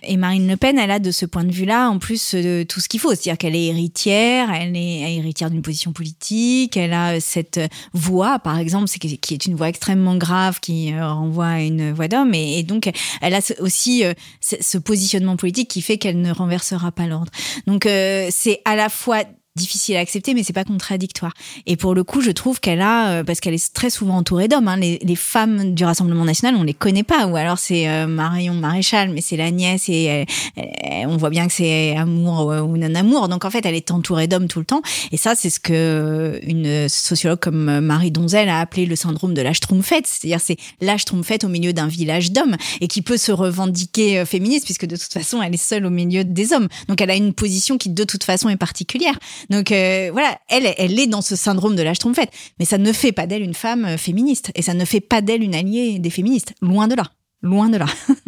Et 0.03 0.17
Marine 0.17 0.47
Le 0.47 0.55
Pen, 0.55 0.77
elle 0.77 0.91
a 0.91 0.99
de 0.99 1.09
ce 1.11 1.25
point 1.25 1.43
de 1.43 1.51
vue-là, 1.51 1.89
en 1.89 1.97
plus, 1.97 2.35
euh, 2.35 2.63
tout 2.63 2.79
ce 2.79 2.87
qu'il 2.87 2.99
faut. 2.99 3.09
C'est-à-dire 3.09 3.37
qu'elle 3.37 3.55
est 3.55 3.65
héritière, 3.65 4.51
elle 4.51 4.75
est 4.77 5.15
héritière 5.15 5.49
d'une 5.49 5.63
position 5.63 5.91
politique, 5.91 6.77
elle 6.77 6.93
a 6.93 7.19
cette 7.19 7.59
voix, 7.93 8.37
par 8.39 8.59
exemple, 8.59 8.87
qui 8.87 9.33
est 9.33 9.45
une 9.45 9.55
voix 9.55 9.69
extrêmement 9.69 10.15
grave, 10.15 10.59
qui 10.59 10.93
euh, 10.93 11.11
renvoie 11.11 11.47
à 11.47 11.61
une 11.61 11.91
voix 11.91 12.07
d'homme, 12.07 12.33
et, 12.33 12.63
donc 12.63 12.91
elle 13.21 13.33
a 13.33 13.39
aussi 13.59 14.03
euh, 14.03 14.13
ce 14.41 14.77
positionnement 14.77 15.35
politique 15.35 15.69
qui 15.69 15.81
fait 15.81 15.97
qu'elle 15.97 16.21
ne 16.21 16.31
renversera 16.31 16.91
pas 16.91 17.07
l'ordre. 17.07 17.31
Donc 17.65 17.83
c'est 17.85 18.61
à 18.65 18.75
la 18.75 18.89
fois 18.89 19.23
difficile 19.57 19.97
à 19.97 19.99
accepter, 19.99 20.33
mais 20.33 20.43
c'est 20.43 20.53
pas 20.53 20.63
contradictoire. 20.63 21.33
Et 21.65 21.75
pour 21.75 21.93
le 21.93 22.03
coup, 22.03 22.21
je 22.21 22.31
trouve 22.31 22.59
qu'elle 22.59 22.81
a, 22.81 23.09
euh, 23.09 23.23
parce 23.23 23.41
qu'elle 23.41 23.53
est 23.53 23.73
très 23.73 23.89
souvent 23.89 24.17
entourée 24.17 24.47
d'hommes, 24.47 24.67
hein, 24.67 24.77
les, 24.77 24.99
les 25.03 25.15
femmes 25.15 25.73
du 25.73 25.83
Rassemblement 25.83 26.25
national, 26.25 26.55
on 26.55 26.63
les 26.63 26.73
connaît 26.73 27.03
pas, 27.03 27.27
ou 27.27 27.35
alors 27.35 27.57
c'est 27.59 27.89
euh, 27.89 28.07
Marion 28.07 28.53
Maréchal, 28.53 29.09
mais 29.09 29.21
c'est 29.21 29.37
la 29.37 29.51
nièce 29.51 29.89
et 29.89 30.09
euh, 30.09 30.25
euh, 30.57 31.05
on 31.07 31.17
voit 31.17 31.29
bien 31.29 31.47
que 31.47 31.53
c'est 31.53 31.95
amour 31.95 32.51
euh, 32.51 32.61
ou 32.61 32.77
non 32.77 32.93
amour. 32.95 33.27
Donc 33.27 33.45
en 33.45 33.49
fait, 33.49 33.65
elle 33.65 33.75
est 33.75 33.91
entourée 33.91 34.27
d'hommes 34.27 34.47
tout 34.47 34.59
le 34.59 34.65
temps. 34.65 34.81
Et 35.11 35.17
ça, 35.17 35.35
c'est 35.35 35.49
ce 35.49 35.59
que 35.59 36.39
une 36.43 36.87
sociologue 36.89 37.39
comme 37.39 37.79
Marie 37.79 38.11
Donzel 38.11 38.49
a 38.49 38.59
appelé 38.59 38.85
le 38.85 38.95
syndrome 38.95 39.33
de 39.33 39.41
la 39.41 39.53
schtroumpfette. 39.53 40.07
C'est-à-dire 40.07 40.39
c'est 40.39 40.57
la 40.81 40.97
schtroumpfette 40.97 41.43
au 41.43 41.49
milieu 41.49 41.73
d'un 41.73 41.87
village 41.87 42.31
d'hommes 42.31 42.55
et 42.81 42.87
qui 42.87 43.01
peut 43.01 43.17
se 43.17 43.31
revendiquer 43.31 44.25
féministe 44.25 44.65
puisque 44.65 44.85
de 44.85 44.95
toute 44.95 45.11
façon, 45.11 45.41
elle 45.41 45.53
est 45.53 45.57
seule 45.57 45.85
au 45.85 45.89
milieu 45.89 46.23
des 46.23 46.53
hommes. 46.53 46.67
Donc 46.87 47.01
elle 47.01 47.11
a 47.11 47.15
une 47.15 47.33
position 47.33 47.77
qui 47.77 47.89
de 47.89 48.03
toute 48.03 48.23
façon 48.23 48.49
est 48.49 48.57
particulière. 48.57 49.17
Donc 49.49 49.71
euh, 49.71 50.09
voilà, 50.11 50.37
elle, 50.49 50.73
elle 50.77 50.99
est 50.99 51.07
dans 51.07 51.21
ce 51.21 51.35
syndrome 51.35 51.75
de 51.75 51.83
la 51.83 51.93
schtroumpfette. 51.93 52.31
Mais 52.59 52.65
ça 52.65 52.77
ne 52.77 52.91
fait 52.91 53.11
pas 53.11 53.27
d'elle 53.27 53.43
une 53.43 53.53
femme 53.53 53.85
euh, 53.85 53.97
féministe 53.97 54.51
et 54.55 54.61
ça 54.61 54.73
ne 54.73 54.85
fait 54.85 54.99
pas 55.01 55.21
d'elle 55.21 55.43
une 55.43 55.55
alliée 55.55 55.99
des 55.99 56.09
féministes. 56.09 56.53
Loin 56.61 56.87
de 56.87 56.95
là. 56.95 57.03
Loin 57.41 57.69
de 57.69 57.77
là. 57.77 57.85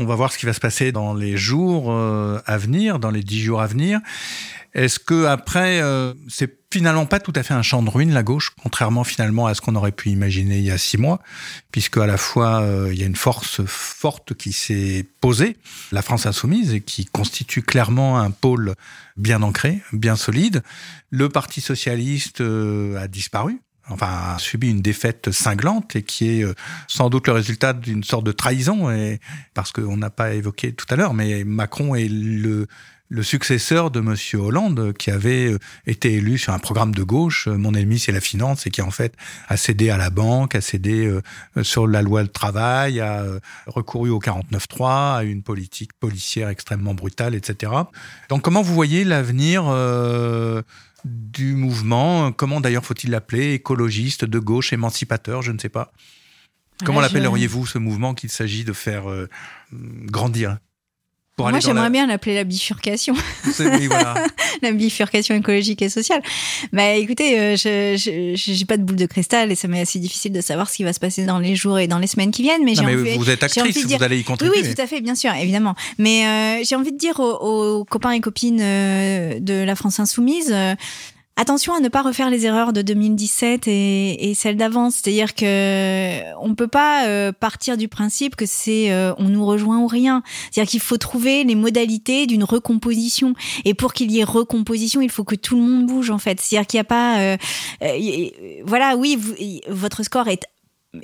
On 0.00 0.06
va 0.06 0.14
voir 0.14 0.32
ce 0.32 0.38
qui 0.38 0.46
va 0.46 0.54
se 0.54 0.60
passer 0.60 0.92
dans 0.92 1.12
les 1.12 1.36
jours 1.36 1.92
euh, 1.92 2.40
à 2.46 2.56
venir, 2.56 2.98
dans 2.98 3.10
les 3.10 3.22
dix 3.22 3.42
jours 3.42 3.60
à 3.60 3.66
venir. 3.66 4.00
Est-ce 4.72 4.98
que 4.98 5.26
après, 5.26 5.82
euh, 5.82 6.14
c'est 6.26 6.58
finalement 6.72 7.04
pas 7.04 7.20
tout 7.20 7.34
à 7.34 7.42
fait 7.42 7.52
un 7.52 7.60
champ 7.60 7.82
de 7.82 7.90
ruine 7.90 8.14
la 8.14 8.22
gauche, 8.22 8.52
contrairement 8.62 9.04
finalement 9.04 9.46
à 9.46 9.54
ce 9.54 9.60
qu'on 9.60 9.74
aurait 9.74 9.92
pu 9.92 10.08
imaginer 10.08 10.56
il 10.56 10.64
y 10.64 10.70
a 10.70 10.78
six 10.78 10.96
mois, 10.96 11.20
puisque 11.70 11.98
à 11.98 12.06
la 12.06 12.16
fois 12.16 12.62
euh, 12.62 12.88
il 12.90 12.98
y 12.98 13.02
a 13.02 13.06
une 13.06 13.14
force 13.14 13.60
forte 13.66 14.32
qui 14.32 14.52
s'est 14.52 15.04
posée, 15.20 15.58
la 15.92 16.00
France 16.00 16.24
insoumise, 16.24 16.72
et 16.72 16.80
qui 16.80 17.04
constitue 17.04 17.60
clairement 17.60 18.20
un 18.20 18.30
pôle 18.30 18.74
bien 19.18 19.42
ancré, 19.42 19.82
bien 19.92 20.16
solide. 20.16 20.62
Le 21.10 21.28
Parti 21.28 21.60
socialiste 21.60 22.40
euh, 22.40 22.96
a 22.98 23.06
disparu. 23.06 23.60
Enfin, 23.90 24.36
subi 24.38 24.70
une 24.70 24.82
défaite 24.82 25.30
cinglante 25.32 25.96
et 25.96 26.02
qui 26.02 26.40
est 26.40 26.44
euh, 26.44 26.54
sans 26.86 27.10
doute 27.10 27.26
le 27.26 27.32
résultat 27.32 27.72
d'une 27.72 28.04
sorte 28.04 28.24
de 28.24 28.32
trahison, 28.32 28.90
et 28.90 29.20
parce 29.54 29.72
qu'on 29.72 29.96
n'a 29.96 30.10
pas 30.10 30.32
évoqué 30.34 30.72
tout 30.72 30.86
à 30.90 30.96
l'heure, 30.96 31.14
mais 31.14 31.44
Macron 31.44 31.94
est 31.94 32.08
le 32.08 32.66
le 33.12 33.24
successeur 33.24 33.90
de 33.90 33.98
Monsieur 33.98 34.38
Hollande, 34.38 34.92
qui 34.96 35.10
avait 35.10 35.50
euh, 35.50 35.58
été 35.84 36.14
élu 36.14 36.38
sur 36.38 36.52
un 36.52 36.60
programme 36.60 36.94
de 36.94 37.02
gauche, 37.02 37.48
euh, 37.48 37.56
mon 37.56 37.74
ennemi 37.74 37.98
c'est 37.98 38.12
la 38.12 38.20
finance, 38.20 38.68
et 38.68 38.70
qui 38.70 38.82
en 38.82 38.92
fait 38.92 39.14
a 39.48 39.56
cédé 39.56 39.90
à 39.90 39.96
la 39.96 40.10
banque, 40.10 40.54
a 40.54 40.60
cédé 40.60 41.12
sur 41.62 41.88
la 41.88 42.02
loi 42.02 42.22
du 42.22 42.28
travail, 42.28 43.00
a 43.00 43.24
recouru 43.66 44.10
au 44.10 44.20
49.3, 44.20 45.16
à 45.16 45.22
une 45.24 45.42
politique 45.42 45.92
policière 45.94 46.48
extrêmement 46.48 46.94
brutale, 46.94 47.34
etc. 47.34 47.72
Donc 48.28 48.42
comment 48.42 48.62
vous 48.62 48.74
voyez 48.74 49.02
l'avenir 49.02 49.64
euh, 49.66 50.62
du 51.04 51.54
mouvement 51.54 52.32
Comment 52.32 52.60
d'ailleurs 52.60 52.84
faut-il 52.84 53.10
l'appeler 53.10 53.54
Écologiste, 53.54 54.24
de 54.24 54.38
gauche, 54.38 54.72
émancipateur, 54.72 55.42
je 55.42 55.52
ne 55.52 55.58
sais 55.58 55.68
pas. 55.68 55.92
Comment 56.84 57.00
je- 57.00 57.06
l'appelleriez-vous 57.06 57.66
ce 57.66 57.78
mouvement 57.78 58.14
qu'il 58.14 58.30
s'agit 58.30 58.64
de 58.64 58.72
faire 58.72 59.10
euh, 59.10 59.28
grandir? 59.72 60.58
Pour 61.42 61.50
Moi, 61.50 61.60
j'aimerais 61.60 61.84
la- 61.84 61.90
bien 61.90 62.06
l'appeler 62.06 62.34
la 62.34 62.44
bifurcation. 62.44 63.14
Oui, 63.58 63.86
voilà. 63.86 64.14
la 64.62 64.72
bifurcation 64.72 65.34
écologique 65.34 65.82
et 65.82 65.88
sociale. 65.88 66.22
Bah 66.72 66.92
écoutez, 66.94 67.38
euh, 67.38 67.56
je 67.56 68.32
j'ai 68.34 68.64
pas 68.64 68.76
de 68.76 68.82
boule 68.82 68.96
de 68.96 69.06
cristal 69.06 69.50
et 69.52 69.54
ça 69.54 69.68
m'est 69.68 69.80
assez 69.80 69.98
difficile 69.98 70.32
de 70.32 70.40
savoir 70.40 70.68
ce 70.70 70.76
qui 70.76 70.84
va 70.84 70.92
se 70.92 71.00
passer 71.00 71.24
dans 71.26 71.38
les 71.38 71.56
jours 71.56 71.78
et 71.78 71.86
dans 71.88 71.98
les 71.98 72.06
semaines 72.06 72.30
qui 72.30 72.42
viennent. 72.42 72.64
Mais 72.64 72.72
Non, 72.72 72.82
j'ai 72.82 72.86
mais 72.86 72.94
envie, 73.00 73.16
vous 73.18 73.30
êtes 73.30 73.42
envie 73.42 73.60
actrice, 73.60 73.82
de 73.82 73.88
dire- 73.88 73.98
vous 73.98 74.04
allez 74.04 74.16
y 74.16 74.18
oui, 74.20 74.24
contribuer. 74.24 74.60
oui, 74.62 74.74
tout 74.74 74.80
à 74.82 74.86
fait, 74.86 75.00
bien 75.00 75.14
sûr, 75.14 75.32
évidemment. 75.34 75.74
Mais 75.98 76.26
euh, 76.26 76.64
j'ai 76.68 76.76
envie 76.76 76.92
de 76.92 76.98
dire 76.98 77.18
aux, 77.20 77.78
aux 77.80 77.84
copains 77.84 78.12
et 78.12 78.20
copines 78.20 78.60
euh, 78.62 79.38
de 79.40 79.54
la 79.64 79.74
France 79.74 80.00
insoumise. 80.00 80.50
euh, 80.52 80.74
Attention 81.40 81.72
à 81.72 81.80
ne 81.80 81.88
pas 81.88 82.02
refaire 82.02 82.28
les 82.28 82.44
erreurs 82.44 82.74
de 82.74 82.82
2017 82.82 83.66
et, 83.66 84.28
et 84.28 84.34
celles 84.34 84.58
d'avant. 84.58 84.90
C'est-à-dire 84.90 85.34
que 85.34 86.34
on 86.38 86.54
peut 86.54 86.68
pas 86.68 87.06
euh, 87.06 87.32
partir 87.32 87.78
du 87.78 87.88
principe 87.88 88.36
que 88.36 88.44
c'est 88.44 88.92
euh, 88.92 89.14
on 89.16 89.30
nous 89.30 89.46
rejoint 89.46 89.78
ou 89.78 89.86
rien. 89.86 90.22
C'est-à-dire 90.50 90.70
qu'il 90.70 90.80
faut 90.80 90.98
trouver 90.98 91.44
les 91.44 91.54
modalités 91.54 92.26
d'une 92.26 92.44
recomposition. 92.44 93.32
Et 93.64 93.72
pour 93.72 93.94
qu'il 93.94 94.10
y 94.10 94.20
ait 94.20 94.24
recomposition, 94.24 95.00
il 95.00 95.08
faut 95.08 95.24
que 95.24 95.34
tout 95.34 95.56
le 95.56 95.62
monde 95.62 95.86
bouge 95.86 96.10
en 96.10 96.18
fait. 96.18 96.38
C'est-à-dire 96.42 96.66
qu'il 96.66 96.76
n'y 96.76 96.82
a 96.82 96.84
pas, 96.84 97.20
euh, 97.20 97.36
euh, 97.84 98.28
voilà, 98.66 98.96
oui, 98.96 99.18
votre 99.66 100.02
score 100.02 100.28
est 100.28 100.44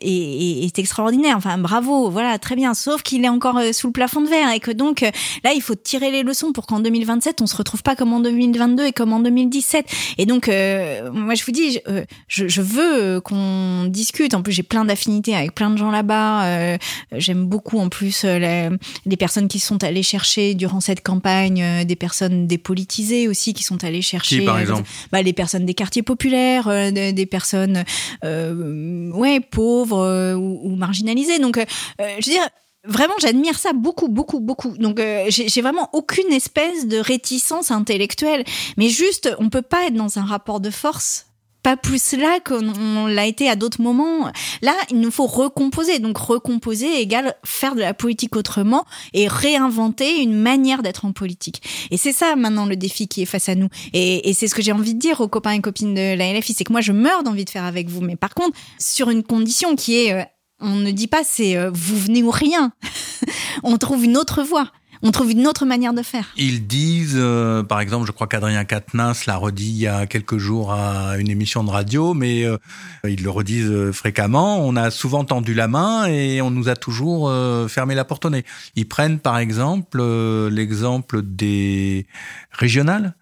est, 0.01 0.09
est- 0.11 0.65
est 0.65 0.79
extraordinaire. 0.79 1.37
Enfin, 1.37 1.59
bravo, 1.59 2.11
voilà, 2.11 2.39
très 2.39 2.57
bien. 2.57 2.75
Sauf 2.75 3.03
qu'il 3.03 3.25
est 3.25 3.29
encore 3.29 3.57
euh, 3.59 3.73
sous 3.73 3.87
le 3.89 3.93
plafond 3.93 4.21
de 4.21 4.29
verre 4.29 4.51
et 4.53 4.61
que 4.61 4.71
donc 4.73 5.03
euh, 5.03 5.11
là, 5.45 5.53
il 5.55 5.63
faut 5.63 5.75
tirer 5.75 6.11
les 6.11 6.23
leçons 6.23 6.53
pour 6.53 6.67
qu'en 6.67 6.81
2027, 6.81 7.41
on 7.41 7.47
se 7.47 7.57
retrouve 7.57 7.83
pas 7.83 7.95
comme 7.95 8.13
en 8.13 8.21
2022 8.21 8.87
et 8.87 8.93
comme 8.93 9.13
en 9.13 9.21
2017. 9.21 9.87
Et 10.19 10.27
donc, 10.27 10.49
euh, 10.49 11.11
moi, 11.13 11.35
je 11.35 11.45
vous 11.45 11.53
dis, 11.53 11.73
je, 11.73 11.79
euh, 11.89 12.05
je, 12.29 12.49
je 12.49 12.63
veux 12.63 13.21
qu'on 13.21 13.85
discute. 13.89 14.35
En 14.35 14.43
plus, 14.43 14.53
j'ai 14.53 14.63
plein 14.65 14.85
d'affinités 14.85 15.35
avec 15.37 15.55
plein 15.55 15.71
de 15.71 15.77
gens 15.77 15.91
là-bas. 15.91 16.45
Euh, 16.47 16.79
J'aime 17.13 17.45
beaucoup, 17.47 17.79
en 17.79 17.89
plus, 17.89 18.25
les, 18.25 18.69
les 19.07 19.17
personnes 19.17 19.47
qui 19.49 19.59
sont 19.61 19.83
allées 19.85 20.03
chercher 20.03 20.55
durant 20.55 20.81
cette 20.81 21.03
campagne, 21.03 21.63
euh, 21.63 21.85
des 21.85 21.97
personnes 21.97 22.47
dépolitisées 22.47 23.29
aussi 23.29 23.55
qui 23.55 23.63
sont 23.63 23.83
allées 23.85 24.03
chercher. 24.03 24.41
Qui, 24.41 24.45
par 24.45 24.59
exemple? 24.59 24.83
bah, 25.13 25.23
les 25.23 25.33
personnes 25.33 25.65
des 25.65 25.75
quartiers 25.75 26.03
populaires, 26.03 26.67
euh, 26.69 26.91
des, 26.91 27.13
des 27.13 27.27
personnes 27.27 27.85
euh, 28.25 29.11
ouais 29.13 29.41
pauvres 29.41 29.76
euh, 29.85 30.35
ou, 30.35 30.61
ou 30.63 30.77
marginalisées. 30.77 31.39
Donc, 31.39 31.59
euh, 31.59 31.65
euh, 32.01 32.09
je 32.21 32.27
veux 32.27 32.33
dire. 32.33 32.49
Vraiment, 32.89 33.15
j'admire 33.19 33.59
ça 33.59 33.73
beaucoup, 33.73 34.07
beaucoup, 34.07 34.39
beaucoup. 34.39 34.79
Donc, 34.79 35.03
j'ai 35.27 35.61
vraiment 35.61 35.91
aucune 35.93 36.33
espèce 36.33 36.87
de 36.87 36.99
réticence 36.99 37.73
intellectuelle. 37.73 38.45
Mais 38.77 38.91
juste, 38.91 39.29
on 39.41 39.51
peut 39.51 39.61
pas 39.61 39.87
être 39.89 39.95
dans 39.95 40.21
un 40.21 40.25
rapport 40.25 40.61
de 40.61 40.71
force 40.71 41.26
pas 41.67 41.77
plus 41.77 42.13
là 42.13 42.39
qu'on 42.39 42.73
on 42.79 43.09
l'a 43.09 43.27
été 43.27 43.51
à 43.51 43.57
d'autres 43.57 43.83
moments. 43.83 44.31
Là, 44.63 44.73
il 44.89 45.01
nous 45.01 45.11
faut 45.11 45.27
recomposer. 45.27 45.99
Donc, 45.99 46.17
recomposer 46.17 47.01
égale 47.01 47.35
faire 47.45 47.75
de 47.75 47.81
la 47.81 47.93
politique 47.93 48.37
autrement 48.37 48.85
et 49.15 49.27
réinventer 49.27 50.23
une 50.23 50.41
manière 50.41 50.85
d'être 50.85 51.07
en 51.07 51.11
politique. 51.11 51.89
Et 51.91 51.97
c'est 51.97 52.13
ça 52.13 52.37
maintenant 52.37 52.67
le 52.67 52.77
défi 52.77 53.09
qui 53.09 53.23
est 53.23 53.27
face 53.27 53.49
à 53.49 53.57
nous. 53.57 53.67
Et, 53.93 54.31
et 54.31 54.33
c'est 54.33 54.47
ce 54.47 54.55
que 54.55 54.63
j'ai 54.63 54.71
envie 54.71 54.95
de 54.95 55.01
dire 55.01 55.21
aux 55.21 55.27
copains 55.27 55.51
et 55.51 55.61
copines 55.61 55.93
de 55.93 56.17
la 56.17 56.33
LFI, 56.33 56.55
c'est 56.55 56.63
que 56.63 56.71
moi 56.71 56.83
je 56.83 56.93
meurs 56.93 57.25
d'envie 57.25 57.45
de 57.45 57.51
faire 57.51 57.65
avec 57.65 57.89
vous. 57.89 58.01
Mais 58.01 58.15
par 58.15 58.35
contre, 58.35 58.57
sur 58.79 59.11
une 59.11 59.25
condition 59.25 59.75
qui 59.75 59.97
est, 59.97 60.13
euh, 60.13 60.23
on 60.61 60.77
ne 60.77 60.93
dit 60.93 61.09
pas 61.09 61.25
c'est 61.25 61.57
euh, 61.57 61.73
vous 61.75 61.99
venez 61.99 62.23
ou 62.23 62.31
rien. 62.31 62.71
on 63.65 63.77
trouve 63.77 64.05
une 64.05 64.17
autre 64.17 64.45
voie. 64.45 64.71
On 65.03 65.11
trouve 65.11 65.31
une 65.31 65.47
autre 65.47 65.67
manière 65.67 65.93
de 65.95 66.03
faire. 66.03 66.33
Ils 66.37 66.67
disent, 66.67 67.17
euh, 67.17 67.63
par 67.63 67.81
exemple, 67.81 68.07
je 68.07 68.13
crois 68.13 68.27
qu'Adrien 68.27 68.65
Quatennens 68.65 69.27
l'a 69.27 69.37
redit 69.37 69.69
il 69.69 69.79
y 69.79 69.87
a 69.87 70.07
quelques 70.07 70.39
jours 70.39 70.73
à 70.73 71.19
une 71.19 71.29
émission 71.29 71.65
de 71.65 71.71
radio, 71.71 72.15
mais 72.15 72.45
euh, 72.45 72.57
ils 73.05 73.23
le 73.23 73.31
redisent 73.31 73.71
euh, 73.71 73.93
fréquemment. 73.93 74.59
On 74.67 74.77
a 74.77 74.91
souvent 74.91 75.25
tendu 75.25 75.55
la 75.55 75.69
main 75.69 76.07
et 76.07 76.41
on 76.41 76.51
nous 76.51 76.69
a 76.69 76.77
toujours 76.77 77.33
fermé 77.69 77.95
la 77.95 78.05
porte 78.05 78.25
au 78.25 78.31
nez. 78.31 78.45
Ils 78.75 78.89
prennent, 78.89 79.19
par 79.19 79.39
exemple, 79.39 80.03
l'exemple 80.51 81.23
des 81.23 82.07
régionales 82.53 83.15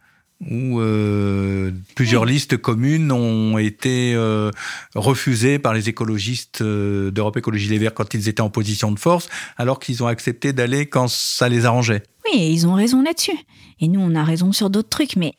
où 0.51 0.81
euh, 0.81 1.73
plusieurs 1.95 2.25
listes 2.25 2.57
communes 2.57 3.13
ont 3.13 3.59
été 3.59 4.15
euh, 4.15 4.51
refusées 4.95 5.59
par 5.59 5.73
les 5.75 5.89
écologistes 5.89 6.61
euh, 6.61 7.11
d'Europe 7.11 7.37
Écologie 7.37 7.69
Les 7.69 7.79
Verts 7.79 7.95
quand 7.95 8.15
ils 8.15 8.29
étaient 8.29 8.43
en 8.43 8.51
position 8.51 8.93
de 8.93 8.99
force, 8.99 9.29
alors 9.57 9.79
qu'ils 9.79 10.03
ont 10.03 10.07
accepté 10.07 10.53
d'aller 10.53 10.87
quand 10.87 11.09
ça 11.09 11.49
les 11.49 11.65
arrangeait. 11.65 12.03
Oui, 12.27 12.53
ils 12.53 12.67
ont 12.67 12.75
raison 12.75 13.03
là-dessus. 13.03 13.39
Et 13.81 13.89
nous, 13.89 14.01
on 14.01 14.15
a 14.15 14.25
raison 14.25 14.53
sur 14.53 14.71
d'autres 14.71 14.89
trucs. 14.89 15.17
Mais 15.17 15.35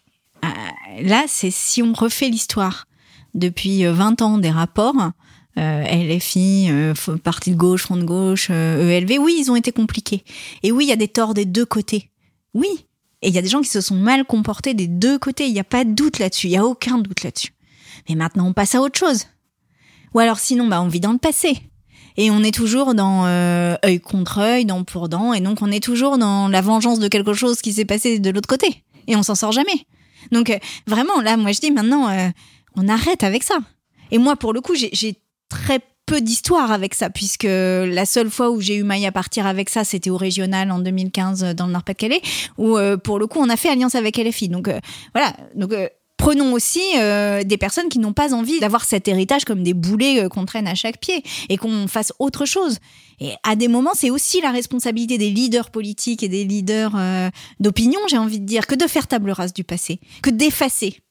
là, 1.01 1.26
c'est 1.28 1.51
si 1.51 1.82
on 1.82 1.93
refait 1.93 2.30
l'histoire 2.30 2.88
depuis 3.34 3.86
20 3.86 4.22
ans 4.22 4.38
des 4.38 4.51
rapports, 4.51 5.12
LFI, 5.58 6.70
Parti 7.24 7.51
de 7.51 7.56
gauche, 7.56 7.84
Front 7.84 7.97
de 7.97 8.03
gauche, 8.03 8.49
ELV, 8.49 9.12
e 9.12 9.18
oui, 9.20 9.38
ils 9.39 9.51
ont 9.51 9.56
été 9.56 9.72
compliqués. 9.72 10.24
Et 10.64 10.72
oui, 10.72 10.86
il 10.86 10.89
y 10.89 10.93
a 10.93 10.97
des 10.97 11.08
torts 11.08 11.34
des 11.34 11.45
deux 11.45 11.66
côtés. 11.66 12.10
Oui, 12.53 12.86
et 13.22 13.30
il 13.30 13.34
y 13.34 13.38
a 13.38 13.41
des 13.41 13.49
gens 13.49 13.61
qui 13.61 13.70
se 13.70 13.82
sont 13.82 13.95
mal 13.95 14.26
comportés 14.26 14.74
des 14.74 14.88
deux 14.88 15.18
côtés. 15.18 15.47
Il 15.47 15.53
n'y 15.53 15.59
a 15.59 15.66
pas 15.66 15.84
de 15.84 15.91
doute 15.91 16.20
là-dessus. 16.20 16.47
Il 16.47 16.51
n'y 16.51 16.57
a 16.57 16.66
aucun 16.66 16.97
doute 16.97 17.24
là-dessus. 17.24 17.53
Mais 18.07 18.16
maintenant, 18.16 18.47
on 18.47 18.53
passe 18.53 18.76
à 18.76 18.82
autre 18.82 18.99
chose. 18.99 19.26
Ou 20.13 20.20
alors 20.20 20.39
sinon, 20.39 20.68
bah, 20.68 20.82
on 20.82 20.88
vit 20.88 20.99
dans 20.99 21.11
le 21.11 21.18
passé. 21.18 21.57
Et 22.18 22.32
on 22.32 22.43
est 22.43 22.53
toujours 22.53 22.93
dans 22.93 23.26
euh, 23.26 23.76
œil 23.84 23.99
contre 23.99 24.38
œil, 24.39 24.66
dent 24.66 24.84
pour 24.84 25.09
dent. 25.09 25.34
Et 25.34 25.41
donc, 25.41 25.61
on 25.61 25.72
est 25.72 25.84
toujours 25.84 26.18
dans 26.18 26.47
la 26.47 26.61
vengeance 26.61 26.99
de 26.99 27.07
quelque 27.07 27.34
chose 27.34 27.61
qui 27.61 27.74
s'est 27.74 27.86
passé 27.86 28.20
de 28.20 28.30
l'autre 28.30 28.47
côté. 28.47 28.84
Et 29.07 29.16
on 29.16 29.24
s'en 29.24 29.36
sort 29.36 29.51
jamais. 29.51 29.86
Donc, 30.32 30.49
euh, 30.49 30.57
vraiment, 30.88 31.22
là, 31.22 31.36
moi, 31.36 31.51
je 31.51 31.59
dis 31.59 31.72
maintenant, 31.72 32.09
euh, 32.09 32.30
on 32.76 32.88
arrête 32.88 33.24
avec 33.24 33.43
ça. 33.43 33.57
Et 34.11 34.18
moi, 34.18 34.36
pour 34.36 34.53
le 34.53 34.61
coup, 34.61 34.76
j'ai 34.76 35.22
très 35.49 35.80
peu 36.06 36.22
d'histoire 36.22 36.72
avec 36.72 36.93
ça, 36.93 37.10
puisque 37.10 37.43
la 37.43 38.06
seule 38.06 38.30
fois 38.30 38.51
où 38.51 38.62
j'ai 38.62 38.76
eu 38.76 38.84
maille 38.84 39.06
à 39.06 39.12
partir 39.12 39.45
avec 39.47 39.70
ça, 39.70 39.84
c'était 39.84 40.10
au 40.10 40.18
régional 40.18 40.72
en 40.72 40.80
2015 40.80 41.43
euh, 41.43 41.53
dans 41.53 41.66
le 41.66 41.74
Nord-Pas-de-Calais, 41.74 42.22
où 42.58 42.78
euh, 42.78 42.97
pour 42.97 43.20
le 43.20 43.28
coup, 43.28 43.39
on 43.39 43.49
a 43.49 43.58
fait 43.58 43.70
alliance 43.70 43.95
avec 43.95 44.18
LFI. 44.18 44.49
Donc 44.49 44.68
euh, 44.68 44.80
voilà. 45.14 45.34
Donc 45.56 45.74
prenons 46.18 46.53
aussi 46.53 46.80
des 47.45 47.58
personnes 47.58 47.89
qui 47.89 47.99
n'ont 47.99 48.14
pas 48.14 48.34
envie 48.34 48.60
d'avoir 48.60 48.86
cet 48.86 49.08
héritage 49.08 49.43
comme 49.45 49.64
des 49.64 49.74
boulets 49.74 50.28
qu'on 50.30 50.45
traîne 50.45 50.68
à 50.68 50.74
chaque 50.74 50.99
pied 50.99 51.24
et 51.49 51.58
qu'on 51.58 51.88
fasse 51.88 52.14
autre 52.20 52.45
chose. 52.45 52.80
Et 53.20 53.34
à 53.43 53.56
des 53.56 53.68
moments, 53.68 53.91
c'est 53.93 54.10
aussi 54.10 54.41
la 54.41 54.51
responsabilité 54.51 55.18
des 55.18 55.30
leaders 55.30 55.70
politiques 55.70 56.24
et 56.24 56.30
des 56.30 56.45
leaders 56.45 56.97
d'opinion, 57.60 57.99
j'ai 58.08 58.18
envie 58.18 58.39
de 58.39 58.45
dire, 58.45 58.66
que 58.66 58.76
de 58.76 58.88
faire 58.88 59.08
table 59.08 59.30
rase 59.30 59.53
du 59.53 59.64
passé, 59.64 59.99
que 60.24 60.30
d'effacer. 60.30 61.01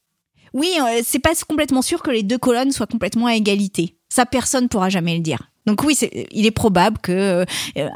Oui, 0.53 0.69
c'est 1.03 1.19
pas 1.19 1.33
complètement 1.47 1.83
sûr 1.83 2.01
que 2.01 2.11
les 2.11 2.23
deux 2.23 2.39
colonnes 2.39 2.71
soient 2.71 2.87
complètement 2.87 3.27
à 3.27 3.35
égalité. 3.35 3.94
Ça, 4.15 4.25
personne 4.25 4.69
pourra 4.69 4.87
jamais 4.87 5.13
le 5.13 5.19
dire. 5.19 5.51
Donc 5.65 5.83
oui, 5.83 5.97
il 6.31 6.45
est 6.45 6.51
probable 6.51 6.99
que 6.99 7.11
euh, 7.11 7.45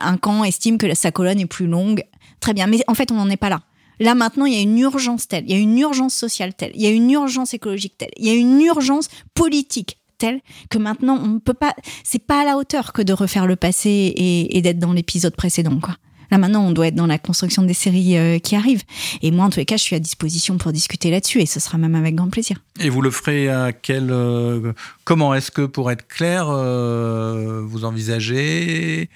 un 0.02 0.18
camp 0.18 0.44
estime 0.44 0.78
que 0.78 0.94
sa 0.94 1.12
colonne 1.12 1.40
est 1.40 1.46
plus 1.46 1.66
longue. 1.66 2.04
Très 2.42 2.54
bien, 2.54 2.68
mais 2.68 2.80
en 2.88 2.94
fait, 2.94 3.10
on 3.14 3.16
n'en 3.16 3.30
est 3.30 3.38
pas 3.38 3.48
là. 3.48 3.62
Là 4.02 4.16
maintenant, 4.16 4.44
il 4.44 4.54
y 4.54 4.58
a 4.58 4.62
une 4.62 4.78
urgence 4.80 5.30
telle, 5.30 5.46
il 5.48 5.52
y 5.52 5.56
a 5.56 5.60
une 5.60 5.80
urgence 5.80 6.14
sociale 6.14 6.54
telle, 6.54 6.72
il 6.76 6.82
y 6.82 6.88
a 6.88 6.90
une 6.90 7.10
urgence 7.10 7.54
écologique 7.54 7.98
telle, 7.98 8.12
il 8.18 8.26
y 8.26 8.32
a 8.32 8.34
une 8.34 8.60
urgence 8.60 9.08
politique 9.34 9.98
telle 10.18 10.42
que 10.70 10.78
maintenant 10.78 11.18
on 11.24 11.28
ne 11.28 11.40
peut 11.40 11.54
pas. 11.54 11.74
C'est 12.04 12.26
pas 12.26 12.42
à 12.42 12.44
la 12.44 12.58
hauteur 12.58 12.92
que 12.92 13.02
de 13.02 13.14
refaire 13.14 13.48
le 13.48 13.56
passé 13.56 13.90
et, 13.90 14.58
et 14.58 14.62
d'être 14.62 14.80
dans 14.80 14.92
l'épisode 14.92 15.38
précédent, 15.38 15.80
quoi. 15.80 15.96
Là 16.32 16.38
maintenant, 16.38 16.66
on 16.66 16.72
doit 16.72 16.88
être 16.88 16.96
dans 16.96 17.08
la 17.08 17.18
construction 17.18 17.64
des 17.64 17.74
séries 17.74 18.18
euh, 18.18 18.40
qui 18.40 18.56
arrivent. 18.56 18.84
Et 19.22 19.32
moi, 19.32 19.46
en 19.46 19.50
tous 19.50 19.60
les 19.60 19.66
cas, 19.66 19.78
je 19.78 19.84
suis 19.84 19.96
à 19.96 20.00
disposition 20.00 20.58
pour 20.58 20.72
discuter 20.72 21.10
là-dessus, 21.12 21.42
et 21.42 21.46
ce 21.46 21.60
sera 21.60 21.78
même 21.78 21.96
avec 21.96 22.16
grand 22.16 22.30
plaisir. 22.30 22.58
Et 22.80 22.90
vous 22.90 23.02
le 23.02 23.12
ferez 23.12 23.50
à 23.50 23.72
quel 23.72 24.10
euh, 24.12 24.74
Comment 25.04 25.34
est-ce 25.34 25.52
que, 25.52 25.64
pour 25.64 25.92
être 25.92 26.08
clair, 26.08 26.48
euh, 26.50 27.62
vous 27.66 27.84
envisagez 27.86 29.10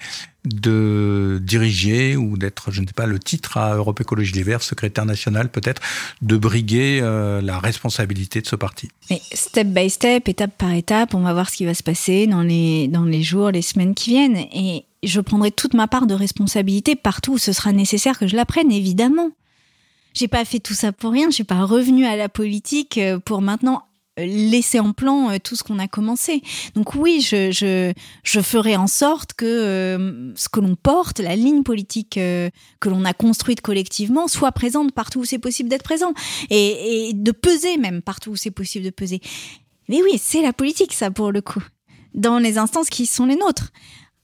de 0.44 1.40
diriger 1.42 2.16
ou 2.16 2.36
d'être, 2.36 2.70
je 2.70 2.82
ne 2.82 2.86
sais 2.86 2.92
pas, 2.92 3.06
le 3.06 3.18
titre 3.18 3.56
à 3.56 3.76
Europe 3.76 4.00
Écologie 4.00 4.34
Les 4.34 4.42
Verts, 4.42 4.62
secrétaire 4.62 5.06
national 5.06 5.48
peut-être, 5.48 5.80
de 6.20 6.36
briguer 6.36 7.00
la 7.00 7.58
responsabilité 7.58 8.42
de 8.42 8.46
ce 8.46 8.54
parti? 8.54 8.90
Mais 9.08 9.22
step 9.32 9.68
by 9.68 9.88
step, 9.88 10.28
étape 10.28 10.58
par 10.58 10.72
étape, 10.72 11.14
on 11.14 11.20
va 11.20 11.32
voir 11.32 11.48
ce 11.48 11.56
qui 11.56 11.64
va 11.64 11.72
se 11.72 11.82
passer 11.82 12.26
dans 12.26 12.42
les, 12.42 12.88
dans 12.88 13.04
les 13.04 13.22
jours, 13.22 13.52
les 13.52 13.62
semaines 13.62 13.94
qui 13.94 14.10
viennent. 14.10 14.36
Et 14.36 14.84
je 15.06 15.20
prendrai 15.20 15.50
toute 15.50 15.74
ma 15.74 15.88
part 15.88 16.06
de 16.06 16.14
responsabilité 16.14 16.96
partout 16.96 17.34
où 17.34 17.38
ce 17.38 17.52
sera 17.52 17.72
nécessaire 17.72 18.18
que 18.18 18.26
je 18.26 18.36
la 18.36 18.44
prenne, 18.44 18.72
évidemment. 18.72 19.30
J'ai 20.14 20.28
pas 20.28 20.44
fait 20.44 20.60
tout 20.60 20.74
ça 20.74 20.92
pour 20.92 21.10
rien, 21.10 21.28
je 21.28 21.34
suis 21.34 21.44
pas 21.44 21.64
revenu 21.64 22.06
à 22.06 22.16
la 22.16 22.28
politique 22.28 22.98
euh, 22.98 23.18
pour 23.18 23.42
maintenant 23.42 23.82
euh, 24.20 24.24
laisser 24.24 24.78
en 24.78 24.92
plan 24.92 25.30
euh, 25.30 25.38
tout 25.42 25.56
ce 25.56 25.64
qu'on 25.64 25.80
a 25.80 25.88
commencé. 25.88 26.40
Donc 26.76 26.94
oui, 26.94 27.20
je, 27.20 27.92
ferai 28.24 28.76
en 28.76 28.86
sorte 28.86 29.32
que 29.34 30.32
ce 30.36 30.48
que 30.48 30.60
l'on 30.60 30.76
porte, 30.76 31.18
la 31.18 31.34
ligne 31.34 31.64
politique 31.64 32.14
que 32.14 32.88
l'on 32.88 33.04
a 33.04 33.12
construite 33.12 33.60
collectivement, 33.60 34.28
soit 34.28 34.52
présente 34.52 34.92
partout 34.92 35.20
où 35.20 35.24
c'est 35.24 35.40
possible 35.40 35.68
d'être 35.68 35.82
présent 35.82 36.14
et 36.48 37.10
de 37.12 37.32
peser 37.32 37.76
même 37.76 38.00
partout 38.00 38.30
où 38.30 38.36
c'est 38.36 38.52
possible 38.52 38.84
de 38.84 38.90
peser. 38.90 39.20
Mais 39.88 40.00
oui, 40.02 40.20
c'est 40.22 40.42
la 40.42 40.52
politique 40.52 40.92
ça 40.92 41.10
pour 41.10 41.32
le 41.32 41.40
coup, 41.40 41.62
dans 42.14 42.38
les 42.38 42.56
instances 42.56 42.88
qui 42.88 43.06
sont 43.06 43.26
les 43.26 43.36
nôtres. 43.36 43.72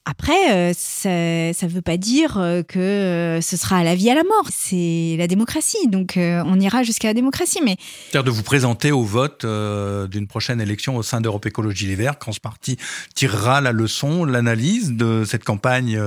Après, 0.06 0.50
euh, 0.50 0.72
ça 0.74 1.08
ne 1.10 1.68
veut 1.68 1.82
pas 1.82 1.98
dire 1.98 2.38
euh, 2.38 2.62
que 2.62 2.78
euh, 2.78 3.40
ce 3.42 3.56
sera 3.56 3.76
à 3.76 3.84
la 3.84 3.94
vie 3.94 4.08
à 4.10 4.14
la 4.14 4.24
mort. 4.24 4.46
C'est 4.50 5.14
la 5.18 5.26
démocratie, 5.26 5.88
donc 5.88 6.14
on 6.16 6.58
ira 6.58 6.82
jusqu'à 6.82 7.08
la 7.08 7.14
démocratie. 7.14 7.60
Mais 7.64 7.76
c'est-à-dire 7.78 8.24
de 8.24 8.30
vous 8.30 8.42
présenter 8.42 8.92
au 8.92 9.02
vote 9.02 9.44
d'une 9.44 10.26
prochaine 10.26 10.60
élection 10.60 10.96
au 10.96 11.02
sein 11.02 11.20
d'Europe 11.20 11.46
Écologie 11.46 11.86
Les 11.86 11.96
Verts, 11.96 12.18
quand 12.18 12.32
ce 12.32 12.40
parti 12.40 12.76
tirera 13.14 13.60
la 13.60 13.72
leçon, 13.72 14.24
l'analyse 14.24 14.92
de 14.92 15.24
cette 15.24 15.44
campagne 15.44 16.00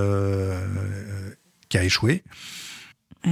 qui 1.70 1.78
a 1.78 1.84
échoué. 1.84 2.24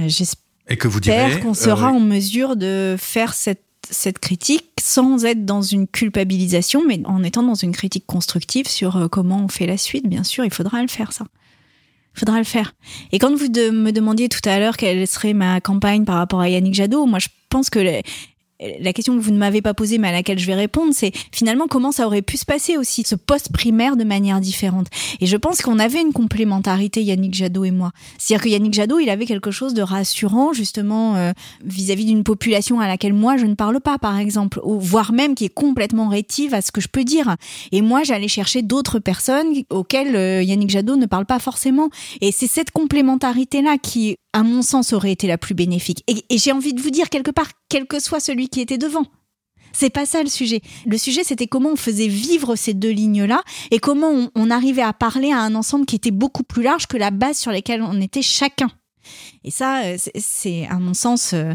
J'espère 0.06 0.42
et 0.68 0.76
que 0.76 0.88
vous 0.88 1.00
direz 1.00 1.40
qu'on 1.40 1.54
sera 1.54 1.88
en 1.90 2.00
mesure 2.00 2.56
de 2.56 2.96
faire 2.98 3.34
cette 3.34 3.64
cette 3.90 4.18
critique 4.18 4.70
sans 4.80 5.24
être 5.24 5.44
dans 5.44 5.62
une 5.62 5.86
culpabilisation, 5.86 6.82
mais 6.86 7.00
en 7.04 7.22
étant 7.22 7.42
dans 7.42 7.54
une 7.54 7.72
critique 7.72 8.06
constructive 8.06 8.68
sur 8.68 8.96
euh, 8.96 9.08
comment 9.08 9.44
on 9.44 9.48
fait 9.48 9.66
la 9.66 9.76
suite. 9.76 10.06
Bien 10.06 10.24
sûr, 10.24 10.44
il 10.44 10.52
faudra 10.52 10.82
le 10.82 10.88
faire, 10.88 11.12
ça. 11.12 11.24
Il 12.14 12.20
faudra 12.20 12.38
le 12.38 12.44
faire. 12.44 12.74
Et 13.10 13.18
quand 13.18 13.34
vous 13.34 13.46
me 13.46 13.90
demandiez 13.90 14.28
tout 14.28 14.46
à 14.46 14.58
l'heure 14.58 14.76
quelle 14.76 15.06
serait 15.06 15.32
ma 15.32 15.60
campagne 15.60 16.04
par 16.04 16.16
rapport 16.16 16.40
à 16.40 16.48
Yannick 16.48 16.74
Jadot, 16.74 17.06
moi 17.06 17.18
je 17.18 17.28
pense 17.48 17.70
que 17.70 18.02
la 18.80 18.92
question 18.92 19.16
que 19.16 19.20
vous 19.20 19.30
ne 19.30 19.38
m'avez 19.38 19.62
pas 19.62 19.74
posée, 19.74 19.98
mais 19.98 20.08
à 20.08 20.12
laquelle 20.12 20.38
je 20.38 20.46
vais 20.46 20.54
répondre, 20.54 20.92
c'est 20.94 21.12
finalement 21.32 21.66
comment 21.68 21.92
ça 21.92 22.06
aurait 22.06 22.22
pu 22.22 22.36
se 22.36 22.44
passer 22.44 22.76
aussi, 22.76 23.02
ce 23.04 23.14
poste 23.14 23.52
primaire 23.52 23.96
de 23.96 24.04
manière 24.04 24.40
différente. 24.40 24.88
Et 25.20 25.26
je 25.26 25.36
pense 25.36 25.62
qu'on 25.62 25.78
avait 25.78 26.00
une 26.00 26.12
complémentarité, 26.12 27.02
Yannick 27.02 27.34
Jadot 27.34 27.64
et 27.64 27.70
moi. 27.70 27.92
C'est-à-dire 28.18 28.44
que 28.44 28.48
Yannick 28.48 28.74
Jadot, 28.74 28.98
il 28.98 29.10
avait 29.10 29.26
quelque 29.26 29.50
chose 29.50 29.74
de 29.74 29.82
rassurant, 29.82 30.52
justement, 30.52 31.16
euh, 31.16 31.32
vis-à-vis 31.64 32.04
d'une 32.04 32.24
population 32.24 32.80
à 32.80 32.86
laquelle 32.86 33.14
moi, 33.14 33.36
je 33.36 33.46
ne 33.46 33.54
parle 33.54 33.80
pas, 33.80 33.98
par 33.98 34.18
exemple, 34.18 34.60
ou 34.64 34.78
voire 34.78 35.12
même 35.12 35.34
qui 35.34 35.46
est 35.46 35.54
complètement 35.54 36.08
rétive 36.08 36.54
à 36.54 36.62
ce 36.62 36.72
que 36.72 36.80
je 36.80 36.88
peux 36.88 37.04
dire. 37.04 37.36
Et 37.72 37.82
moi, 37.82 38.02
j'allais 38.04 38.28
chercher 38.28 38.62
d'autres 38.62 38.98
personnes 38.98 39.48
auxquelles 39.70 40.16
euh, 40.16 40.42
Yannick 40.42 40.70
Jadot 40.70 40.96
ne 40.96 41.06
parle 41.06 41.26
pas 41.26 41.38
forcément. 41.38 41.88
Et 42.20 42.32
c'est 42.32 42.46
cette 42.46 42.70
complémentarité-là 42.70 43.78
qui, 43.78 44.16
à 44.32 44.42
mon 44.42 44.62
sens, 44.62 44.92
aurait 44.92 45.12
été 45.12 45.26
la 45.26 45.38
plus 45.38 45.54
bénéfique. 45.54 46.04
Et, 46.08 46.38
j'ai 46.38 46.52
envie 46.52 46.74
de 46.74 46.80
vous 46.80 46.90
dire, 46.90 47.10
quelque 47.10 47.30
part, 47.30 47.50
quel 47.68 47.86
que 47.86 48.00
soit 48.00 48.20
celui 48.20 48.48
qui 48.48 48.60
était 48.60 48.78
devant. 48.78 49.06
C'est 49.72 49.90
pas 49.90 50.04
ça 50.04 50.22
le 50.22 50.28
sujet. 50.28 50.60
Le 50.86 50.98
sujet, 50.98 51.24
c'était 51.24 51.46
comment 51.46 51.70
on 51.72 51.76
faisait 51.76 52.08
vivre 52.08 52.56
ces 52.56 52.74
deux 52.74 52.90
lignes-là 52.90 53.42
et 53.70 53.78
comment 53.78 54.30
on, 54.34 54.50
arrivait 54.50 54.82
à 54.82 54.92
parler 54.92 55.32
à 55.32 55.38
un 55.38 55.54
ensemble 55.54 55.86
qui 55.86 55.96
était 55.96 56.10
beaucoup 56.10 56.42
plus 56.42 56.62
large 56.62 56.86
que 56.86 56.98
la 56.98 57.10
base 57.10 57.38
sur 57.38 57.52
laquelle 57.52 57.82
on 57.82 57.98
était 58.00 58.22
chacun. 58.22 58.70
Et 59.44 59.50
ça, 59.50 59.84
euh, 59.84 59.96
c'est 60.16 60.66
à 60.66 60.78
mon 60.78 60.92
sens 60.92 61.32
euh, 61.32 61.54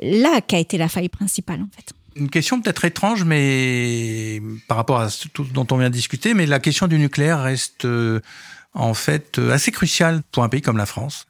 là 0.00 0.40
qu'a 0.40 0.58
été 0.58 0.78
la 0.78 0.88
faille 0.88 1.10
principale 1.10 1.60
en 1.60 1.68
fait. 1.74 1.92
Une 2.16 2.30
question 2.30 2.60
peut-être 2.60 2.84
étrange, 2.84 3.24
mais 3.24 4.42
par 4.66 4.76
rapport 4.76 5.00
à 5.00 5.08
tout 5.32 5.44
dont 5.44 5.66
on 5.70 5.76
vient 5.76 5.90
de 5.90 5.94
discuter, 5.94 6.34
mais 6.34 6.46
la 6.46 6.58
question 6.58 6.88
du 6.88 6.98
nucléaire 6.98 7.42
reste 7.42 7.84
euh, 7.84 8.20
en 8.72 8.94
fait 8.94 9.38
assez 9.38 9.70
cruciale 9.70 10.22
pour 10.32 10.42
un 10.42 10.48
pays 10.48 10.62
comme 10.62 10.78
la 10.78 10.86
France 10.86 11.26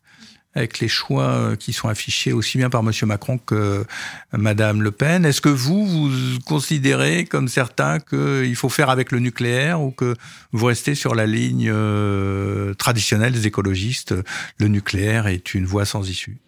avec 0.54 0.80
les 0.80 0.88
choix 0.88 1.28
euh, 1.28 1.56
qui 1.56 1.72
sont 1.72 1.88
affichés 1.88 2.32
aussi 2.32 2.58
bien 2.58 2.70
par 2.70 2.82
Monsieur 2.82 3.06
Macron 3.06 3.38
que 3.38 3.54
euh, 3.54 3.84
Madame 4.32 4.82
Le 4.82 4.90
Pen. 4.90 5.24
Est-ce 5.24 5.40
que 5.40 5.48
vous, 5.48 5.86
vous 5.86 6.38
considérez, 6.44 7.24
comme 7.24 7.48
certains, 7.48 8.00
qu'il 8.00 8.56
faut 8.56 8.68
faire 8.68 8.90
avec 8.90 9.12
le 9.12 9.20
nucléaire 9.20 9.80
ou 9.80 9.92
que 9.92 10.16
vous 10.52 10.66
restez 10.66 10.94
sur 10.94 11.14
la 11.14 11.26
ligne 11.26 11.70
euh, 11.72 12.74
traditionnelle 12.74 13.32
des 13.32 13.46
écologistes, 13.46 14.14
le 14.58 14.68
nucléaire 14.68 15.28
est 15.28 15.54
une 15.54 15.66
voie 15.66 15.84
sans 15.84 16.08
issue? 16.08 16.38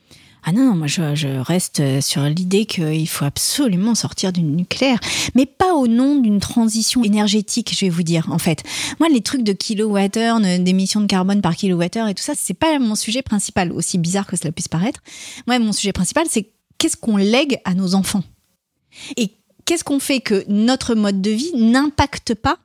Ah 0.45 0.53
non, 0.53 0.65
non, 0.65 0.75
moi 0.75 0.89
je, 0.89 1.41
reste 1.41 2.01
sur 2.01 2.23
l'idée 2.23 2.67
qu'il 2.67 3.09
faut 3.09 3.25
absolument 3.25 3.95
sortir 3.95 4.33
du 4.33 4.43
nucléaire, 4.43 4.99
mais 5.37 5.47
pas 5.47 5.75
au 5.75 5.87
nom 5.87 6.17
d'une 6.17 6.41
transition 6.41 7.05
énergétique, 7.05 7.73
je 7.79 7.85
vais 7.85 7.91
vous 7.91 8.03
dire, 8.03 8.27
en 8.31 8.39
fait. 8.39 8.65
Moi, 8.99 9.09
les 9.09 9.21
trucs 9.21 9.45
de 9.45 9.53
kilowattheure, 9.53 10.41
d'émissions 10.41 11.01
de 11.01 11.07
carbone 11.07 11.43
par 11.43 11.55
kilowattheure 11.55 12.09
et 12.09 12.15
tout 12.15 12.25
ça, 12.25 12.33
c'est 12.37 12.55
pas 12.55 12.79
mon 12.81 12.97
sujet 12.97 13.23
principal, 13.23 13.71
aussi 13.71 13.99
bizarre 13.99 14.27
que 14.27 14.37
cela 14.37 14.51
puisse 14.51 14.69
paraître. 14.69 15.01
Moi, 15.47 15.59
mon 15.61 15.73
sujet 15.73 15.93
principal, 15.93 16.27
c'est 16.29 16.51
qu'est-ce 16.79 16.97
qu'on 16.97 17.17
lègue 17.17 17.61
à 17.65 17.75
nos 17.75 17.95
enfants? 17.95 18.25
Et 19.17 19.31
qu'est-ce 19.65 19.85
qu'on 19.85 20.01
fait 20.01 20.21
que 20.21 20.45
notre 20.49 20.97
mode 20.97 21.23
de 21.23 21.31
vie 21.31 21.53
n'impacte 21.55 22.35
pas 22.35 22.59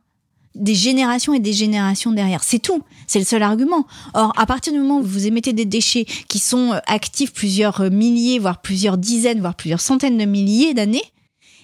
des 0.57 0.75
générations 0.75 1.33
et 1.33 1.39
des 1.39 1.53
générations 1.53 2.11
derrière. 2.11 2.43
C'est 2.43 2.59
tout. 2.59 2.81
C'est 3.07 3.19
le 3.19 3.25
seul 3.25 3.43
argument. 3.43 3.85
Or, 4.13 4.33
à 4.37 4.45
partir 4.45 4.73
du 4.73 4.79
moment 4.79 4.99
où 4.99 5.03
vous 5.03 5.27
émettez 5.27 5.53
des 5.53 5.65
déchets 5.65 6.05
qui 6.27 6.39
sont 6.39 6.73
euh, 6.73 6.79
actifs 6.87 7.33
plusieurs 7.33 7.81
euh, 7.81 7.89
milliers, 7.89 8.39
voire 8.39 8.61
plusieurs 8.61 8.97
dizaines, 8.97 9.39
voire 9.39 9.55
plusieurs 9.55 9.81
centaines 9.81 10.17
de 10.17 10.25
milliers 10.25 10.73
d'années, 10.73 11.03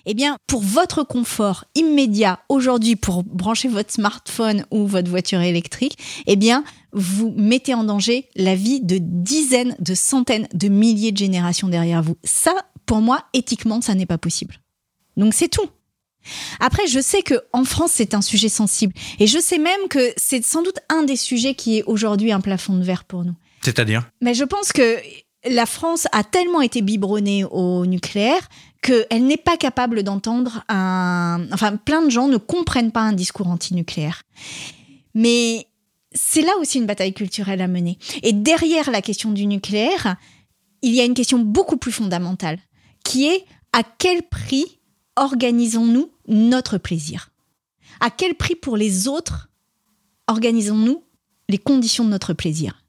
eh 0.05 0.13
bien, 0.13 0.37
pour 0.47 0.61
votre 0.61 1.03
confort 1.03 1.65
immédiat 1.75 2.39
aujourd'hui, 2.49 2.95
pour 2.95 3.23
brancher 3.23 3.69
votre 3.69 3.91
smartphone 3.91 4.65
ou 4.69 4.85
votre 4.85 5.09
voiture 5.09 5.39
électrique, 5.39 5.97
eh 6.27 6.35
bien, 6.35 6.63
vous 6.91 7.33
mettez 7.37 7.73
en 7.73 7.83
danger 7.83 8.27
la 8.35 8.55
vie 8.55 8.81
de 8.81 8.97
dizaines, 8.99 9.75
de 9.79 9.95
centaines, 9.95 10.47
de 10.53 10.67
milliers 10.67 11.11
de 11.11 11.17
générations 11.17 11.69
derrière 11.69 12.03
vous. 12.03 12.17
Ça, 12.23 12.53
pour 12.85 12.99
moi, 12.99 13.23
éthiquement, 13.33 13.81
ça 13.81 13.95
n'est 13.95 14.05
pas 14.05 14.17
possible. 14.17 14.59
Donc 15.15 15.33
c'est 15.33 15.47
tout. 15.47 15.69
Après, 16.59 16.88
je 16.88 16.99
sais 16.99 17.21
que 17.21 17.36
en 17.53 17.63
France, 17.65 17.91
c'est 17.93 18.13
un 18.13 18.21
sujet 18.21 18.49
sensible. 18.49 18.93
Et 19.19 19.28
je 19.28 19.39
sais 19.39 19.57
même 19.57 19.88
que 19.89 20.13
c'est 20.17 20.43
sans 20.43 20.61
doute 20.61 20.80
un 20.89 21.03
des 21.03 21.15
sujets 21.15 21.55
qui 21.55 21.80
est 21.80 21.84
aujourd'hui 21.84 22.32
un 22.32 22.41
plafond 22.41 22.76
de 22.76 22.84
verre 22.84 23.03
pour 23.03 23.24
nous. 23.24 23.36
C'est-à-dire? 23.61 24.09
Mais 24.21 24.34
je 24.34 24.43
pense 24.43 24.71
que 24.71 24.97
la 25.49 25.65
France 25.65 26.07
a 26.11 26.24
tellement 26.24 26.61
été 26.61 26.82
biberonnée 26.82 27.43
au 27.45 27.86
nucléaire 27.86 28.47
qu'elle 28.82 29.26
n'est 29.26 29.38
pas 29.38 29.57
capable 29.57 30.03
d'entendre 30.03 30.63
un... 30.69 31.47
Enfin, 31.51 31.78
plein 31.78 32.01
de 32.01 32.09
gens 32.09 32.28
ne 32.28 32.38
comprennent 32.38 32.91
pas 32.91 33.01
un 33.01 33.13
discours 33.13 33.47
anti-nucléaire. 33.47 34.24
Mais 35.13 35.67
c'est 36.13 36.41
là 36.41 36.51
aussi 36.59 36.80
une 36.80 36.86
bataille 36.86 37.13
culturelle 37.13 37.61
à 37.61 37.67
mener. 37.67 37.97
Et 38.21 38.34
derrière 38.34 38.91
la 38.91 39.01
question 39.01 39.32
du 39.32 39.45
nucléaire, 39.45 40.17
il 40.82 40.93
y 40.93 41.01
a 41.01 41.05
une 41.05 41.13
question 41.13 41.39
beaucoup 41.39 41.78
plus 41.78 41.91
fondamentale, 41.91 42.59
qui 43.03 43.28
est 43.28 43.45
à 43.71 43.84
quel 43.84 44.24
prix 44.24 44.80
organisons-nous 45.16 46.11
notre 46.28 46.78
plaisir? 46.78 47.32
À 47.99 48.09
quel 48.09 48.36
prix 48.36 48.55
pour 48.55 48.78
les 48.78 49.07
autres 49.07 49.49
organisons-nous 50.28 51.03
les 51.49 51.57
conditions 51.57 52.05
de 52.05 52.09
notre 52.09 52.34
plaisir? 52.34 52.84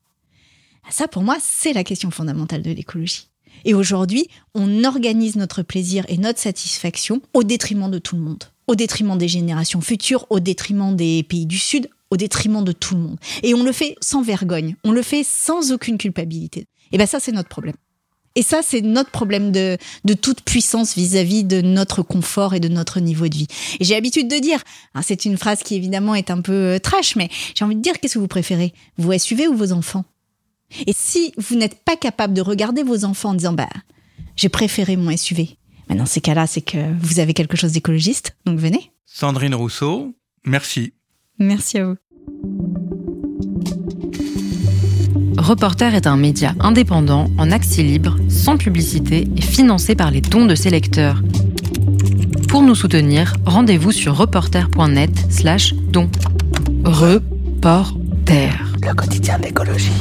Ça, 0.91 1.09
pour 1.09 1.23
moi, 1.23 1.37
c'est 1.41 1.73
la 1.73 1.85
question 1.85 2.11
fondamentale 2.11 2.63
de 2.63 2.71
l'écologie. 2.71 3.29
Et 3.65 3.75
aujourd'hui, 3.75 4.29
on 4.55 4.85
organise 4.85 5.37
notre 5.37 5.63
plaisir 5.63 6.05
et 6.09 6.19
notre 6.19 6.39
satisfaction 6.41 7.23
au 7.33 7.45
détriment 7.45 7.91
de 7.91 7.99
tout 7.99 8.17
le 8.17 8.23
monde, 8.23 8.45
au 8.67 8.75
détriment 8.75 9.17
des 9.17 9.29
générations 9.29 9.81
futures, 9.81 10.27
au 10.31 10.41
détriment 10.41 10.95
des 10.97 11.23
pays 11.23 11.47
du 11.47 11.59
Sud, 11.59 11.89
au 12.11 12.17
détriment 12.17 12.65
de 12.65 12.73
tout 12.73 12.95
le 12.95 13.01
monde. 13.01 13.19
Et 13.43 13.55
on 13.55 13.63
le 13.63 13.73
fait 13.73 13.97
sans 14.01 14.23
vergogne, 14.23 14.77
on 14.85 14.93
le 14.93 15.03
fait 15.03 15.25
sans 15.25 15.73
aucune 15.73 15.99
culpabilité. 15.99 16.67
Et 16.93 16.99
bien 16.99 17.07
ça, 17.07 17.21
c'est 17.21 17.33
notre 17.33 17.49
problème. 17.49 17.77
Et 18.37 18.43
ça, 18.43 18.61
c'est 18.63 18.81
notre 18.81 19.11
problème 19.11 19.53
de, 19.53 19.79
de 20.05 20.15
toute 20.15 20.43
puissance 20.43 20.95
vis-à-vis 20.95 21.45
de 21.45 21.61
notre 21.61 22.03
confort 22.03 22.55
et 22.55 22.61
de 22.61 22.69
notre 22.69 23.01
niveau 23.01 23.29
de 23.29 23.35
vie. 23.35 23.47
Et 23.79 23.85
j'ai 23.85 23.95
l'habitude 23.95 24.29
de 24.29 24.39
dire, 24.39 24.63
hein, 24.95 25.03
c'est 25.03 25.25
une 25.25 25.39
phrase 25.39 25.63
qui 25.63 25.77
évidemment 25.77 26.15
est 26.15 26.31
un 26.31 26.41
peu 26.41 26.53
euh, 26.53 26.79
trash, 26.79 27.17
mais 27.17 27.29
j'ai 27.55 27.65
envie 27.65 27.77
de 27.77 27.81
dire, 27.81 28.01
qu'est-ce 28.01 28.15
que 28.15 28.19
vous 28.19 28.29
préférez? 28.29 28.75
Vous 28.99 29.17
SUV 29.17 29.47
ou 29.47 29.57
vos 29.57 29.73
enfants? 29.73 30.05
Et 30.87 30.93
si 30.93 31.33
vous 31.37 31.55
n'êtes 31.55 31.85
pas 31.85 31.97
capable 31.97 32.35
de 32.35 32.41
regarder 32.41 32.83
vos 32.83 33.05
enfants 33.05 33.31
en 33.31 33.35
disant, 33.35 33.53
bah, 33.53 33.69
j'ai 34.37 34.49
préféré 34.49 34.97
mon 34.97 35.17
SUV, 35.17 35.57
mais 35.89 35.97
dans 35.97 36.07
ces 36.07 36.21
cas-là, 36.21 36.47
c'est 36.47 36.63
que 36.63 36.93
vous 37.01 37.21
avez 37.21 37.35
quelque 37.35 37.57
chose 37.57 37.73
d'écologiste, 37.73 38.37
donc 38.47 38.59
venez. 38.59 38.91
Sandrine 39.07 39.55
Rousseau, 39.55 40.13
merci. 40.45 40.95
Merci 41.39 41.79
à 41.79 41.87
vous. 41.87 41.97
Reporter 45.45 45.95
est 45.95 46.07
un 46.07 46.17
média 46.17 46.55
indépendant, 46.59 47.29
en 47.37 47.51
accès 47.51 47.83
libre, 47.83 48.17
sans 48.31 48.57
publicité 48.57 49.29
et 49.37 49.43
financé 49.43 49.95
par 49.95 50.11
les 50.11 50.23
dons 50.23 50.47
de 50.47 50.55
ses 50.55 50.71
lecteurs. 50.71 51.21
Pour 52.49 52.63
nous 52.63 52.75
soutenir, 52.75 53.35
rendez-vous 53.45 53.93
sur 53.93 54.17
reporter.net 54.17 55.11
slash 55.29 55.75
dons. 55.75 56.09
Reporter. 56.87 58.55
Le 58.83 58.95
quotidien 58.95 59.39
d'écologie. 59.39 59.93